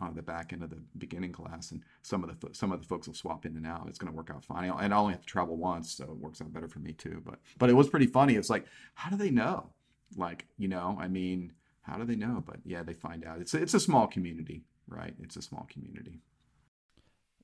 on 0.00 0.14
the 0.14 0.22
back 0.22 0.52
end 0.52 0.62
of 0.62 0.70
the 0.70 0.80
beginning 0.96 1.32
class, 1.32 1.70
and 1.70 1.82
some 2.02 2.24
of 2.24 2.40
the 2.40 2.54
some 2.54 2.72
of 2.72 2.80
the 2.80 2.86
folks 2.86 3.06
will 3.06 3.14
swap 3.14 3.46
in 3.46 3.56
and 3.56 3.66
out. 3.66 3.86
It's 3.88 3.98
going 3.98 4.12
to 4.12 4.16
work 4.16 4.30
out 4.30 4.44
fine, 4.44 4.70
and 4.70 4.94
I 4.94 4.96
only 4.96 5.12
have 5.12 5.22
to 5.22 5.26
travel 5.26 5.56
once, 5.56 5.92
so 5.92 6.04
it 6.04 6.18
works 6.18 6.40
out 6.40 6.52
better 6.52 6.68
for 6.68 6.78
me 6.78 6.92
too. 6.92 7.22
But 7.24 7.36
but 7.58 7.70
it 7.70 7.74
was 7.74 7.88
pretty 7.88 8.06
funny. 8.06 8.34
It's 8.34 8.50
like, 8.50 8.66
how 8.94 9.10
do 9.10 9.16
they 9.16 9.30
know? 9.30 9.70
Like 10.16 10.46
you 10.56 10.68
know, 10.68 10.96
I 11.00 11.08
mean, 11.08 11.52
how 11.82 11.96
do 11.96 12.04
they 12.04 12.16
know? 12.16 12.42
But 12.44 12.56
yeah, 12.64 12.82
they 12.82 12.94
find 12.94 13.24
out. 13.24 13.40
It's 13.40 13.54
it's 13.54 13.74
a 13.74 13.80
small 13.80 14.06
community, 14.06 14.64
right? 14.88 15.14
It's 15.20 15.36
a 15.36 15.42
small 15.42 15.66
community. 15.70 16.20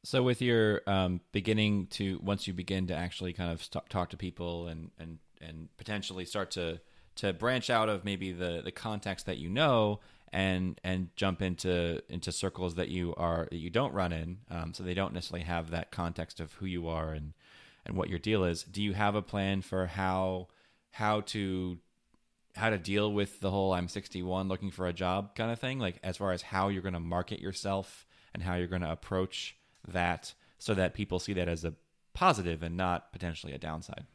So 0.04 0.22
with 0.22 0.42
your 0.42 0.82
um, 0.86 1.22
beginning 1.32 1.86
to 1.88 2.20
once 2.22 2.46
you 2.46 2.52
begin 2.52 2.86
to 2.88 2.94
actually 2.94 3.32
kind 3.32 3.50
of 3.50 3.64
st- 3.64 3.88
talk 3.88 4.10
to 4.10 4.16
people 4.16 4.68
and 4.68 4.90
and 4.98 5.18
and 5.40 5.68
potentially 5.76 6.24
start 6.24 6.50
to 6.52 6.80
to 7.16 7.32
branch 7.32 7.70
out 7.70 7.88
of 7.88 8.04
maybe 8.04 8.32
the 8.32 8.60
the 8.62 8.72
context 8.72 9.26
that 9.26 9.38
you 9.38 9.48
know 9.48 10.00
and 10.32 10.80
and 10.82 11.08
jump 11.16 11.42
into 11.42 12.02
into 12.08 12.32
circles 12.32 12.74
that 12.74 12.88
you 12.88 13.14
are 13.16 13.48
that 13.50 13.58
you 13.58 13.70
don't 13.70 13.92
run 13.92 14.12
in, 14.12 14.38
um, 14.50 14.74
so 14.74 14.82
they 14.82 14.94
don't 14.94 15.14
necessarily 15.14 15.44
have 15.44 15.70
that 15.70 15.90
context 15.90 16.40
of 16.40 16.52
who 16.54 16.66
you 16.66 16.88
are 16.88 17.12
and 17.12 17.34
and 17.86 17.96
what 17.96 18.08
your 18.08 18.18
deal 18.18 18.44
is. 18.44 18.62
Do 18.62 18.82
you 18.82 18.94
have 18.94 19.14
a 19.14 19.22
plan 19.22 19.62
for 19.62 19.86
how 19.86 20.48
how 20.92 21.20
to 21.22 21.78
how 22.56 22.70
to 22.70 22.78
deal 22.78 23.12
with 23.12 23.40
the 23.40 23.50
whole 23.50 23.72
I'm 23.72 23.88
61 23.88 24.48
looking 24.48 24.70
for 24.70 24.86
a 24.86 24.92
job 24.92 25.34
kind 25.34 25.50
of 25.50 25.58
thing? 25.58 25.78
Like 25.78 25.98
as 26.02 26.16
far 26.16 26.32
as 26.32 26.42
how 26.42 26.68
you're 26.68 26.82
going 26.82 26.94
to 26.94 27.00
market 27.00 27.40
yourself 27.40 28.06
and 28.32 28.42
how 28.42 28.54
you're 28.54 28.66
going 28.68 28.82
to 28.82 28.90
approach 28.90 29.56
that 29.88 30.34
so 30.58 30.74
that 30.74 30.94
people 30.94 31.18
see 31.18 31.32
that 31.34 31.48
as 31.48 31.64
a 31.64 31.74
positive 32.14 32.62
and 32.62 32.76
not 32.76 33.12
potentially 33.12 33.52
a 33.52 33.58
downside. 33.58 34.06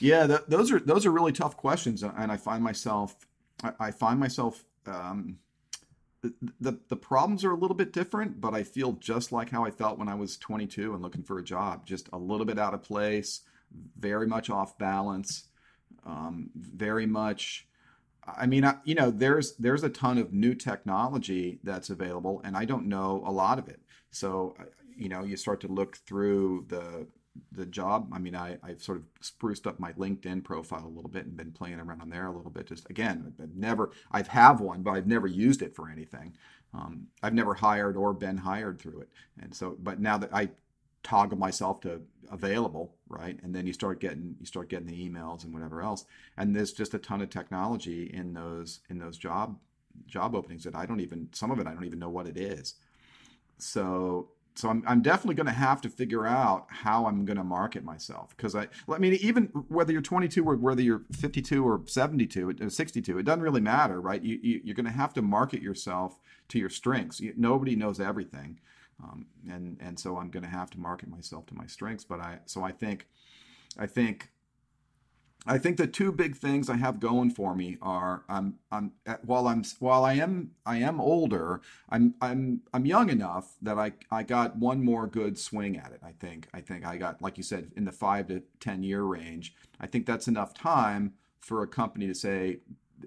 Yeah, 0.00 0.26
th- 0.26 0.40
those 0.48 0.72
are 0.72 0.80
those 0.80 1.06
are 1.06 1.10
really 1.10 1.32
tough 1.32 1.56
questions, 1.56 2.02
and 2.02 2.32
I 2.32 2.36
find 2.36 2.62
myself 2.62 3.26
I, 3.62 3.72
I 3.78 3.90
find 3.90 4.18
myself 4.18 4.64
um, 4.88 5.38
the 6.60 6.78
the 6.88 6.96
problems 6.96 7.44
are 7.44 7.52
a 7.52 7.56
little 7.56 7.76
bit 7.76 7.92
different, 7.92 8.40
but 8.40 8.54
I 8.54 8.62
feel 8.62 8.92
just 8.92 9.32
like 9.32 9.50
how 9.50 9.64
I 9.64 9.70
felt 9.70 9.98
when 9.98 10.08
I 10.08 10.14
was 10.14 10.36
22 10.36 10.94
and 10.94 11.02
looking 11.02 11.22
for 11.22 11.38
a 11.38 11.44
job, 11.44 11.86
just 11.86 12.08
a 12.12 12.18
little 12.18 12.46
bit 12.46 12.58
out 12.58 12.74
of 12.74 12.82
place, 12.82 13.42
very 13.98 14.26
much 14.26 14.50
off 14.50 14.78
balance, 14.78 15.48
um, 16.04 16.50
very 16.56 17.06
much. 17.06 17.66
I 18.26 18.46
mean, 18.46 18.64
I, 18.64 18.76
you 18.84 18.94
know, 18.94 19.10
there's 19.10 19.56
there's 19.56 19.84
a 19.84 19.88
ton 19.88 20.18
of 20.18 20.32
new 20.32 20.54
technology 20.54 21.60
that's 21.62 21.90
available, 21.90 22.40
and 22.44 22.56
I 22.56 22.64
don't 22.64 22.86
know 22.86 23.22
a 23.24 23.30
lot 23.30 23.58
of 23.58 23.68
it. 23.68 23.80
So, 24.10 24.56
you 24.96 25.08
know, 25.08 25.22
you 25.24 25.36
start 25.36 25.60
to 25.60 25.68
look 25.68 25.96
through 25.98 26.66
the 26.68 27.06
the 27.52 27.66
job. 27.66 28.08
I 28.12 28.18
mean, 28.18 28.34
I, 28.34 28.58
I've 28.62 28.82
sort 28.82 28.98
of 28.98 29.04
spruced 29.20 29.66
up 29.66 29.78
my 29.80 29.92
LinkedIn 29.92 30.44
profile 30.44 30.84
a 30.84 30.94
little 30.94 31.10
bit 31.10 31.26
and 31.26 31.36
been 31.36 31.52
playing 31.52 31.80
around 31.80 32.00
on 32.00 32.10
there 32.10 32.26
a 32.26 32.32
little 32.36 32.50
bit. 32.50 32.66
Just 32.66 32.88
again, 32.90 33.32
I've 33.40 33.54
never, 33.56 33.90
I've 34.10 34.28
have 34.28 34.60
one, 34.60 34.82
but 34.82 34.92
I've 34.92 35.06
never 35.06 35.26
used 35.26 35.62
it 35.62 35.74
for 35.74 35.88
anything. 35.88 36.34
Um, 36.74 37.06
I've 37.22 37.34
never 37.34 37.54
hired 37.54 37.96
or 37.96 38.12
been 38.12 38.36
hired 38.36 38.78
through 38.80 39.00
it. 39.00 39.08
And 39.40 39.54
so, 39.54 39.76
but 39.80 40.00
now 40.00 40.18
that 40.18 40.34
I 40.34 40.50
toggle 41.02 41.38
myself 41.38 41.80
to 41.82 42.02
available, 42.30 42.94
right, 43.08 43.38
and 43.42 43.54
then 43.54 43.66
you 43.66 43.72
start 43.72 44.00
getting, 44.00 44.36
you 44.40 44.46
start 44.46 44.68
getting 44.68 44.86
the 44.86 45.08
emails 45.08 45.44
and 45.44 45.54
whatever 45.54 45.80
else, 45.80 46.04
and 46.36 46.54
there's 46.54 46.72
just 46.72 46.94
a 46.94 46.98
ton 46.98 47.22
of 47.22 47.30
technology 47.30 48.10
in 48.12 48.34
those 48.34 48.80
in 48.90 48.98
those 48.98 49.16
job 49.16 49.58
job 50.06 50.34
openings 50.34 50.64
that 50.64 50.74
I 50.74 50.84
don't 50.84 51.00
even, 51.00 51.28
some 51.32 51.50
of 51.50 51.58
it 51.58 51.66
I 51.66 51.72
don't 51.72 51.84
even 51.84 51.98
know 51.98 52.10
what 52.10 52.26
it 52.26 52.36
is. 52.36 52.74
So 53.58 54.28
so 54.56 54.70
I'm, 54.70 54.82
I'm 54.86 55.02
definitely 55.02 55.34
going 55.34 55.46
to 55.46 55.52
have 55.52 55.80
to 55.82 55.90
figure 55.90 56.26
out 56.26 56.66
how 56.68 57.06
I'm 57.06 57.24
going 57.24 57.36
to 57.36 57.44
market 57.44 57.84
myself 57.84 58.34
because 58.36 58.54
I, 58.54 58.68
I 58.90 58.98
mean, 58.98 59.14
even 59.20 59.44
whether 59.68 59.92
you're 59.92 60.02
22 60.02 60.44
or 60.44 60.56
whether 60.56 60.80
you're 60.80 61.02
52 61.12 61.62
or 61.62 61.82
72 61.86 62.56
or 62.60 62.70
62, 62.70 63.18
it 63.18 63.22
doesn't 63.24 63.42
really 63.42 63.60
matter, 63.60 64.00
right? 64.00 64.22
You, 64.22 64.38
you, 64.42 64.72
are 64.72 64.74
going 64.74 64.86
to 64.86 64.92
have 64.92 65.12
to 65.14 65.22
market 65.22 65.60
yourself 65.60 66.18
to 66.48 66.58
your 66.58 66.70
strengths. 66.70 67.20
You, 67.20 67.34
nobody 67.36 67.76
knows 67.76 68.00
everything. 68.00 68.58
Um, 69.02 69.26
and, 69.50 69.76
and 69.80 69.98
so 69.98 70.16
I'm 70.16 70.30
going 70.30 70.44
to 70.44 70.48
have 70.48 70.70
to 70.70 70.80
market 70.80 71.10
myself 71.10 71.44
to 71.46 71.54
my 71.54 71.66
strengths. 71.66 72.04
But 72.04 72.20
I, 72.20 72.38
so 72.46 72.64
I 72.64 72.72
think, 72.72 73.06
I 73.78 73.86
think 73.86 74.30
I 75.46 75.58
think 75.58 75.76
the 75.76 75.86
two 75.86 76.10
big 76.10 76.36
things 76.36 76.68
I 76.68 76.76
have 76.76 76.98
going 76.98 77.30
for 77.30 77.54
me 77.54 77.78
are 77.80 78.24
I'm 78.28 78.58
I'm 78.72 78.92
while 79.24 79.46
I'm 79.46 79.62
while 79.78 80.04
I 80.04 80.14
am 80.14 80.50
I 80.64 80.78
am 80.78 81.00
older 81.00 81.60
I'm 81.88 82.14
I'm 82.20 82.62
I'm 82.74 82.84
young 82.84 83.10
enough 83.10 83.54
that 83.62 83.78
I 83.78 83.92
I 84.10 84.24
got 84.24 84.56
one 84.56 84.84
more 84.84 85.06
good 85.06 85.38
swing 85.38 85.76
at 85.76 85.92
it 85.92 86.00
I 86.04 86.12
think. 86.12 86.48
I 86.52 86.60
think 86.60 86.84
I 86.84 86.96
got 86.96 87.22
like 87.22 87.36
you 87.36 87.44
said 87.44 87.70
in 87.76 87.84
the 87.84 87.92
5 87.92 88.28
to 88.28 88.42
10 88.60 88.82
year 88.82 89.02
range. 89.02 89.54
I 89.80 89.86
think 89.86 90.06
that's 90.06 90.26
enough 90.26 90.52
time 90.52 91.14
for 91.40 91.62
a 91.62 91.66
company 91.66 92.08
to 92.08 92.14
say 92.14 92.58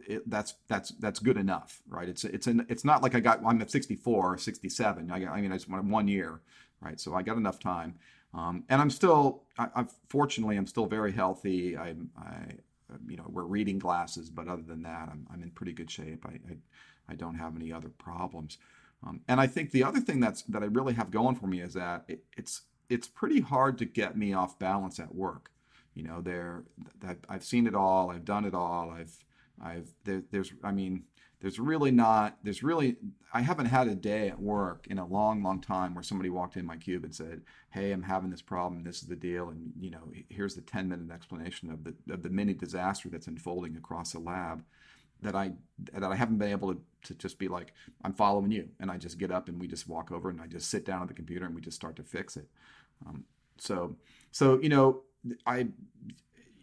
it, 0.08 0.30
that's 0.30 0.56
that's 0.68 0.92
that's 0.92 1.20
good 1.20 1.38
enough 1.38 1.82
right? 1.90 2.08
It's 2.08 2.24
it's 2.24 2.48
an, 2.48 2.66
it's 2.70 2.86
not 2.86 3.04
like 3.04 3.16
I 3.16 3.20
got 3.20 3.42
I'm 3.46 3.62
at 3.62 3.72
64 3.72 4.34
or 4.34 4.38
67 4.38 5.12
I, 5.12 5.26
I 5.26 5.42
mean 5.42 5.52
I 5.52 5.56
just 5.56 5.70
want 5.70 5.86
one 5.86 6.08
year 6.08 6.40
right? 6.82 7.00
So 7.00 7.16
I 7.16 7.22
got 7.22 7.36
enough 7.36 7.60
time 7.60 7.96
Um, 8.34 8.64
and 8.70 8.82
I'm 8.82 8.90
still, 8.90 9.44
I, 9.58 9.68
I'm 9.76 9.90
fortunately, 10.10 10.58
I'm 10.58 10.68
still 10.68 10.86
very 10.86 11.12
healthy. 11.12 11.78
I'm, 11.78 12.10
I, 12.18 12.54
you 13.08 13.18
know, 13.18 13.26
we're 13.28 13.44
reading 13.44 13.80
glasses, 13.80 14.30
but 14.30 14.48
other 14.48 14.62
than 14.62 14.84
that, 14.84 15.10
I'm, 15.12 15.28
I'm 15.32 15.44
in 15.44 15.52
pretty 15.52 15.74
good 15.74 15.90
shape. 15.90 16.26
I, 16.26 16.34
I, 16.52 16.58
I 17.10 17.16
don't 17.16 17.36
have 17.36 17.56
any 17.56 17.72
other 17.72 17.90
problems. 17.90 18.58
Um, 19.06 19.22
and 19.28 19.40
I 19.40 19.48
think 19.48 19.72
the 19.72 19.84
other 19.84 20.00
thing 20.00 20.20
that's 20.20 20.42
that 20.44 20.62
I 20.62 20.66
really 20.66 20.94
have 20.94 21.10
going 21.10 21.36
for 21.36 21.48
me 21.48 21.62
is 21.62 21.74
that 21.74 22.04
it, 22.08 22.24
it's 22.38 22.64
it's 22.90 23.08
pretty 23.08 23.40
hard 23.40 23.78
to 23.78 23.86
get 23.86 24.18
me 24.18 24.34
off 24.34 24.60
balance 24.60 25.00
at 25.00 25.14
work. 25.14 25.52
You 25.94 26.04
know, 26.04 26.22
there 26.22 26.64
I've 27.30 27.44
seen 27.44 27.68
it 27.68 27.76
all. 27.76 28.12
I've 28.12 28.26
done 28.26 28.46
it 28.46 28.54
all. 28.54 28.90
I've 28.92 29.16
I've 29.62 29.94
there, 30.04 30.24
there's 30.32 30.52
I 30.64 30.72
mean 30.72 31.04
there's 31.42 31.60
really 31.60 31.92
not 31.92 32.38
there's 32.44 32.64
really 32.64 32.98
i 33.34 33.42
haven't 33.42 33.68
had 33.68 33.88
a 33.88 33.96
day 33.96 34.28
at 34.28 34.40
work 34.40 34.88
in 34.90 34.98
a 34.98 35.06
long 35.06 35.42
long 35.42 35.62
time 35.62 35.94
where 35.94 36.04
somebody 36.04 36.30
walked 36.30 36.58
in 36.58 36.66
my 36.66 36.76
cube 36.76 37.04
and 37.04 37.16
said 37.16 37.42
hey 37.72 37.92
i'm 37.92 38.04
having 38.04 38.30
this 38.30 38.42
problem. 38.42 38.84
This 38.84 39.02
is 39.02 39.08
the 39.08 39.16
deal. 39.16 39.50
And 39.50 39.72
you 39.80 39.92
know 39.92 40.12
here's 40.30 40.56
the 40.56 40.62
10 40.62 40.90
minute 40.90 41.12
explanation 41.12 41.72
of 41.72 41.84
the 41.84 41.94
of 42.14 42.24
the 42.24 42.30
mini 42.30 42.54
disaster 42.54 43.10
that's 43.10 43.28
unfolding 43.28 43.78
across 43.78 44.12
the 44.12 44.20
lab 44.20 44.64
that 45.22 45.36
i 45.36 45.52
that 45.94 46.04
i 46.04 46.16
haven't 46.16 46.38
been 46.38 46.52
able 46.52 46.74
to, 46.74 46.82
to 47.04 47.14
just 47.16 47.40
be 47.40 47.48
like 47.48 47.74
i'm 48.04 48.14
following 48.14 48.52
you. 48.52 48.68
And 48.80 48.92
i 48.92 48.98
just 48.98 49.18
get 49.18 49.32
up 49.32 49.48
and 49.50 49.60
we 49.60 49.68
just 49.68 49.88
walk 49.88 50.12
over 50.12 50.30
and 50.30 50.42
i 50.42 50.48
just 50.48 50.70
sit 50.70 50.86
down 50.86 51.02
at 51.02 51.08
the 51.08 51.14
computer 51.14 51.46
and 51.46 51.56
we 51.56 51.62
just 51.62 51.78
start 51.78 51.96
to 51.98 52.04
fix 52.04 52.38
it. 52.38 52.48
Um, 53.06 53.24
so 53.58 53.96
so 54.32 54.60
you 54.62 54.70
know 54.70 55.02
i 55.46 55.68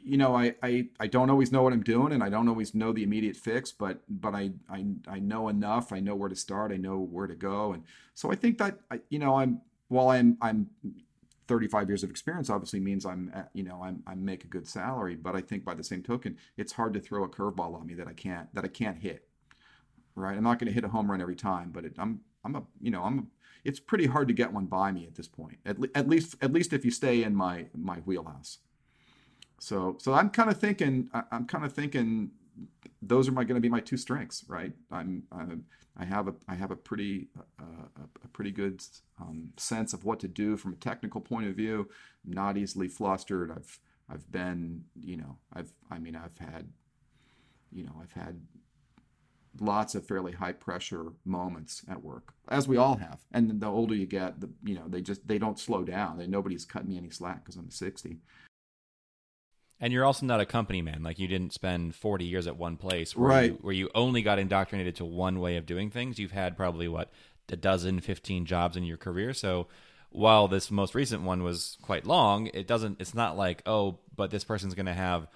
you 0.07 0.17
know, 0.17 0.37
I, 0.37 0.55
I, 0.63 0.87
I 1.01 1.09
don't 1.09 1.31
always 1.31 1.51
know 1.51 1.63
what 1.63 1.73
I'm 1.73 1.83
doing 1.83 2.13
and 2.13 2.23
I 2.23 2.29
don't 2.29 2.49
always 2.49 2.75
know 2.75 2.93
the 2.93 3.03
immediate 3.03 3.37
fix, 3.37 3.73
but 3.73 4.03
but 4.09 4.35
I, 4.35 4.53
I 4.71 4.85
I 5.09 5.19
know 5.19 5.49
enough. 5.49 5.93
I 5.93 5.99
know 5.99 6.15
where 6.15 6.29
to 6.29 6.37
start. 6.37 6.71
I 6.71 6.77
know 6.77 6.99
where 6.99 7.27
to 7.27 7.35
go. 7.35 7.73
And 7.73 7.83
so 8.15 8.31
I 8.31 8.37
think 8.37 8.59
that 8.59 8.79
you 9.11 9.19
know, 9.19 9.37
I'm 9.37 9.61
while 9.89 10.11
I'm 10.11 10.39
I'm 10.41 10.71
35 11.49 11.89
years 11.89 12.05
of 12.05 12.11
experience 12.11 12.51
obviously 12.51 12.81
means 12.81 13.05
I'm 13.05 13.33
uh, 13.35 13.43
you 13.53 13.65
know 13.65 13.83
I'm 13.83 14.05
I 14.07 14.15
make 14.15 14.45
a 14.45 14.47
good 14.47 14.69
salary, 14.69 15.17
but 15.17 15.35
I 15.35 15.41
think 15.41 15.65
by 15.65 15.75
the 15.75 15.85
same 15.85 16.05
token, 16.05 16.37
it's 16.57 16.73
hard 16.73 16.95
to 16.95 17.01
throw 17.01 17.25
a 17.25 17.29
curveball 17.29 17.75
on 17.75 17.87
me 17.87 17.95
that 17.95 18.07
I 18.07 18.13
can't 18.13 18.53
that 18.55 18.65
I 18.65 18.69
can't 18.69 18.99
hit. 18.99 19.27
Right? 20.15 20.37
I'm 20.37 20.45
not 20.45 20.61
going 20.61 20.69
to 20.69 20.73
hit 20.73 20.85
a 20.85 20.89
home 20.89 21.11
run 21.11 21.21
every 21.21 21.37
time, 21.37 21.71
but 21.73 21.85
it, 21.85 21.95
I'm 21.99 22.21
I'm 22.45 22.55
a 22.55 22.63
you 22.81 22.93
know 22.93 23.03
I'm 23.03 23.19
a, 23.19 23.23
it's 23.65 23.81
pretty 23.81 24.07
hard 24.07 24.29
to 24.29 24.35
get 24.35 24.53
one 24.53 24.67
by 24.67 24.93
me 24.93 25.05
at 25.05 25.17
this 25.17 25.27
point. 25.27 25.59
At, 25.67 25.81
le- 25.81 25.89
at 25.97 26.09
least 26.09 26.37
at 26.41 26.53
least 26.53 26.73
if 26.73 26.85
you 26.85 26.93
stay 26.93 27.25
in 27.25 27.35
my 27.35 27.67
my 27.75 27.97
wheelhouse. 27.99 28.59
So 29.59 29.97
so 30.01 30.13
I'm 30.13 30.31
kind 30.31 30.51
of 30.51 30.59
thinking 30.59 31.09
I'm 31.31 31.47
kind 31.47 31.65
of 31.65 31.73
thinking 31.73 32.31
those 33.03 33.29
are 33.29 33.33
my 33.33 33.45
going 33.45 33.57
to 33.57 33.61
be 33.61 33.69
my 33.69 33.81
two 33.81 33.97
strengths, 33.97 34.45
right? 34.49 34.73
I'm, 34.91 35.25
I'm 35.31 35.65
I 35.99 36.05
have 36.05 36.29
a 36.29 36.35
I 36.49 36.55
have 36.55 36.71
a 36.71 36.77
pretty 36.77 37.29
uh, 37.59 38.03
a 38.25 38.29
pretty 38.29 38.51
good 38.51 38.83
um, 39.21 39.51
sense 39.57 39.93
of 39.93 40.05
what 40.05 40.21
to 40.21 40.29
do 40.29 40.57
from 40.57 40.75
a 40.75 40.77
technical 40.77 41.21
point 41.21 41.49
of 41.49 41.57
view. 41.57 41.89
I'm 42.27 42.33
not 42.33 42.57
easily 42.57 42.89
flustered. 42.89 43.51
I've 43.51 43.79
I've 44.09 44.31
been 44.31 44.85
you 45.01 45.17
know 45.17 45.39
I've 45.53 45.73
I 45.91 45.99
mean 45.99 46.17
I've 46.17 46.37
had 46.39 46.69
you 47.73 47.85
know 47.85 47.93
I've 48.03 48.13
had 48.13 48.41
lots 49.61 49.95
of 49.95 50.07
fairly 50.07 50.33
high 50.33 50.53
pressure 50.53 51.13
moments 51.25 51.83
at 51.89 52.03
work 52.03 52.35
as 52.49 52.69
we 52.69 52.77
all 52.77 52.97
have 52.97 53.21
and 53.33 53.59
the 53.59 53.67
older 53.67 53.95
you 53.95 54.05
get 54.05 54.39
the 54.39 54.51
you 54.63 54.75
know 54.75 54.85
they 54.87 55.01
just 55.01 55.27
they 55.27 55.39
don't 55.39 55.59
slow 55.59 55.83
down 55.83 56.19
they 56.19 56.27
nobody's 56.27 56.67
cut 56.67 56.87
me 56.87 56.99
any 56.99 57.09
slack 57.09 57.43
because 57.43 57.57
i'm 57.57 57.71
60 57.71 58.19
and 59.81 59.93
you're 59.93 60.05
also 60.05 60.27
not 60.27 60.41
a 60.41 60.47
company 60.47 60.83
man. 60.83 61.03
Like 61.03 61.19
you 61.19 61.29
didn't 61.29 61.53
spend 61.53 61.95
40 61.95 62.25
years 62.25 62.47
at 62.47 62.57
one 62.57 62.77
place 62.77 63.15
where, 63.15 63.29
right. 63.29 63.51
you, 63.53 63.59
where 63.61 63.75
you 63.75 63.91
only 63.95 64.23
got 64.23 64.39
indoctrinated 64.39 64.97
to 64.97 65.05
one 65.05 65.41
way 65.41 65.57
of 65.57 65.67
doing 65.67 65.91
things. 65.91 66.19
You've 66.19 66.33
had 66.33 66.57
probably 66.57 66.89
what 66.89 67.11
a 67.51 67.57
dozen, 67.57 68.01
15 68.01 68.47
jobs 68.47 68.77
in 68.77 68.85
your 68.85 68.97
career. 68.97 69.33
So 69.35 69.69
while 70.11 70.49
this 70.49 70.71
most 70.71 70.95
recent 70.95 71.23
one 71.23 71.43
was 71.43 71.77
quite 71.83 72.07
long, 72.07 72.49
it 72.55 72.67
doesn't. 72.67 73.01
It's 73.01 73.15
not 73.15 73.37
like 73.37 73.63
oh, 73.67 73.99
but 74.15 74.31
this 74.31 74.45
person's 74.45 74.75
going 74.75 74.87
to 74.87 74.95
have 74.95 75.29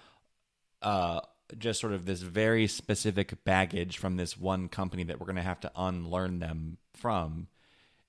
uh, 0.82 1.20
just 1.58 1.80
sort 1.80 1.92
of 1.92 2.06
this 2.06 2.22
very 2.22 2.66
specific 2.66 3.44
baggage 3.44 3.98
from 3.98 4.16
this 4.16 4.38
one 4.38 4.68
company 4.68 5.04
that 5.04 5.20
we're 5.20 5.26
going 5.26 5.36
to 5.36 5.42
have 5.42 5.60
to 5.60 5.72
unlearn 5.76 6.38
them 6.38 6.78
from 6.94 7.48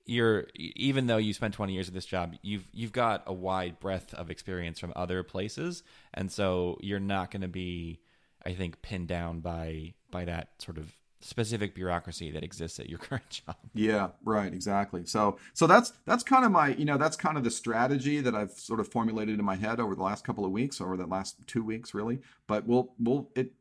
you're 0.05 0.47
even 0.55 1.07
though 1.07 1.17
you 1.17 1.33
spent 1.33 1.53
20 1.53 1.73
years 1.73 1.87
at 1.87 1.93
this 1.93 2.05
job 2.05 2.35
you've 2.41 2.67
you've 2.71 2.91
got 2.91 3.23
a 3.25 3.33
wide 3.33 3.79
breadth 3.79 4.13
of 4.13 4.29
experience 4.29 4.79
from 4.79 4.93
other 4.95 5.23
places. 5.23 5.83
And 6.13 6.31
so 6.31 6.77
you're 6.81 6.99
not 6.99 7.31
going 7.31 7.41
to 7.41 7.47
be 7.47 7.99
i 8.45 8.53
think 8.53 8.81
pinned 8.81 9.07
down 9.07 9.39
by 9.39 9.93
by 10.09 10.25
that 10.25 10.49
sort 10.59 10.77
of 10.77 10.97
specific 11.19 11.75
bureaucracy 11.75 12.31
that 12.31 12.43
exists 12.43 12.79
at 12.79 12.89
your 12.89 12.97
current 13.07 13.29
job. 13.45 13.55
Yeah 13.73 14.09
right 14.23 14.53
exactly. 14.53 15.05
So 15.05 15.37
so 15.53 15.67
that's 15.67 15.93
that's 16.05 16.23
kind 16.23 16.45
of 16.45 16.51
my 16.51 16.69
you 16.69 16.85
know 16.85 16.97
that's 16.97 17.15
kind 17.15 17.37
of 17.37 17.43
the 17.43 17.51
strategy 17.51 18.21
that 18.21 18.35
i've 18.35 18.51
sort 18.51 18.79
of 18.79 18.87
formulated 18.87 19.39
in 19.39 19.45
my 19.45 19.55
head 19.55 19.79
over 19.79 19.95
the 19.95 20.03
last 20.03 20.23
couple 20.23 20.45
of 20.45 20.51
weeks 20.51 20.81
or 20.81 20.97
the 20.97 21.05
last 21.05 21.47
two 21.47 21.63
weeks 21.63 21.93
really. 21.93 22.19
But 22.47 22.67
we'll 22.67 22.93
we'll 22.99 23.29
it 23.35 23.53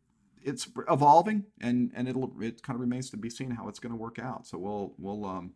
it's 0.42 0.68
evolving 0.88 1.44
and 1.61 1.90
and 1.94 2.09
it'll 2.09 2.33
it 2.40 2.62
kind 2.62 2.76
of 2.76 2.81
remains 2.81 3.11
to 3.11 3.16
be 3.16 3.31
seen 3.31 3.50
how 3.50 3.68
it's 3.68 3.79
going 3.79 3.92
to 3.92 3.96
work 3.96 4.18
out. 4.18 4.46
So 4.46 4.59
we'll 4.59 4.94
we'll 4.98 5.24
um 5.24 5.53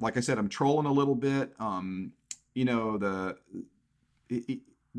like 0.00 0.16
I 0.16 0.20
said, 0.20 0.38
I'm 0.38 0.48
trolling 0.48 0.86
a 0.86 0.92
little 0.92 1.14
bit. 1.14 1.52
Um, 1.58 2.12
you 2.54 2.64
know, 2.64 2.98
the 2.98 3.36
it, 4.28 4.44
it, 4.48 4.58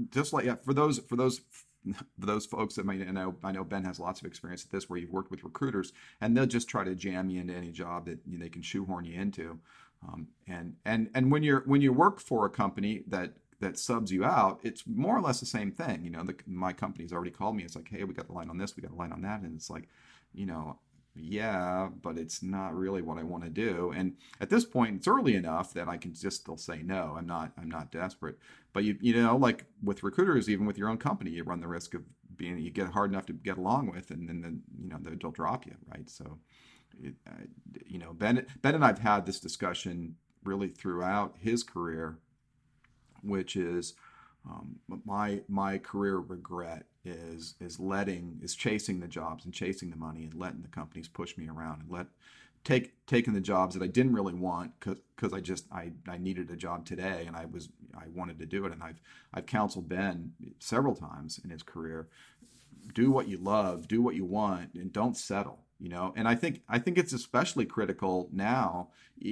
just 0.10 0.34
like 0.34 0.46
yeah, 0.46 0.56
for 0.56 0.74
those 0.74 1.00
for 1.00 1.16
those 1.16 1.40
for 1.40 2.04
those 2.26 2.46
folks 2.46 2.76
that 2.76 2.86
might 2.86 3.00
know, 3.12 3.36
I 3.44 3.52
know 3.52 3.64
Ben 3.64 3.84
has 3.86 4.00
lots 4.00 4.20
of 4.20 4.28
experience 4.28 4.64
at 4.66 4.72
this, 4.72 4.90
where 4.90 5.00
you've 5.00 5.12
worked 5.12 5.32
with 5.32 5.44
recruiters, 5.44 5.94
and 6.22 6.36
they'll 6.36 6.46
just 6.46 6.70
try 6.70 6.84
to 6.84 6.96
jam 6.96 7.30
you 7.30 7.42
into 7.42 7.54
any 7.54 7.72
job 7.72 8.06
that 8.06 8.20
you 8.28 8.38
know, 8.38 8.44
they 8.44 8.50
can 8.50 8.62
shoehorn 8.62 9.06
you 9.06 9.20
into. 9.20 9.60
Um, 10.08 10.28
and 10.48 10.76
and 10.86 11.10
and 11.14 11.32
when 11.32 11.44
you're 11.44 11.64
when 11.66 11.82
you 11.82 11.92
work 11.92 12.20
for 12.20 12.46
a 12.46 12.50
company 12.50 13.04
that 13.08 13.34
that 13.60 13.78
subs 13.78 14.12
you 14.12 14.24
out, 14.24 14.60
it's 14.64 14.84
more 14.88 15.18
or 15.18 15.22
less 15.22 15.40
the 15.40 15.46
same 15.46 15.72
thing. 15.72 16.04
You 16.04 16.12
know, 16.12 16.24
the, 16.24 16.36
my 16.48 16.72
company's 16.72 17.12
already 17.12 17.32
called 17.32 17.58
me. 17.58 17.64
It's 17.64 17.76
like, 17.76 17.90
hey, 17.90 18.04
we 18.06 18.14
got 18.14 18.28
the 18.28 18.34
line 18.34 18.50
on 18.50 18.58
this, 18.58 18.76
we 18.76 18.82
got 18.82 18.92
a 18.92 18.96
line 18.96 19.12
on 19.12 19.22
that, 19.24 19.42
and 19.42 19.56
it's 19.56 19.70
like, 19.70 19.90
you 20.34 20.46
know, 20.46 20.80
yeah, 21.22 21.90
but 22.02 22.18
it's 22.18 22.42
not 22.42 22.76
really 22.76 23.02
what 23.02 23.18
I 23.18 23.24
want 23.24 23.44
to 23.44 23.50
do. 23.50 23.92
And 23.96 24.16
at 24.40 24.50
this 24.50 24.66
point, 24.66 24.96
it's 24.96 25.08
early 25.08 25.36
enough 25.36 25.74
that 25.74 25.88
I 25.88 25.98
can 25.98 26.14
just 26.14 26.42
still 26.42 26.58
say 26.58 26.82
no. 26.84 27.16
I'm 27.18 27.28
not. 27.28 27.52
I'm 27.58 27.70
not 27.70 27.92
desperate. 27.92 28.38
But 28.74 28.84
you, 28.84 28.98
you 29.02 29.22
know, 29.22 29.36
like 29.36 29.66
with 29.84 30.04
recruiters, 30.04 30.50
even 30.50 30.66
with 30.66 30.78
your 30.78 30.90
own 30.90 30.98
company, 30.98 31.32
you 31.32 31.44
run 31.44 31.60
the 31.60 31.68
risk 31.68 31.94
of 31.94 32.04
being 32.36 32.58
you 32.58 32.72
get 32.72 32.88
hard 32.88 33.12
enough 33.12 33.26
to 33.28 33.34
get 33.34 33.58
along 33.58 33.92
with, 33.92 34.12
and 34.12 34.28
then 34.30 34.42
the, 34.42 34.82
you 34.82 34.90
know 34.90 34.98
they'll 35.02 35.32
drop 35.32 35.66
you, 35.66 35.76
right? 35.92 36.10
So, 36.10 36.38
it, 37.04 37.16
you 37.86 38.00
know, 38.00 38.14
Ben, 38.14 38.46
Ben 38.62 38.76
and 38.76 38.86
I've 38.86 39.00
had 39.00 39.26
this 39.26 39.40
discussion 39.40 40.16
really 40.44 40.70
throughout 40.70 41.36
his 41.40 41.64
career, 41.64 42.18
which 43.24 43.56
is 43.56 43.94
um, 44.46 44.78
my 45.06 45.42
my 45.50 45.78
career 45.78 46.18
regret 46.18 46.86
is 47.10 47.56
is 47.60 47.80
letting 47.80 48.40
is 48.42 48.56
chasing 48.56 49.00
the 49.00 49.08
jobs 49.08 49.46
and 49.46 49.54
chasing 49.54 49.90
the 49.90 49.96
money 49.98 50.24
and 50.24 50.34
letting 50.34 50.62
the 50.62 50.68
companies 50.68 51.08
push 51.08 51.38
me 51.38 51.50
around 51.50 51.82
and 51.82 51.90
let 51.90 52.08
take 52.64 52.94
taking 53.06 53.34
the 53.34 53.42
jobs 53.42 53.76
that 53.76 53.84
I 53.84 53.88
didn't 53.88 54.14
really 54.14 54.34
want 54.34 54.72
because 54.80 55.34
I 55.34 55.40
just 55.40 55.66
I, 55.72 55.92
I 56.08 56.18
needed 56.18 56.50
a 56.52 56.56
job 56.56 56.86
today 56.86 57.26
and 57.28 57.36
I 57.36 57.46
was 57.46 57.70
I 57.96 58.06
wanted 58.14 58.40
to 58.40 58.46
do 58.46 58.66
it. 58.66 58.74
And 58.74 58.84
I've 58.84 59.00
I've 59.34 59.46
counseled 59.46 59.90
Ben 59.90 60.34
several 60.60 60.96
times 60.96 61.40
in 61.44 61.50
his 61.50 61.64
career 61.64 62.08
do 62.94 63.12
what 63.12 63.28
you 63.28 63.38
love 63.38 63.88
do 63.88 64.02
what 64.02 64.16
you 64.16 64.26
want 64.26 64.74
and 64.74 64.92
don't 64.92 65.18
settle 65.18 65.60
you 65.80 65.90
know 65.90 66.14
and 66.16 66.28
i 66.28 66.36
think 66.36 66.62
i 66.68 66.78
think 66.78 66.98
it's 66.98 67.14
especially 67.14 67.66
critical 67.66 68.30
now 68.32 68.90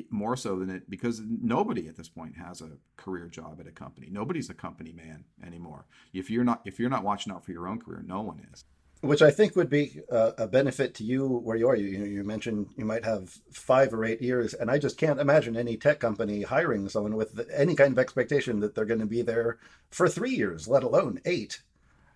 more 0.10 0.36
so 0.36 0.60
than 0.60 0.70
it 0.70 0.90
because 0.90 1.22
nobody 1.42 1.88
at 1.88 1.96
this 1.96 2.10
point 2.10 2.36
has 2.36 2.62
a 2.62 2.72
career 2.96 3.28
job 3.28 3.58
at 3.60 3.68
a 3.68 3.72
company 3.72 4.08
nobody's 4.10 4.50
a 4.50 4.54
company 4.54 4.94
man 4.94 5.24
anymore 5.46 5.86
if 6.14 6.30
you're 6.30 6.44
not 6.44 6.62
if 6.66 6.80
you're 6.80 6.90
not 6.90 7.04
watching 7.04 7.32
out 7.32 7.44
for 7.44 7.52
your 7.52 7.68
own 7.68 7.80
career 7.80 8.04
no 8.06 8.22
one 8.22 8.46
is 8.54 8.66
which 9.02 9.22
I 9.22 9.32
think 9.32 9.56
would 9.56 9.70
be 9.70 10.02
a, 10.10 10.34
a 10.40 10.48
benefit 10.48 10.96
to 10.96 11.04
you 11.04 11.28
where 11.28 11.56
you 11.56 11.68
are. 11.70 11.76
You, 11.76 11.86
you, 11.86 11.98
know, 12.00 12.06
you 12.06 12.24
mentioned 12.24 12.70
you 12.78 12.86
might 12.86 13.06
have 13.06 13.30
five 13.52 13.94
or 13.94 14.04
eight 14.04 14.22
years, 14.22 14.54
and 14.54 14.72
I 14.72 14.80
just 14.80 14.98
can't 14.98 15.20
imagine 15.20 15.56
any 15.56 15.78
tech 15.78 16.00
company 16.00 16.42
hiring 16.42 16.90
someone 16.90 17.16
with 17.16 17.48
any 17.54 17.76
kind 17.76 17.92
of 17.92 18.00
expectation 18.00 18.60
that 18.62 18.74
they're 18.74 18.86
going 18.86 19.00
to 19.00 19.06
be 19.06 19.22
there 19.22 19.60
for 19.92 20.10
three 20.10 20.32
years, 20.32 20.68
let 20.68 20.84
alone 20.84 21.22
eight. 21.26 21.62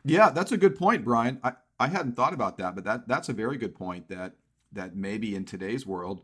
Yeah, 0.03 0.31
that's 0.31 0.51
a 0.51 0.57
good 0.57 0.75
point, 0.75 1.05
Brian. 1.05 1.39
I, 1.43 1.53
I 1.81 1.87
hadn't 1.87 2.15
thought 2.15 2.33
about 2.33 2.57
that, 2.59 2.75
but 2.75 2.83
that 2.83 3.07
that's 3.07 3.27
a 3.27 3.33
very 3.33 3.57
good 3.57 3.75
point. 3.75 4.07
That 4.09 4.33
that 4.71 4.95
maybe 4.95 5.35
in 5.35 5.45
today's 5.45 5.85
world, 5.85 6.21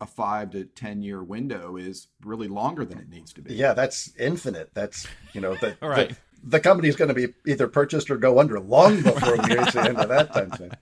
a 0.00 0.06
five 0.06 0.50
to 0.52 0.64
ten 0.64 1.02
year 1.02 1.22
window 1.22 1.76
is 1.76 2.08
really 2.24 2.48
longer 2.48 2.86
than 2.86 2.98
it 2.98 3.08
needs 3.10 3.32
to 3.34 3.42
be. 3.42 3.54
Yeah, 3.54 3.74
that's 3.74 4.16
infinite. 4.18 4.70
That's 4.72 5.06
you 5.34 5.42
know 5.42 5.54
the, 5.56 5.76
right. 5.82 6.08
the, 6.08 6.16
the 6.42 6.60
company's 6.60 6.96
going 6.96 7.08
to 7.08 7.14
be 7.14 7.34
either 7.46 7.68
purchased 7.68 8.10
or 8.10 8.16
go 8.16 8.40
under 8.40 8.58
long 8.58 9.02
before 9.02 9.32
we 9.32 9.56
reach 9.56 9.72
the 9.72 9.82
end 9.82 9.98
of 9.98 10.08
that 10.08 10.32
time 10.32 10.50
frame. 10.50 10.72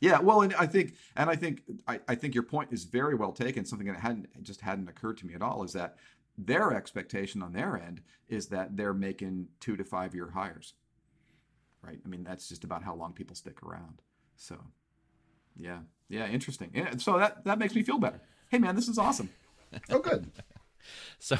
Yeah, 0.00 0.20
well, 0.20 0.42
and 0.42 0.54
I 0.54 0.66
think, 0.66 0.94
and 1.16 1.28
I 1.28 1.36
think, 1.36 1.62
I, 1.86 2.00
I 2.08 2.14
think 2.14 2.34
your 2.34 2.42
point 2.44 2.72
is 2.72 2.84
very 2.84 3.14
well 3.14 3.32
taken. 3.32 3.64
Something 3.64 3.88
that 3.88 4.00
hadn't 4.00 4.42
just 4.42 4.60
hadn't 4.60 4.88
occurred 4.88 5.18
to 5.18 5.26
me 5.26 5.34
at 5.34 5.42
all 5.42 5.62
is 5.64 5.72
that 5.74 5.96
their 6.38 6.72
expectation 6.72 7.42
on 7.42 7.52
their 7.52 7.76
end 7.76 8.00
is 8.28 8.46
that 8.48 8.76
they're 8.76 8.94
making 8.94 9.48
two 9.60 9.76
to 9.76 9.84
five 9.84 10.14
year 10.14 10.30
hires 10.34 10.74
right? 11.82 11.98
I 12.04 12.08
mean, 12.08 12.24
that's 12.24 12.48
just 12.48 12.64
about 12.64 12.82
how 12.82 12.94
long 12.94 13.12
people 13.12 13.36
stick 13.36 13.62
around. 13.62 14.02
So, 14.36 14.56
yeah, 15.56 15.80
yeah, 16.08 16.28
interesting. 16.28 16.70
Yeah, 16.74 16.96
so 16.98 17.18
that 17.18 17.44
that 17.44 17.58
makes 17.58 17.74
me 17.74 17.82
feel 17.82 17.98
better. 17.98 18.20
Hey, 18.48 18.58
man, 18.58 18.76
this 18.76 18.88
is 18.88 18.98
awesome. 18.98 19.30
oh, 19.90 19.98
good. 19.98 20.30
so, 21.18 21.36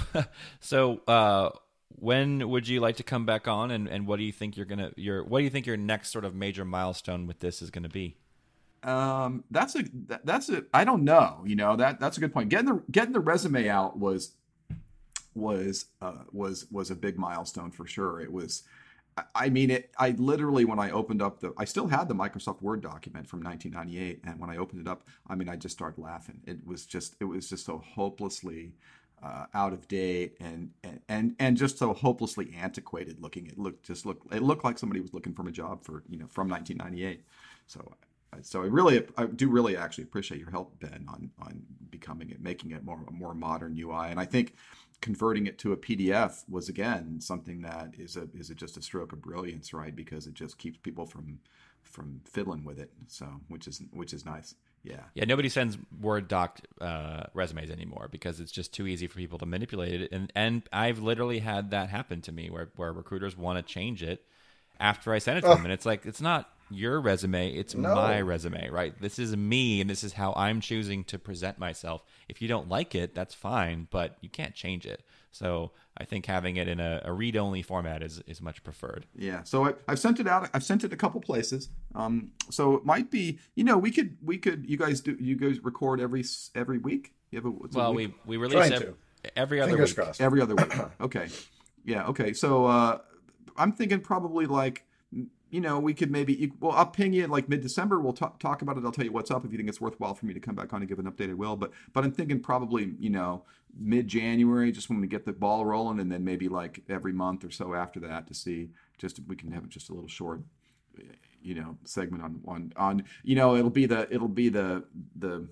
so 0.61 1.01
uh, 1.07 1.51
when 1.89 2.49
would 2.49 2.69
you 2.69 2.81
like 2.81 2.97
to 2.97 3.03
come 3.03 3.25
back 3.25 3.49
on, 3.49 3.71
and, 3.71 3.89
and 3.89 4.07
what 4.07 4.19
do 4.19 4.25
you 4.25 4.33
think 4.33 4.57
you're 4.57 4.67
gonna 4.67 4.93
your 4.97 5.25
what 5.25 5.39
do 5.39 5.45
you 5.45 5.51
think 5.51 5.67
your 5.67 5.77
next 5.77 6.11
sort 6.11 6.25
of 6.25 6.35
major 6.35 6.65
milestone 6.65 7.27
with 7.27 7.41
this 7.41 7.63
is 7.63 7.71
going 7.71 7.85
to 7.85 7.89
be? 7.89 8.17
Um, 8.83 9.45
that's 9.51 9.75
a 9.75 9.85
that's 10.25 10.49
a 10.49 10.65
I 10.73 10.85
don't 10.85 11.05
know. 11.05 11.43
You 11.47 11.57
know 11.57 11.77
that 11.77 11.99
that's 12.01 12.17
a 12.17 12.21
good 12.21 12.33
point. 12.33 12.49
Getting 12.49 12.67
the 12.67 12.83
getting 12.91 13.13
the 13.13 13.21
resume 13.21 13.69
out 13.69 13.99
was 13.99 14.35
was 15.35 15.87
uh, 16.01 16.25
was 16.33 16.67
was 16.71 16.91
a 16.91 16.95
big 16.95 17.19
milestone 17.19 17.71
for 17.71 17.87
sure. 17.87 18.21
It 18.21 18.33
was. 18.33 18.65
I 19.35 19.49
mean, 19.49 19.71
it. 19.71 19.91
I 19.99 20.11
literally, 20.11 20.65
when 20.65 20.79
I 20.79 20.91
opened 20.91 21.23
up 21.23 21.41
the, 21.41 21.53
I 21.57 21.65
still 21.65 21.89
had 21.89 22.09
the 22.09 22.15
Microsoft 22.15 22.63
Word 22.63 22.83
document 22.83 23.29
from 23.29 23.43
1998, 23.43 24.23
and 24.25 24.41
when 24.41 24.51
I 24.51 24.57
opened 24.57 24.81
it 24.81 24.89
up, 24.89 25.05
I 25.27 25.35
mean, 25.35 25.49
I 25.49 25.57
just 25.57 25.77
started 25.77 26.01
laughing. 26.01 26.41
It 26.47 26.67
was 26.67 26.87
just, 26.87 27.17
it 27.21 27.25
was 27.25 27.49
just 27.49 27.65
so 27.65 27.79
hopelessly 27.79 28.75
uh, 29.23 29.47
out 29.55 29.73
of 29.73 29.89
date 29.89 30.37
and, 30.41 30.71
and 31.09 31.35
and 31.39 31.57
just 31.57 31.79
so 31.79 31.93
hopelessly 31.93 32.55
antiquated 32.57 33.21
looking. 33.21 33.47
It 33.47 33.59
looked 33.59 33.85
just 33.85 34.07
looked 34.07 34.33
it 34.33 34.43
looked 34.43 34.65
like 34.65 34.79
somebody 34.79 35.01
was 35.01 35.13
looking 35.13 35.35
for 35.35 35.47
a 35.49 35.53
job 35.53 35.83
for 35.83 36.03
you 36.09 36.19
know 36.19 36.27
from 36.29 36.49
1998. 36.49 37.25
So 37.67 37.95
so 38.43 38.63
I 38.63 38.67
really 38.67 39.05
I 39.17 39.27
do 39.27 39.49
really 39.49 39.77
actually 39.77 40.05
appreciate 40.05 40.41
your 40.41 40.51
help 40.51 40.79
Ben 40.81 41.07
on 41.09 41.31
on 41.41 41.63
becoming 41.91 42.31
it 42.31 42.41
making 42.41 42.73
it 42.73 42.85
more 42.85 43.01
a 43.09 43.11
more 43.11 43.35
modern 43.35 43.77
UI 43.79 44.09
and 44.09 44.21
I 44.21 44.25
think 44.25 44.55
converting 45.01 45.47
it 45.47 45.59
to 45.59 45.73
a 45.73 45.77
PDF 45.77 46.45
was 46.49 46.69
again 46.69 47.21
something 47.21 47.63
that 47.63 47.95
is 47.97 48.17
a 48.17 48.29
is 48.35 48.51
a, 48.51 48.55
just 48.55 48.77
a 48.77 48.83
stroke 48.83 49.13
of 49.13 49.23
brilliance 49.23 49.73
right 49.73 49.95
because 49.95 50.27
it 50.27 50.35
just 50.35 50.59
keeps 50.59 50.79
people 50.79 51.07
from 51.07 51.39
from 51.83 52.21
fiddling 52.25 52.65
with 52.65 52.79
it 52.79 52.91
so 53.07 53.27
which 53.49 53.67
is 53.67 53.83
which 53.93 54.13
is 54.13 54.25
nice. 54.25 54.55
Yeah. 54.85 55.01
Yeah. 55.15 55.25
Nobody 55.25 55.49
sends 55.49 55.77
Word 56.01 56.29
doc 56.29 56.61
uh, 56.81 57.25
resumes 57.35 57.71
anymore 57.71 58.09
because 58.11 58.41
it's 58.41 58.53
just 58.53 58.73
too 58.73 58.87
easy 58.87 59.07
for 59.07 59.17
people 59.17 59.39
to 59.39 59.47
manipulate 59.47 60.01
it. 60.03 60.13
And 60.13 60.33
and 60.35 60.63
I've 60.73 61.01
literally 61.01 61.41
had 61.41 61.71
that 61.73 61.91
happen 61.91 62.21
to 62.23 62.33
me 62.33 62.49
where 62.51 62.71
where 62.77 62.93
recruiters 62.93 63.37
want 63.37 63.59
to 63.59 63.73
change 63.73 64.03
it 64.03 64.25
after 64.81 65.13
I 65.13 65.19
send 65.19 65.39
it 65.39 65.41
to 65.43 65.49
them, 65.49 65.65
and 65.65 65.73
it's 65.73 65.85
like 65.85 66.07
it's 66.07 66.21
not 66.21 66.51
your 66.71 67.01
resume, 67.01 67.53
it's 67.53 67.75
no. 67.75 67.95
my 67.95 68.21
resume, 68.21 68.69
right? 68.71 68.99
This 69.01 69.19
is 69.19 69.37
me, 69.37 69.81
and 69.81 69.89
this 69.89 70.05
is 70.05 70.13
how 70.13 70.33
I'm 70.37 70.61
choosing 70.61 71.05
to 71.05 71.19
present 71.19 71.59
myself. 71.59 72.03
If 72.29 72.43
you 72.43 72.49
don't 72.49 72.69
like 72.69 72.95
it, 72.95 73.15
that's 73.15 73.35
fine, 73.35 73.89
but 73.91 74.17
you 74.21 74.29
can't 74.29 74.55
change 74.55 74.87
it. 74.87 75.03
So 75.31 75.73
I 75.97 76.05
think 76.05 76.27
having 76.27 76.57
it 76.57 76.69
in 76.69 76.81
a, 76.81 77.03
a 77.05 77.13
read-only 77.13 77.63
format 77.63 78.03
is, 78.03 78.21
is 78.27 78.41
much 78.41 78.63
preferred. 78.63 79.07
Yeah. 79.17 79.43
So 79.43 79.67
I, 79.67 79.75
have 79.89 79.99
sent 79.99 80.21
it 80.21 80.27
out. 80.27 80.49
I've 80.55 80.65
sent 80.65 80.85
it 80.85 80.93
a 80.93 80.97
couple 80.97 81.21
places. 81.21 81.69
Um, 81.95 82.33
so 82.51 82.75
it 82.75 82.85
might 82.85 83.11
be, 83.11 83.39
you 83.55 83.65
know, 83.65 83.79
we 83.79 83.91
could 83.91 84.17
we 84.23 84.39
could 84.39 84.69
you 84.69 84.77
guys 84.77 85.01
do 85.01 85.17
you 85.21 85.37
guys 85.37 85.63
record 85.63 86.01
every 86.01 86.25
every 86.55 86.79
week. 86.79 87.15
You 87.31 87.39
have 87.39 87.47
a, 87.47 87.51
well, 87.51 87.91
a 87.91 87.93
we 87.93 88.15
we 88.27 88.37
release 88.37 88.71
every, 88.71 88.95
every, 89.37 89.61
other 89.61 89.73
Fingers 89.73 89.91
week. 89.91 90.05
Crossed. 90.05 90.21
Every 90.21 90.41
other 90.41 90.55
week. 90.55 90.73
okay. 91.01 91.29
Yeah. 91.85 92.07
Okay. 92.07 92.33
So 92.33 92.67
uh, 92.67 92.99
I'm 93.57 93.73
thinking 93.73 94.01
probably 94.01 94.47
like 94.47 94.85
you 95.51 95.61
know, 95.61 95.79
we 95.79 95.95
could 95.95 96.11
maybe, 96.11 96.53
well, 96.61 96.73
I'll 96.73 96.87
ping 96.87 97.13
you 97.13 97.27
like 97.27 97.49
mid 97.49 97.61
December. 97.61 98.01
We'll 98.01 98.13
t- 98.13 98.27
talk 98.39 98.63
about 98.63 98.77
it. 98.77 98.85
I'll 98.85 98.93
tell 98.93 99.05
you 99.05 99.13
what's 99.13 99.31
up. 99.31 99.45
If 99.45 99.53
you 99.53 99.57
think 99.57 99.69
it's 99.69 99.81
worthwhile 99.81 100.15
for 100.15 100.27
me 100.27 100.35
to 100.35 100.41
come 100.41 100.55
back 100.55 100.73
on 100.73 100.83
and 100.83 100.89
give 100.89 100.99
an 100.99 101.11
update, 101.11 101.31
I 101.31 101.35
will. 101.35 101.57
But, 101.57 101.73
but 101.93 102.05
I'm 102.05 102.13
thinking 102.13 102.41
probably, 102.41 102.95
you 102.99 103.11
know, 103.11 103.45
mid 103.79 104.09
January, 104.09 104.73
just 104.73 104.91
when 104.91 105.01
we 105.01 105.07
get 105.07 105.25
the 105.25 105.33
ball 105.33 105.65
rolling, 105.65 106.01
and 106.01 106.13
then 106.13 106.25
maybe 106.25 106.49
like 106.49 106.83
every 106.89 107.13
month 107.13 107.45
or 107.45 107.51
so 107.51 107.75
after 107.75 108.01
that 108.01 108.27
to 108.29 108.35
see 108.35 108.71
just 108.99 109.19
if 109.19 109.27
we 109.27 109.37
can 109.37 109.53
have 109.53 109.69
just 109.69 109.89
a 109.89 109.95
little 109.95 110.09
short, 110.09 110.43
you 111.43 111.55
know, 111.55 111.77
segment 111.85 112.23
on 112.23 112.41
on 112.47 112.73
on. 112.77 113.05
You 113.23 113.37
know, 113.37 113.57
it'll 113.57 113.71
be 113.71 113.87
the 113.87 114.13
it'll 114.13 114.29
be 114.29 114.49
the 114.49 114.85
the 115.17 115.49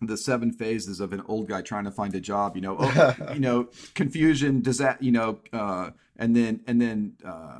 the 0.00 0.16
seven 0.16 0.52
phases 0.52 1.00
of 1.00 1.12
an 1.12 1.22
old 1.26 1.48
guy 1.48 1.60
trying 1.60 1.82
to 1.82 1.90
find 1.90 2.14
a 2.14 2.20
job 2.20 2.54
you 2.54 2.62
know 2.62 2.76
oh, 2.78 3.16
you 3.34 3.40
know 3.40 3.68
confusion 3.94 4.60
does 4.60 4.78
that 4.78 5.02
you 5.02 5.10
know 5.10 5.40
uh, 5.52 5.90
and 6.16 6.36
then 6.36 6.60
and 6.68 6.80
then 6.80 7.14
uh, 7.24 7.58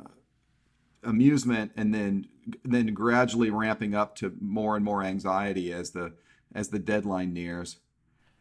amusement 1.03 1.71
and 1.75 1.93
then 1.93 2.27
then 2.63 2.87
gradually 2.93 3.49
ramping 3.49 3.93
up 3.93 4.15
to 4.15 4.33
more 4.41 4.75
and 4.75 4.83
more 4.83 5.03
anxiety 5.03 5.71
as 5.71 5.91
the 5.91 6.13
as 6.53 6.69
the 6.69 6.79
deadline 6.79 7.33
nears. 7.33 7.77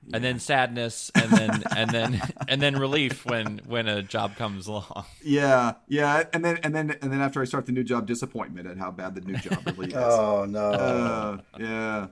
Yeah. 0.07 0.17
and 0.17 0.25
then 0.25 0.39
sadness 0.39 1.11
and 1.17 1.31
then 1.33 1.63
and 1.77 1.91
then 1.91 2.23
and 2.47 2.63
then 2.63 2.79
relief 2.79 3.27
when 3.27 3.61
when 3.67 3.89
a 3.89 4.01
job 4.03 4.37
comes 4.37 4.67
along. 4.69 5.05
Yeah 5.23 5.75
yeah 5.89 6.23
and 6.33 6.45
then 6.45 6.59
and 6.63 6.75
then 6.75 6.97
and 7.03 7.13
then 7.13 7.21
after 7.21 7.43
i 7.43 7.45
start 7.45 7.67
the 7.67 7.73
new 7.73 7.83
job 7.85 8.07
disappointment 8.07 8.69
at 8.69 8.79
how 8.79 8.93
bad 8.93 9.15
the 9.17 9.21
new 9.23 9.37
job 9.37 9.59
really 9.67 9.89
is. 9.89 9.95
Oh 9.97 10.47
no. 10.49 10.71
Uh, 10.71 11.39
yeah. 11.59 12.07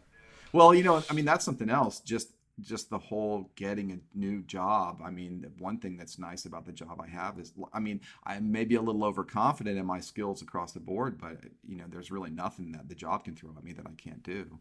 Well 0.52 0.74
you 0.74 0.82
know 0.82 1.02
i 1.08 1.12
mean 1.14 1.24
that's 1.24 1.44
something 1.44 1.70
else 1.70 2.00
just 2.00 2.30
just 2.60 2.88
the 2.90 2.98
whole 2.98 3.50
getting 3.54 3.92
a 3.92 3.98
new 4.18 4.42
job. 4.42 5.02
I 5.04 5.10
mean, 5.10 5.46
one 5.58 5.78
thing 5.78 5.96
that's 5.96 6.18
nice 6.18 6.46
about 6.46 6.64
the 6.64 6.72
job 6.72 7.00
I 7.02 7.08
have 7.08 7.38
is, 7.38 7.52
I 7.72 7.80
mean, 7.80 8.00
I 8.24 8.38
may 8.40 8.64
be 8.64 8.76
a 8.76 8.80
little 8.80 9.04
overconfident 9.04 9.78
in 9.78 9.84
my 9.84 10.00
skills 10.00 10.42
across 10.42 10.72
the 10.72 10.80
board, 10.80 11.18
but 11.20 11.38
you 11.66 11.76
know, 11.76 11.84
there's 11.88 12.10
really 12.10 12.30
nothing 12.30 12.72
that 12.72 12.88
the 12.88 12.94
job 12.94 13.24
can 13.24 13.34
throw 13.34 13.50
at 13.56 13.62
me 13.62 13.72
that 13.74 13.86
I 13.86 13.92
can't 13.96 14.22
do. 14.22 14.58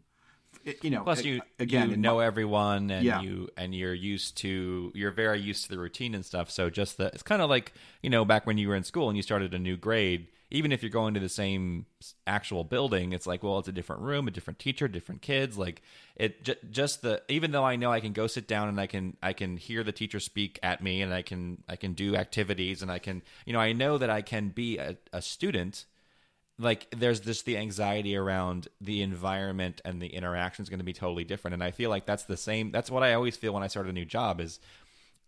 It, 0.64 0.82
you 0.82 0.90
know, 0.90 1.02
plus 1.02 1.22
you 1.24 1.42
again 1.58 1.90
you 1.90 1.96
know 1.96 2.16
my, 2.16 2.26
everyone 2.26 2.90
and 2.90 3.04
yeah. 3.04 3.20
you 3.20 3.48
and 3.58 3.74
you're 3.74 3.92
used 3.92 4.38
to 4.38 4.90
you're 4.94 5.10
very 5.10 5.38
used 5.38 5.64
to 5.64 5.68
the 5.68 5.78
routine 5.78 6.14
and 6.14 6.24
stuff. 6.24 6.50
So 6.50 6.70
just 6.70 6.96
the 6.96 7.06
it's 7.06 7.22
kind 7.22 7.42
of 7.42 7.50
like 7.50 7.74
you 8.02 8.08
know 8.08 8.24
back 8.24 8.46
when 8.46 8.56
you 8.56 8.68
were 8.68 8.74
in 8.74 8.82
school 8.82 9.08
and 9.08 9.16
you 9.16 9.22
started 9.22 9.52
a 9.52 9.58
new 9.58 9.76
grade 9.76 10.28
even 10.50 10.70
if 10.70 10.82
you're 10.82 10.90
going 10.90 11.14
to 11.14 11.20
the 11.20 11.28
same 11.28 11.86
actual 12.26 12.62
building, 12.62 13.12
it's 13.12 13.26
like, 13.26 13.42
well, 13.42 13.58
it's 13.58 13.68
a 13.68 13.72
different 13.72 14.02
room, 14.02 14.28
a 14.28 14.30
different 14.30 14.58
teacher, 14.58 14.86
different 14.86 15.20
kids. 15.20 15.58
Like 15.58 15.82
it 16.14 16.44
j- 16.44 16.56
just 16.70 17.02
the 17.02 17.22
even 17.28 17.50
though 17.50 17.64
I 17.64 17.76
know 17.76 17.90
I 17.90 18.00
can 18.00 18.12
go 18.12 18.26
sit 18.26 18.46
down 18.46 18.68
and 18.68 18.80
I 18.80 18.86
can 18.86 19.16
I 19.22 19.32
can 19.32 19.56
hear 19.56 19.82
the 19.82 19.92
teacher 19.92 20.20
speak 20.20 20.60
at 20.62 20.82
me 20.82 21.02
and 21.02 21.12
I 21.12 21.22
can 21.22 21.62
I 21.68 21.74
can 21.76 21.94
do 21.94 22.14
activities 22.14 22.80
and 22.80 22.92
I 22.92 23.00
can 23.00 23.22
you 23.44 23.52
know 23.52 23.58
I 23.58 23.72
know 23.72 23.98
that 23.98 24.10
I 24.10 24.22
can 24.22 24.50
be 24.50 24.78
a, 24.78 24.96
a 25.12 25.20
student. 25.20 25.84
Like 26.58 26.86
there's 26.96 27.20
just 27.20 27.44
the 27.44 27.58
anxiety 27.58 28.16
around 28.16 28.68
the 28.80 29.02
environment 29.02 29.82
and 29.84 30.00
the 30.00 30.06
interaction 30.06 30.62
is 30.62 30.70
going 30.70 30.78
to 30.78 30.84
be 30.84 30.94
totally 30.94 31.24
different. 31.24 31.54
And 31.54 31.62
I 31.62 31.70
feel 31.70 31.90
like 31.90 32.06
that's 32.06 32.24
the 32.24 32.36
same. 32.36 32.70
That's 32.70 32.90
what 32.90 33.02
I 33.02 33.14
always 33.14 33.36
feel 33.36 33.52
when 33.52 33.62
I 33.62 33.66
start 33.66 33.88
a 33.88 33.92
new 33.92 34.06
job. 34.06 34.40
Is 34.40 34.60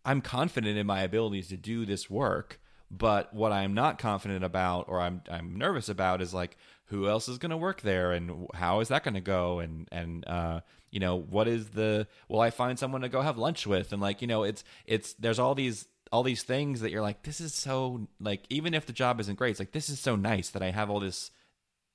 I'm 0.04 0.20
confident 0.20 0.78
in 0.78 0.86
my 0.86 1.02
abilities 1.02 1.48
to 1.48 1.56
do 1.56 1.84
this 1.84 2.08
work 2.08 2.60
but 2.90 3.32
what 3.34 3.52
I'm 3.52 3.74
not 3.74 3.98
confident 3.98 4.44
about, 4.44 4.86
or 4.88 5.00
I'm 5.00 5.22
I'm 5.30 5.56
nervous 5.56 5.88
about, 5.88 6.22
is 6.22 6.32
like 6.32 6.56
who 6.86 7.08
else 7.08 7.28
is 7.28 7.38
going 7.38 7.50
to 7.50 7.56
work 7.56 7.82
there, 7.82 8.12
and 8.12 8.46
how 8.54 8.80
is 8.80 8.88
that 8.88 9.04
going 9.04 9.14
to 9.14 9.20
go, 9.20 9.58
and 9.58 9.88
and 9.92 10.26
uh, 10.26 10.60
you 10.90 11.00
know 11.00 11.16
what 11.16 11.48
is 11.48 11.70
the 11.70 12.06
will 12.28 12.40
I 12.40 12.50
find 12.50 12.78
someone 12.78 13.02
to 13.02 13.08
go 13.08 13.20
have 13.20 13.38
lunch 13.38 13.66
with, 13.66 13.92
and 13.92 14.00
like 14.00 14.22
you 14.22 14.28
know 14.28 14.42
it's 14.42 14.64
it's 14.86 15.14
there's 15.14 15.38
all 15.38 15.54
these 15.54 15.86
all 16.10 16.22
these 16.22 16.42
things 16.42 16.80
that 16.80 16.90
you're 16.90 17.02
like 17.02 17.22
this 17.22 17.40
is 17.40 17.54
so 17.54 18.08
like 18.20 18.44
even 18.48 18.72
if 18.72 18.86
the 18.86 18.92
job 18.92 19.20
isn't 19.20 19.36
great, 19.36 19.50
it's 19.50 19.60
like 19.60 19.72
this 19.72 19.90
is 19.90 20.00
so 20.00 20.16
nice 20.16 20.50
that 20.50 20.62
I 20.62 20.70
have 20.70 20.88
all 20.88 21.00
this 21.00 21.30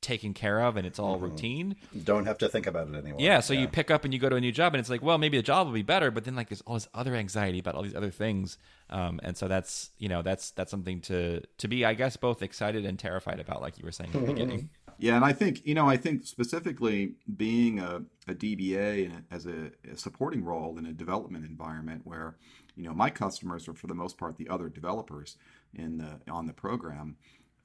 taken 0.04 0.34
care 0.34 0.62
of 0.62 0.78
and 0.78 0.86
it's 0.86 0.99
all 0.99 1.16
mm-hmm. 1.16 1.26
routine. 1.26 1.76
Don't 2.04 2.26
have 2.26 2.38
to 2.39 2.49
think 2.49 2.68
about 2.68 2.89
it 2.89 2.95
anymore. 2.95 3.20
Yeah, 3.20 3.39
so 3.39 3.54
yeah. 3.54 3.62
you 3.62 3.68
pick 3.68 3.89
up 3.89 4.04
and 4.06 4.14
you 4.14 4.20
go 4.20 4.30
to 4.30 4.36
a 4.36 4.41
new 4.41 4.51
job 4.51 4.74
and 4.74 4.80
it's 4.80 4.89
like, 4.89 5.01
well, 5.01 5.18
maybe 5.18 5.38
the 5.38 5.43
job 5.43 5.68
will 5.68 5.74
be 5.74 5.82
better, 5.82 6.12
but 6.12 6.26
then 6.26 6.36
like 6.36 6.49
there's 6.49 6.62
all 6.62 6.76
this 6.76 6.88
other 6.93 7.16
anxiety 7.16 7.60
about 7.60 7.76
all 7.76 7.82
these 7.82 7.95
other 7.95 8.12
things. 8.12 8.58
Um, 8.89 9.20
and 9.24 9.36
so 9.36 9.47
that's 9.47 9.89
you 9.97 10.10
know 10.10 10.22
that's 10.22 10.51
that's 10.51 10.70
something 10.70 11.01
to 11.01 11.41
to 11.58 11.68
be 11.68 11.84
I 11.86 11.95
guess 11.95 12.18
both 12.18 12.43
excited 12.43 12.86
and 12.86 12.99
terrified 12.99 13.39
about, 13.39 13.62
like 13.62 13.80
you 13.80 13.86
were 13.86 13.91
saying 13.91 14.12
in 14.14 14.22
the 14.22 14.34
beginning. 14.34 14.70
Yeah, 14.99 15.16
and 15.16 15.26
I 15.26 15.34
think 15.34 15.66
you 15.66 15.74
know 15.74 15.89
I 15.89 15.97
think 15.97 16.26
specifically 16.26 17.16
being 17.36 17.80
a, 17.80 18.04
a 18.28 18.36
DBA 18.36 19.12
as 19.32 19.45
a, 19.45 19.72
a 19.91 19.97
supporting 19.97 20.43
role 20.43 20.78
in 20.78 20.86
a 20.86 20.93
development 20.93 21.45
environment 21.45 22.01
where 22.04 22.36
you 22.76 22.84
know 22.84 22.93
my 22.93 23.10
customers 23.10 23.68
are 23.68 23.74
for 23.74 23.88
the 23.88 23.95
most 23.95 24.18
part 24.18 24.38
the 24.38 24.47
other 24.49 24.70
developers 24.70 25.36
in 25.74 25.97
the 25.97 26.32
on 26.32 26.45
the 26.47 26.54
program 26.54 27.18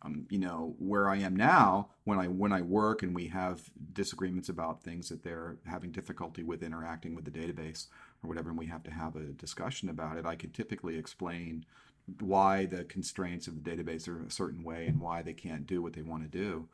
um, 0.03 0.27
you 0.31 0.39
know 0.39 0.75
where 0.79 1.09
I 1.09 1.17
am 1.17 1.35
now 1.35 1.89
when 2.05 2.19
I 2.19 2.27
when 2.27 2.53
I 2.53 2.63
work 2.63 3.03
and 3.03 3.15
we 3.15 3.27
have 3.29 3.63
disagreements 3.93 4.49
about 4.49 4.83
things 4.83 5.09
that 5.09 5.25
they're 5.25 5.57
having 5.67 5.91
difficulty 5.91 6.43
with 6.45 6.63
interacting 6.63 7.15
with 7.15 7.25
the 7.25 7.31
database 7.31 7.89
or 8.23 8.29
whatever, 8.29 8.51
and 8.51 8.59
we 8.59 8.67
have 8.67 8.85
to 8.85 8.93
have 8.93 9.17
a 9.17 9.33
discussion 9.33 9.89
about 9.89 10.17
it. 10.17 10.25
I 10.25 10.37
could 10.37 10.55
typically 10.55 10.97
explain 10.97 11.65
why 12.21 12.67
the 12.67 12.85
constraints 12.85 13.49
of 13.49 13.63
the 13.63 13.71
database 13.71 14.09
are 14.09 14.23
a 14.23 14.31
certain 14.31 14.63
way 14.63 14.87
and 14.87 15.01
why 15.01 15.23
they 15.23 15.35
can't 15.35 15.67
do 15.67 15.83
what 15.83 15.95
they 15.95 16.03
want 16.03 16.23
to 16.23 16.29
do, 16.29 16.69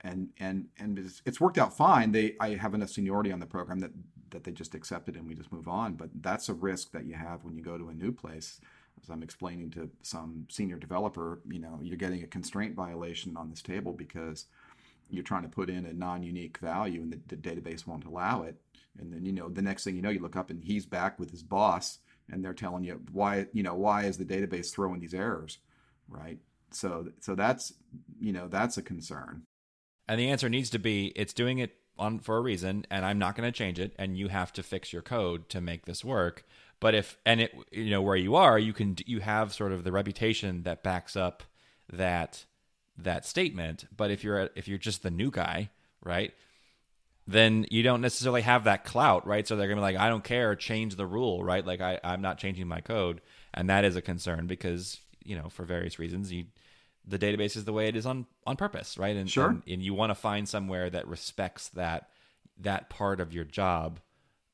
and 0.00 0.30
and 0.40 0.68
and 0.78 0.98
it's, 0.98 1.20
it's 1.26 1.40
worked 1.40 1.58
out 1.58 1.76
fine. 1.76 2.12
They 2.12 2.36
I 2.40 2.54
have 2.54 2.72
enough 2.72 2.90
seniority 2.90 3.32
on 3.32 3.40
the 3.40 3.46
program 3.46 3.80
that 3.80 3.92
that 4.30 4.44
they 4.44 4.52
just 4.52 4.74
accept 4.74 5.10
it 5.10 5.16
and 5.16 5.28
we 5.28 5.34
just 5.34 5.52
move 5.52 5.68
on. 5.68 5.92
But 5.92 6.08
that's 6.22 6.48
a 6.48 6.54
risk 6.54 6.92
that 6.92 7.04
you 7.04 7.14
have 7.14 7.44
when 7.44 7.54
you 7.54 7.62
go 7.62 7.76
to 7.76 7.90
a 7.90 7.94
new 7.94 8.12
place 8.12 8.60
as 9.02 9.10
I'm 9.10 9.22
explaining 9.22 9.70
to 9.70 9.90
some 10.02 10.46
senior 10.48 10.76
developer, 10.76 11.40
you 11.50 11.58
know, 11.58 11.78
you're 11.82 11.96
getting 11.96 12.22
a 12.22 12.28
constraint 12.28 12.74
violation 12.74 13.36
on 13.36 13.50
this 13.50 13.62
table 13.62 13.92
because 13.92 14.46
you're 15.10 15.24
trying 15.24 15.42
to 15.42 15.48
put 15.48 15.68
in 15.68 15.84
a 15.86 15.92
non-unique 15.92 16.58
value 16.58 17.02
and 17.02 17.12
the, 17.12 17.20
the, 17.28 17.36
database 17.36 17.86
won't 17.86 18.04
allow 18.04 18.42
it. 18.42 18.56
And 18.98 19.12
then, 19.12 19.24
you 19.24 19.32
know, 19.32 19.48
the 19.48 19.62
next 19.62 19.84
thing 19.84 19.96
you 19.96 20.02
know, 20.02 20.10
you 20.10 20.20
look 20.20 20.36
up 20.36 20.50
and 20.50 20.62
he's 20.62 20.86
back 20.86 21.18
with 21.18 21.30
his 21.30 21.42
boss 21.42 21.98
and 22.30 22.44
they're 22.44 22.54
telling 22.54 22.84
you 22.84 23.00
why, 23.12 23.46
you 23.52 23.62
know, 23.62 23.74
why 23.74 24.04
is 24.04 24.16
the 24.16 24.24
database 24.24 24.72
throwing 24.72 25.00
these 25.00 25.14
errors, 25.14 25.58
right? 26.08 26.38
So, 26.70 27.08
so 27.20 27.34
that's, 27.34 27.74
you 28.20 28.32
know, 28.32 28.48
that's 28.48 28.78
a 28.78 28.82
concern. 28.82 29.42
And 30.08 30.18
the 30.18 30.30
answer 30.30 30.48
needs 30.48 30.70
to 30.70 30.78
be 30.78 31.12
it's 31.16 31.32
doing 31.32 31.58
it 31.58 31.76
on 31.98 32.18
for 32.18 32.36
a 32.36 32.40
reason, 32.40 32.86
and 32.90 33.04
I'm 33.04 33.18
not 33.18 33.36
going 33.36 33.50
to 33.50 33.56
change 33.56 33.78
it, 33.78 33.94
and 33.98 34.16
you 34.16 34.28
have 34.28 34.52
to 34.54 34.62
fix 34.62 34.92
your 34.92 35.02
code 35.02 35.48
to 35.50 35.60
make 35.60 35.84
this 35.84 36.04
work. 36.04 36.44
But 36.82 36.96
if 36.96 37.16
and 37.24 37.40
it 37.40 37.54
you 37.70 37.90
know 37.90 38.02
where 38.02 38.16
you 38.16 38.34
are, 38.34 38.58
you 38.58 38.72
can 38.72 38.96
you 39.06 39.20
have 39.20 39.54
sort 39.54 39.70
of 39.70 39.84
the 39.84 39.92
reputation 39.92 40.64
that 40.64 40.82
backs 40.82 41.14
up 41.14 41.44
that 41.92 42.44
that 42.98 43.24
statement. 43.24 43.84
But 43.96 44.10
if 44.10 44.24
you're 44.24 44.50
if 44.56 44.66
you're 44.66 44.78
just 44.78 45.04
the 45.04 45.10
new 45.10 45.30
guy, 45.30 45.70
right? 46.04 46.34
Then 47.24 47.66
you 47.70 47.84
don't 47.84 48.00
necessarily 48.00 48.42
have 48.42 48.64
that 48.64 48.84
clout, 48.84 49.24
right? 49.28 49.46
So 49.46 49.54
they're 49.54 49.68
gonna 49.68 49.80
be 49.80 49.92
like, 49.92 49.96
I 49.96 50.08
don't 50.08 50.24
care, 50.24 50.56
change 50.56 50.96
the 50.96 51.06
rule, 51.06 51.44
right? 51.44 51.64
Like 51.64 51.80
I, 51.80 52.00
I'm 52.02 52.20
not 52.20 52.38
changing 52.38 52.66
my 52.66 52.80
code. 52.80 53.20
And 53.54 53.70
that 53.70 53.84
is 53.84 53.94
a 53.94 54.02
concern 54.02 54.48
because, 54.48 54.98
you 55.24 55.36
know, 55.36 55.48
for 55.50 55.64
various 55.64 56.00
reasons, 56.00 56.32
you 56.32 56.46
the 57.06 57.18
database 57.18 57.56
is 57.56 57.64
the 57.64 57.72
way 57.72 57.86
it 57.86 57.94
is 57.94 58.06
on 58.06 58.26
on 58.44 58.56
purpose, 58.56 58.98
right? 58.98 59.14
And 59.14 59.30
Sure. 59.30 59.50
and, 59.50 59.62
and 59.68 59.82
you 59.84 59.94
want 59.94 60.10
to 60.10 60.16
find 60.16 60.48
somewhere 60.48 60.90
that 60.90 61.06
respects 61.06 61.68
that 61.70 62.08
that 62.58 62.90
part 62.90 63.20
of 63.20 63.32
your 63.32 63.44
job, 63.44 64.00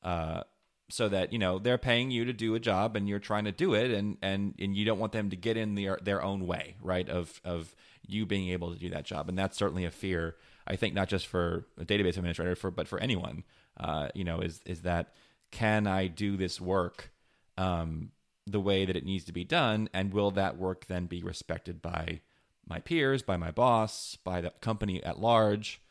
uh, 0.03 0.43
so 0.89 1.09
that 1.09 1.31
you 1.31 1.39
know 1.39 1.59
they're 1.59 1.77
paying 1.77 2.11
you 2.11 2.25
to 2.25 2.33
do 2.33 2.55
a 2.55 2.59
job 2.59 2.95
and 2.95 3.07
you're 3.07 3.19
trying 3.19 3.45
to 3.45 3.51
do 3.51 3.73
it, 3.73 3.91
and 3.91 4.17
and 4.21 4.55
and 4.59 4.75
you 4.75 4.85
don't 4.85 4.99
want 4.99 5.11
them 5.11 5.29
to 5.29 5.35
get 5.35 5.57
in 5.57 5.75
their 5.75 5.99
their 6.01 6.21
own 6.21 6.45
way, 6.45 6.75
right? 6.81 7.07
Of 7.07 7.39
of 7.43 7.75
you 8.07 8.25
being 8.25 8.49
able 8.49 8.73
to 8.73 8.79
do 8.79 8.89
that 8.89 9.05
job, 9.05 9.29
and 9.29 9.37
that's 9.37 9.57
certainly 9.57 9.85
a 9.85 9.91
fear. 9.91 10.35
I 10.67 10.75
think 10.75 10.93
not 10.93 11.09
just 11.09 11.27
for 11.27 11.65
a 11.77 11.85
database 11.85 12.17
administrator, 12.17 12.55
for 12.55 12.71
but 12.71 12.87
for 12.87 12.99
anyone, 12.99 13.43
uh, 13.79 14.09
you 14.13 14.23
know, 14.23 14.39
is 14.39 14.61
is 14.65 14.81
that 14.81 15.13
can 15.51 15.87
I 15.87 16.07
do 16.07 16.37
this 16.37 16.59
work? 16.59 17.11
Um, 17.57 18.11
the 18.47 18.59
way 18.59 18.85
that 18.85 18.95
it 18.95 19.05
needs 19.05 19.25
to 19.25 19.33
be 19.33 19.43
done 19.43 19.89
and 19.93 20.13
will 20.13 20.31
that 20.31 20.57
work 20.57 20.87
then 20.87 21.05
be 21.05 21.21
respected 21.21 21.81
by 21.81 22.21
my 22.67 22.79
peers 22.79 23.21
by 23.21 23.37
my 23.37 23.51
boss 23.51 24.17
by 24.23 24.41
the 24.41 24.51
company 24.61 25.03
at 25.03 25.19
large 25.19 25.81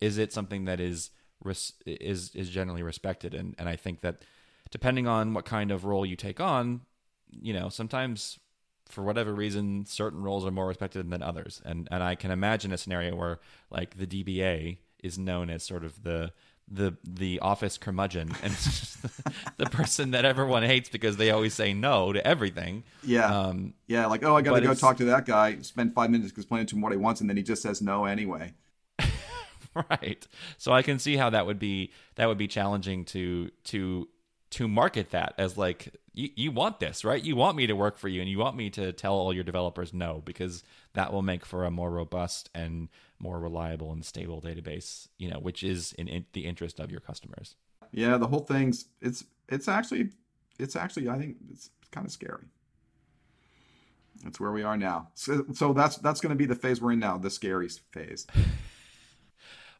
is 0.00 0.18
it 0.18 0.32
something 0.32 0.64
that 0.64 0.80
is 0.80 1.10
res- 1.44 1.74
is 1.86 2.34
is 2.34 2.50
generally 2.50 2.82
respected 2.82 3.34
and 3.34 3.54
and 3.58 3.68
I 3.68 3.76
think 3.76 4.00
that 4.00 4.22
depending 4.70 5.06
on 5.06 5.34
what 5.34 5.44
kind 5.44 5.70
of 5.70 5.84
role 5.84 6.04
you 6.04 6.16
take 6.16 6.40
on 6.40 6.80
you 7.30 7.52
know 7.52 7.68
sometimes 7.68 8.38
for 8.88 9.02
whatever 9.02 9.32
reason 9.34 9.84
certain 9.86 10.22
roles 10.22 10.44
are 10.44 10.50
more 10.50 10.66
respected 10.66 11.08
than 11.10 11.22
others 11.22 11.62
and 11.64 11.86
and 11.90 12.02
I 12.02 12.14
can 12.16 12.30
imagine 12.30 12.72
a 12.72 12.76
scenario 12.78 13.14
where 13.14 13.38
like 13.70 13.96
the 13.96 14.06
DBA 14.06 14.78
is 15.02 15.18
known 15.18 15.50
as 15.50 15.62
sort 15.62 15.84
of 15.84 16.02
the 16.02 16.32
the 16.66 16.96
the 17.06 17.38
office 17.40 17.76
curmudgeon 17.76 18.30
and 18.42 18.52
the, 18.54 19.10
the 19.58 19.66
person 19.66 20.12
that 20.12 20.24
everyone 20.24 20.62
hates 20.62 20.88
because 20.88 21.18
they 21.18 21.30
always 21.30 21.52
say 21.52 21.74
no 21.74 22.12
to 22.12 22.26
everything 22.26 22.84
Yeah. 23.02 23.26
um 23.26 23.74
yeah. 23.86 24.06
Like, 24.06 24.24
oh, 24.24 24.34
I 24.34 24.40
got 24.40 24.54
to 24.54 24.60
go 24.62 24.66
it's- 24.68 24.80
talk 24.80 24.96
to 24.96 25.04
that 25.06 25.26
guy, 25.26 25.58
spend 25.60 25.92
five 25.94 26.10
minutes 26.10 26.32
explaining 26.32 26.66
to 26.68 26.76
him 26.76 26.80
what 26.80 26.90
he 26.92 26.96
wants, 26.98 27.20
and 27.20 27.28
then 27.28 27.36
he 27.36 27.42
just 27.42 27.60
says 27.60 27.82
no 27.82 28.06
anyway. 28.06 28.54
right 29.90 30.26
so 30.58 30.72
i 30.72 30.82
can 30.82 30.98
see 30.98 31.16
how 31.16 31.30
that 31.30 31.46
would 31.46 31.58
be 31.58 31.90
that 32.16 32.26
would 32.26 32.38
be 32.38 32.48
challenging 32.48 33.04
to 33.04 33.50
to 33.64 34.08
to 34.50 34.68
market 34.68 35.10
that 35.10 35.34
as 35.36 35.58
like 35.58 35.96
you, 36.12 36.28
you 36.36 36.52
want 36.52 36.78
this 36.78 37.04
right 37.04 37.24
you 37.24 37.34
want 37.34 37.56
me 37.56 37.66
to 37.66 37.74
work 37.74 37.98
for 37.98 38.08
you 38.08 38.20
and 38.20 38.30
you 38.30 38.38
want 38.38 38.56
me 38.56 38.70
to 38.70 38.92
tell 38.92 39.14
all 39.14 39.32
your 39.32 39.44
developers 39.44 39.92
no 39.92 40.22
because 40.24 40.62
that 40.92 41.12
will 41.12 41.22
make 41.22 41.44
for 41.44 41.64
a 41.64 41.70
more 41.70 41.90
robust 41.90 42.50
and 42.54 42.88
more 43.18 43.40
reliable 43.40 43.90
and 43.90 44.04
stable 44.04 44.40
database 44.40 45.08
you 45.18 45.28
know 45.28 45.38
which 45.38 45.64
is 45.64 45.92
in, 45.94 46.06
in 46.06 46.24
the 46.32 46.44
interest 46.46 46.78
of 46.78 46.90
your 46.90 47.00
customers 47.00 47.56
Yeah, 47.94 48.16
the 48.16 48.26
whole 48.26 48.40
thing's 48.40 48.86
it's 49.00 49.24
it's 49.48 49.68
actually 49.68 50.10
it's 50.58 50.74
actually 50.74 51.08
I 51.08 51.16
think 51.16 51.36
it's 51.50 51.70
kind 51.92 52.04
of 52.04 52.12
scary. 52.12 52.46
That's 54.22 54.40
where 54.40 54.52
we 54.52 54.62
are 54.62 54.76
now. 54.76 55.08
So, 55.14 55.44
so 55.52 55.72
that's 55.72 55.96
that's 55.98 56.20
going 56.20 56.30
to 56.30 56.36
be 56.36 56.46
the 56.46 56.56
phase 56.56 56.80
we're 56.80 56.92
in 56.92 56.98
now, 56.98 57.18
the 57.18 57.30
scary 57.30 57.68
phase. 57.68 58.26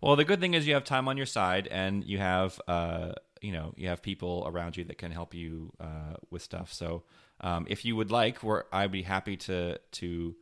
Well, 0.05 0.17
the 0.17 0.25
good 0.25 0.41
thing 0.41 0.55
is 0.55 0.67
you 0.67 0.75
have 0.75 0.85
time 0.85 1.09
on 1.09 1.17
your 1.17 1.27
side, 1.27 1.67
and 1.69 2.05
you 2.05 2.19
have 2.19 2.61
uh, 2.69 3.13
you 3.41 3.53
know 3.53 3.73
you 3.77 3.89
have 3.89 4.03
people 4.03 4.45
around 4.47 4.77
you 4.77 4.85
that 4.85 4.99
can 4.99 5.11
help 5.11 5.35
you 5.35 5.73
uh, 5.81 6.15
with 6.31 6.43
stuff. 6.43 6.73
So 6.73 7.05
um, 7.41 7.67
if 7.69 7.85
you 7.85 7.97
would 7.97 8.11
like, 8.11 8.43
we're, 8.43 8.65
I'd 8.73 8.93
be 8.93 9.03
happy 9.03 9.37
to 9.39 9.79
to 9.93 10.35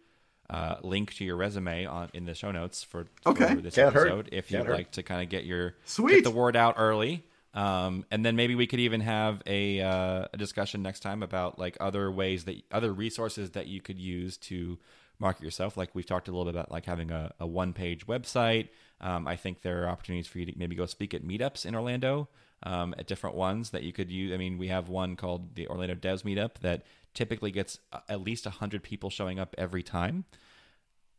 uh, 0.50 0.76
link 0.82 1.14
to 1.14 1.24
your 1.24 1.36
resume 1.36 1.86
on 1.86 2.10
in 2.12 2.24
the 2.26 2.34
show 2.34 2.50
notes 2.50 2.82
for, 2.82 3.06
Okay. 3.24 3.54
for 3.54 3.60
this 3.62 3.74
Can't 3.76 3.94
hurt. 3.94 4.08
episode. 4.08 4.28
If 4.32 4.48
Can't 4.48 4.64
you'd 4.64 4.66
hurt. 4.68 4.76
like 4.76 4.90
to 4.92 5.02
kind 5.02 5.22
of 5.22 5.28
get 5.30 5.44
your 5.44 5.76
Sweet. 5.84 6.16
get 6.16 6.24
the 6.24 6.30
word 6.30 6.56
out 6.56 6.74
early. 6.76 7.24
Um, 7.54 8.04
and 8.10 8.24
then 8.24 8.34
maybe 8.36 8.54
we 8.54 8.66
could 8.66 8.80
even 8.80 9.00
have 9.02 9.42
a, 9.46 9.80
uh, 9.80 10.26
a 10.32 10.36
discussion 10.38 10.82
next 10.82 11.00
time 11.00 11.22
about 11.22 11.58
like 11.58 11.76
other 11.80 12.10
ways 12.10 12.44
that 12.44 12.56
other 12.72 12.92
resources 12.92 13.50
that 13.52 13.66
you 13.66 13.80
could 13.80 13.98
use 13.98 14.36
to 14.38 14.78
market 15.18 15.42
yourself. 15.42 15.76
Like 15.76 15.94
we've 15.94 16.06
talked 16.06 16.28
a 16.28 16.30
little 16.32 16.44
bit 16.46 16.54
about 16.54 16.70
like 16.70 16.84
having 16.86 17.10
a, 17.10 17.32
a 17.40 17.46
one 17.46 17.72
page 17.72 18.06
website. 18.06 18.68
Um, 19.02 19.26
I 19.26 19.36
think 19.36 19.62
there 19.62 19.82
are 19.84 19.88
opportunities 19.88 20.26
for 20.26 20.38
you 20.38 20.46
to 20.46 20.52
maybe 20.56 20.76
go 20.76 20.86
speak 20.86 21.12
at 21.12 21.24
meetups 21.24 21.66
in 21.66 21.74
Orlando 21.74 22.28
um, 22.62 22.94
at 22.96 23.06
different 23.06 23.36
ones 23.36 23.70
that 23.70 23.82
you 23.82 23.92
could 23.92 24.10
use. 24.10 24.32
I 24.32 24.36
mean, 24.36 24.58
we 24.58 24.68
have 24.68 24.88
one 24.88 25.16
called 25.16 25.56
the 25.56 25.66
Orlando 25.66 25.94
Devs 25.94 26.22
Meetup 26.22 26.60
that 26.60 26.84
typically 27.14 27.50
gets 27.50 27.80
uh, 27.92 27.98
at 28.08 28.20
least 28.22 28.46
100 28.46 28.82
people 28.82 29.10
showing 29.10 29.38
up 29.38 29.54
every 29.58 29.82
time. 29.82 30.24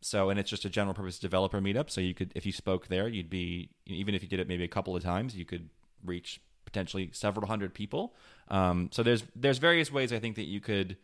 So, 0.02 0.30
and 0.30 0.40
it's 0.40 0.50
just 0.50 0.66
a 0.66 0.70
general 0.70 0.94
purpose 0.94 1.20
developer 1.20 1.62
meetup. 1.62 1.90
So 1.90 2.02
you 2.02 2.14
could, 2.14 2.32
if 2.36 2.46
you 2.46 2.52
spoke 2.52 2.88
there, 2.88 3.08
you'd 3.08 3.30
be, 3.30 3.70
even 3.86 4.16
if 4.16 4.22
you 4.22 4.30
did 4.30 4.40
it 4.40 4.48
maybe 4.48 4.64
a 4.64 4.70
couple 4.70 4.96
of 4.96 5.04
times, 5.04 5.36
you 5.36 5.46
could 5.46 5.70
reach 6.04 6.42
potentially 6.66 7.10
several 7.14 7.48
hundred 7.48 7.74
people. 7.74 8.14
Um, 8.50 8.90
so 8.92 9.04
there's, 9.04 9.24
there's 9.36 9.60
various 9.60 9.92
ways 9.92 10.12
I 10.12 10.20
think 10.20 10.36
that 10.36 10.48
you 10.48 10.60
could 10.60 10.98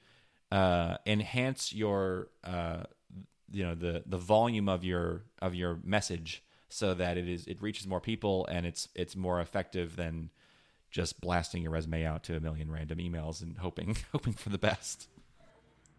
uh, 0.51 0.97
enhance 1.05 1.73
your, 1.73 2.27
uh, 2.43 2.83
you 3.51 3.63
know, 3.63 3.75
the, 3.75 4.03
the 4.05 4.17
volume 4.17 4.67
of 4.67 4.83
your, 4.83 5.23
of 5.41 5.55
your 5.55 5.79
message 5.83 6.43
so 6.69 6.93
that 6.93 7.17
it 7.17 7.27
is, 7.27 7.47
it 7.47 7.61
reaches 7.61 7.87
more 7.87 7.99
people 7.99 8.47
and 8.47 8.65
it's, 8.65 8.87
it's 8.95 9.15
more 9.15 9.41
effective 9.41 9.95
than 9.95 10.29
just 10.91 11.21
blasting 11.21 11.61
your 11.61 11.71
resume 11.71 12.05
out 12.05 12.23
to 12.23 12.35
a 12.35 12.39
million 12.39 12.71
random 12.71 12.99
emails 12.99 13.41
and 13.41 13.57
hoping, 13.57 13.97
hoping 14.11 14.33
for 14.33 14.49
the 14.49 14.57
best. 14.57 15.07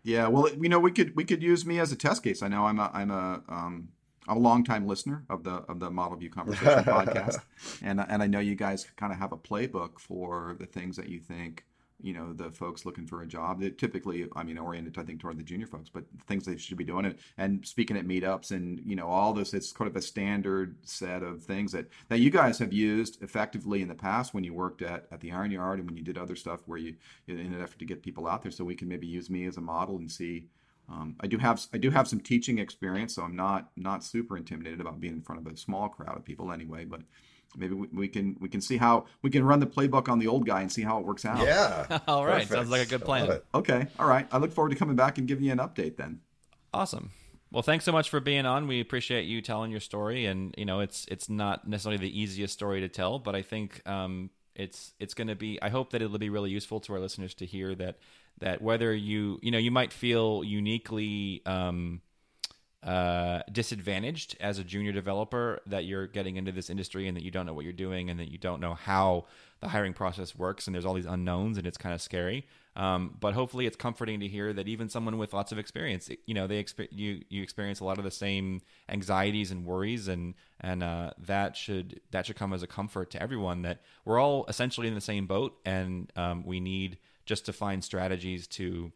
Yeah, 0.02 0.28
well, 0.28 0.48
you 0.54 0.68
know, 0.68 0.78
we 0.78 0.92
could 0.92 1.14
we 1.14 1.24
could 1.24 1.42
use 1.42 1.66
me 1.66 1.78
as 1.78 1.92
a 1.92 1.96
test 1.96 2.22
case. 2.22 2.42
I 2.42 2.48
know 2.48 2.64
I'm 2.64 2.78
a 2.78 2.90
I'm 2.92 3.10
a 3.10 3.42
um, 3.48 3.88
I'm 4.26 4.36
a 4.38 4.40
longtime 4.40 4.86
listener 4.86 5.24
of 5.28 5.44
the 5.44 5.56
of 5.68 5.78
the 5.78 5.90
Model 5.90 6.16
View 6.16 6.30
Conversation 6.30 6.84
podcast, 6.84 7.40
and 7.82 8.00
and 8.00 8.22
I 8.22 8.26
know 8.26 8.40
you 8.40 8.54
guys 8.54 8.86
kind 8.96 9.12
of 9.12 9.18
have 9.18 9.32
a 9.32 9.36
playbook 9.36 9.98
for 9.98 10.56
the 10.58 10.66
things 10.66 10.96
that 10.96 11.08
you 11.08 11.20
think 11.20 11.64
you 12.02 12.12
know 12.12 12.32
the 12.32 12.50
folks 12.50 12.84
looking 12.84 13.06
for 13.06 13.22
a 13.22 13.26
job. 13.26 13.60
They 13.60 13.70
typically, 13.70 14.26
I 14.36 14.42
mean, 14.42 14.58
oriented 14.58 14.98
I 14.98 15.02
think 15.02 15.20
toward 15.20 15.38
the 15.38 15.42
junior 15.42 15.66
folks, 15.66 15.88
but 15.88 16.04
things 16.26 16.44
they 16.44 16.56
should 16.56 16.76
be 16.76 16.84
doing 16.84 17.06
and 17.06 17.16
and 17.38 17.66
speaking 17.66 17.96
at 17.96 18.06
meetups 18.06 18.50
and 18.50 18.80
you 18.84 18.96
know 18.96 19.06
all 19.06 19.32
this. 19.32 19.54
It's 19.54 19.72
kind 19.72 19.90
of 19.90 19.96
a 19.96 20.02
standard 20.02 20.76
set 20.82 21.22
of 21.22 21.42
things 21.42 21.72
that 21.72 21.86
that 22.08 22.20
you 22.20 22.30
guys 22.30 22.58
have 22.58 22.72
used 22.72 23.22
effectively 23.22 23.82
in 23.82 23.88
the 23.88 23.94
past 23.94 24.34
when 24.34 24.44
you 24.44 24.54
worked 24.54 24.82
at 24.82 25.06
at 25.10 25.20
the 25.20 25.32
Iron 25.32 25.50
Yard 25.50 25.78
and 25.78 25.88
when 25.88 25.96
you 25.96 26.04
did 26.04 26.18
other 26.18 26.36
stuff 26.36 26.60
where 26.66 26.78
you 26.78 26.96
in 27.26 27.38
an 27.38 27.62
effort 27.62 27.78
to 27.78 27.84
get 27.84 28.02
people 28.02 28.26
out 28.26 28.42
there. 28.42 28.52
So 28.52 28.64
we 28.64 28.74
can 28.74 28.88
maybe 28.88 29.06
use 29.06 29.30
me 29.30 29.46
as 29.46 29.56
a 29.56 29.60
model 29.60 29.96
and 29.96 30.10
see. 30.10 30.46
Um, 30.88 31.14
I 31.20 31.28
do 31.28 31.38
have 31.38 31.64
I 31.72 31.78
do 31.78 31.90
have 31.90 32.08
some 32.08 32.20
teaching 32.20 32.58
experience, 32.58 33.14
so 33.14 33.22
I'm 33.22 33.36
not 33.36 33.70
not 33.76 34.04
super 34.04 34.36
intimidated 34.36 34.80
about 34.80 35.00
being 35.00 35.14
in 35.14 35.22
front 35.22 35.46
of 35.46 35.52
a 35.52 35.56
small 35.56 35.88
crowd 35.88 36.16
of 36.16 36.24
people 36.24 36.50
anyway. 36.50 36.84
But 36.84 37.02
maybe 37.56 37.74
we, 37.74 37.88
we 37.92 38.08
can 38.08 38.36
we 38.40 38.48
can 38.48 38.60
see 38.60 38.76
how 38.76 39.06
we 39.22 39.30
can 39.30 39.44
run 39.44 39.60
the 39.60 39.66
playbook 39.66 40.08
on 40.08 40.18
the 40.18 40.26
old 40.26 40.46
guy 40.46 40.60
and 40.60 40.70
see 40.70 40.82
how 40.82 40.98
it 40.98 41.04
works 41.04 41.24
out. 41.24 41.44
Yeah. 41.44 41.98
All 42.08 42.24
right. 42.24 42.42
Perfect. 42.42 42.52
Sounds 42.52 42.70
like 42.70 42.82
a 42.82 42.90
good 42.90 43.04
plan. 43.04 43.40
Okay. 43.54 43.86
All 43.98 44.06
right. 44.06 44.26
I 44.32 44.38
look 44.38 44.52
forward 44.52 44.70
to 44.70 44.76
coming 44.76 44.96
back 44.96 45.18
and 45.18 45.26
giving 45.26 45.44
you 45.44 45.52
an 45.52 45.58
update 45.58 45.96
then. 45.96 46.20
Awesome. 46.72 47.10
Well, 47.52 47.62
thanks 47.62 47.84
so 47.84 47.90
much 47.90 48.10
for 48.10 48.20
being 48.20 48.46
on. 48.46 48.68
We 48.68 48.80
appreciate 48.80 49.24
you 49.24 49.42
telling 49.42 49.72
your 49.72 49.80
story, 49.80 50.26
and 50.26 50.54
you 50.56 50.64
know, 50.64 50.80
it's 50.80 51.04
it's 51.10 51.28
not 51.28 51.66
necessarily 51.66 51.98
the 51.98 52.20
easiest 52.20 52.54
story 52.54 52.80
to 52.80 52.88
tell, 52.88 53.18
but 53.18 53.34
I 53.34 53.42
think 53.42 53.82
um, 53.88 54.30
it's 54.54 54.94
it's 55.00 55.14
going 55.14 55.28
to 55.28 55.34
be. 55.34 55.60
I 55.60 55.68
hope 55.68 55.90
that 55.90 56.00
it'll 56.00 56.18
be 56.18 56.30
really 56.30 56.50
useful 56.50 56.78
to 56.80 56.92
our 56.92 57.00
listeners 57.00 57.34
to 57.34 57.46
hear 57.46 57.74
that 57.74 57.98
that 58.38 58.62
whether 58.62 58.94
you 58.94 59.40
you 59.42 59.50
know 59.50 59.58
you 59.58 59.72
might 59.72 59.92
feel 59.92 60.44
uniquely 60.44 61.42
um, 61.44 62.02
uh, 62.82 63.42
disadvantaged 63.52 64.36
as 64.40 64.58
a 64.58 64.64
junior 64.64 64.92
developer 64.92 65.60
that 65.66 65.84
you're 65.84 66.06
getting 66.06 66.36
into 66.36 66.50
this 66.50 66.70
industry 66.70 67.06
and 67.06 67.16
that 67.16 67.22
you 67.22 67.30
don't 67.30 67.44
know 67.44 67.52
what 67.52 67.64
you're 67.64 67.72
doing 67.74 68.08
and 68.08 68.18
that 68.18 68.30
you 68.30 68.38
don't 68.38 68.60
know 68.60 68.74
how 68.74 69.26
the 69.60 69.68
hiring 69.68 69.92
process 69.92 70.34
works 70.34 70.66
and 70.66 70.74
there's 70.74 70.86
all 70.86 70.94
these 70.94 71.04
unknowns 71.04 71.58
and 71.58 71.66
it's 71.66 71.76
kind 71.76 71.94
of 71.94 72.00
scary. 72.00 72.46
Um, 72.76 73.16
but 73.20 73.34
hopefully, 73.34 73.66
it's 73.66 73.76
comforting 73.76 74.20
to 74.20 74.28
hear 74.28 74.52
that 74.52 74.68
even 74.68 74.88
someone 74.88 75.18
with 75.18 75.34
lots 75.34 75.52
of 75.52 75.58
experience, 75.58 76.08
you 76.24 76.34
know, 76.34 76.46
they 76.46 76.62
exper- 76.62 76.88
you 76.90 77.22
you 77.28 77.42
experience 77.42 77.80
a 77.80 77.84
lot 77.84 77.98
of 77.98 78.04
the 78.04 78.10
same 78.10 78.62
anxieties 78.88 79.50
and 79.50 79.66
worries, 79.66 80.06
and 80.06 80.34
and 80.60 80.82
uh, 80.82 81.10
that 81.18 81.56
should 81.56 82.00
that 82.12 82.26
should 82.26 82.36
come 82.36 82.52
as 82.52 82.62
a 82.62 82.68
comfort 82.68 83.10
to 83.10 83.22
everyone 83.22 83.62
that 83.62 83.80
we're 84.04 84.20
all 84.20 84.46
essentially 84.48 84.86
in 84.86 84.94
the 84.94 85.00
same 85.00 85.26
boat, 85.26 85.58
and 85.64 86.12
um, 86.14 86.44
we 86.46 86.60
need 86.60 86.98
just 87.26 87.44
to 87.46 87.52
find 87.52 87.82
strategies 87.82 88.46
to 88.46 88.92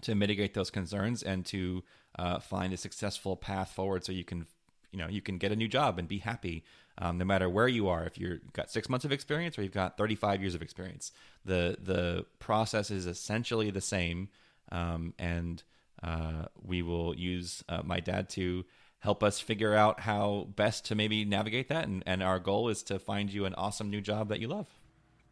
to 0.00 0.14
mitigate 0.14 0.54
those 0.54 0.70
concerns 0.70 1.22
and 1.22 1.44
to 1.46 1.82
uh, 2.18 2.38
find 2.38 2.72
a 2.72 2.76
successful 2.76 3.36
path 3.36 3.72
forward 3.72 4.04
so 4.04 4.12
you 4.12 4.24
can 4.24 4.46
you 4.92 4.98
know 4.98 5.08
you 5.08 5.22
can 5.22 5.38
get 5.38 5.52
a 5.52 5.56
new 5.56 5.68
job 5.68 5.98
and 5.98 6.08
be 6.08 6.18
happy 6.18 6.64
um, 6.98 7.16
no 7.18 7.24
matter 7.24 7.48
where 7.48 7.68
you 7.68 7.88
are 7.88 8.04
if 8.04 8.18
you've 8.18 8.52
got 8.52 8.70
six 8.70 8.88
months 8.88 9.04
of 9.04 9.12
experience 9.12 9.58
or 9.58 9.62
you've 9.62 9.72
got 9.72 9.96
35 9.96 10.40
years 10.40 10.54
of 10.54 10.62
experience 10.62 11.12
the 11.44 11.76
the 11.80 12.24
process 12.38 12.90
is 12.90 13.06
essentially 13.06 13.70
the 13.70 13.80
same 13.80 14.28
um, 14.72 15.14
and 15.18 15.62
uh, 16.02 16.46
we 16.62 16.82
will 16.82 17.14
use 17.14 17.62
uh, 17.68 17.82
my 17.84 18.00
dad 18.00 18.28
to 18.30 18.64
help 19.00 19.22
us 19.22 19.40
figure 19.40 19.74
out 19.74 20.00
how 20.00 20.46
best 20.56 20.84
to 20.86 20.94
maybe 20.94 21.24
navigate 21.24 21.68
that. 21.68 21.88
And, 21.88 22.02
and 22.06 22.22
our 22.22 22.38
goal 22.38 22.68
is 22.68 22.82
to 22.84 22.98
find 22.98 23.32
you 23.32 23.44
an 23.46 23.54
awesome 23.54 23.90
new 23.90 24.00
job 24.00 24.28
that 24.28 24.40
you 24.40 24.48
love. 24.48 24.66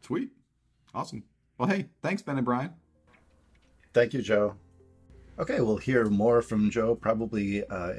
Sweet. 0.03 0.31
Awesome. 0.95 1.23
Well, 1.59 1.69
hey, 1.69 1.87
thanks, 2.03 2.23
Ben 2.23 2.37
and 2.37 2.45
Brian. 2.45 2.73
Thank 3.93 4.15
you, 4.15 4.23
Joe. 4.23 4.55
Okay, 5.39 5.61
we'll 5.61 5.77
hear 5.77 6.07
more 6.07 6.43
from 6.43 6.69
Joe 6.69 6.97
probably 6.97 7.65
uh, 7.69 7.93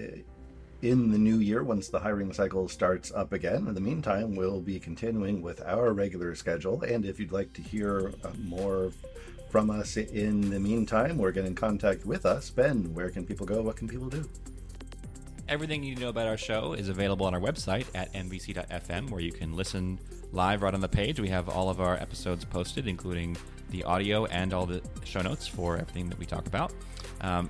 in 0.82 1.10
the 1.10 1.18
new 1.18 1.40
year 1.40 1.64
once 1.64 1.88
the 1.88 2.00
hiring 2.00 2.34
cycle 2.34 2.68
starts 2.68 3.14
up 3.14 3.32
again. 3.32 3.66
In 3.68 3.74
the 3.74 3.80
meantime, 3.80 4.36
we'll 4.36 4.60
be 4.60 4.78
continuing 4.78 5.42
with 5.42 5.62
our 5.62 5.94
regular 5.94 6.36
schedule. 6.36 6.82
And 6.82 7.06
if 7.06 7.18
you'd 7.18 7.32
like 7.32 7.54
to 7.54 7.62
hear 7.62 8.12
uh, 8.26 8.32
more 8.44 8.92
from 9.50 9.70
us 9.70 9.96
in 9.96 10.50
the 10.50 10.60
meantime 10.60 11.20
or 11.20 11.32
get 11.32 11.46
in 11.46 11.56
contact 11.56 12.06
with 12.06 12.26
us, 12.26 12.50
Ben, 12.50 12.94
where 12.94 13.10
can 13.10 13.26
people 13.26 13.46
go? 13.46 13.62
What 13.62 13.78
can 13.78 13.88
people 13.88 14.10
do? 14.10 14.28
Everything 15.48 15.82
you 15.82 15.96
know 15.96 16.10
about 16.10 16.28
our 16.28 16.38
show 16.38 16.74
is 16.74 16.90
available 16.90 17.26
on 17.26 17.34
our 17.34 17.40
website 17.40 17.88
at 17.96 18.12
mvc.fm, 18.14 19.10
where 19.10 19.22
you 19.22 19.32
can 19.32 19.56
listen 19.56 19.98
live 20.32 20.62
right 20.62 20.74
on 20.74 20.82
the 20.82 20.90
page. 20.90 21.20
We 21.20 21.30
have 21.30 21.50
all 21.50 21.70
of 21.70 21.82
our 21.82 21.96
episodes 21.96 22.46
posted, 22.46 22.88
including 22.88 23.38
the 23.70 23.84
audio 23.84 24.26
and 24.26 24.54
all 24.54 24.66
the 24.66 24.82
show 25.04 25.22
notes 25.22 25.48
for 25.48 25.78
everything 25.78 26.10
that 26.10 26.20
we 26.20 26.26
talk 26.26 26.48
about. 26.48 26.74
Um, 27.22 27.50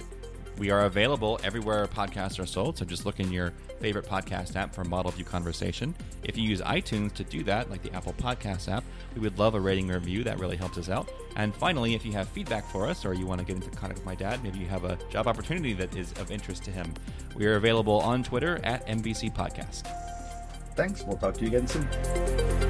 we 0.58 0.72
are 0.72 0.86
available 0.86 1.40
everywhere 1.42 1.88
podcasts 1.88 2.38
are 2.38 2.46
sold, 2.46 2.78
so 2.78 2.84
just 2.84 3.06
look 3.06 3.22
in 3.22 3.32
your 3.32 3.54
favorite 3.80 4.06
podcast 4.06 4.58
app 4.58 4.76
for 4.76 4.84
Model 4.84 5.10
View 5.12 5.24
Conversation. 5.24 5.96
If 6.24 6.38
you 6.38 6.44
use 6.44 6.60
iTunes 6.60 7.14
to 7.14 7.24
do 7.24 7.44
that, 7.46 7.70
like 7.70 7.82
the 7.82 7.94
Apple 7.94 8.14
Podcast 8.14 8.70
app, 8.70 8.84
we 9.16 9.22
would 9.22 9.40
love 9.40 9.56
a 9.56 9.60
rating 9.60 9.88
review. 9.88 10.22
That 10.26 10.38
really 10.38 10.58
helps 10.58 10.78
us 10.78 10.90
out. 10.90 11.10
And 11.38 11.56
finally, 11.56 11.96
if 11.96 12.06
you 12.06 12.12
have 12.12 12.28
feedback 12.28 12.70
for 12.70 12.88
us 12.88 13.06
or 13.06 13.14
you 13.14 13.26
want 13.26 13.40
to 13.40 13.46
get 13.46 13.56
into 13.56 13.70
contact 13.70 14.00
with 14.00 14.06
my 14.06 14.16
dad, 14.16 14.44
maybe 14.44 14.60
you 14.60 14.68
have 14.68 14.84
a 14.84 14.98
job 15.10 15.28
opportunity 15.28 15.72
that 15.74 15.96
is 15.96 16.12
of 16.14 16.30
interest 16.30 16.66
to 16.66 16.72
him, 16.72 16.94
we 17.36 17.46
are 17.46 17.56
available 17.56 18.02
on 18.02 18.22
Twitter 18.22 18.60
at 18.66 18.86
MVC 18.86 19.34
Podcast. 19.34 19.88
Thanks. 20.76 21.04
We'll 21.04 21.18
talk 21.18 21.36
to 21.36 21.42
you 21.42 21.48
again 21.48 21.68
soon. 21.68 22.69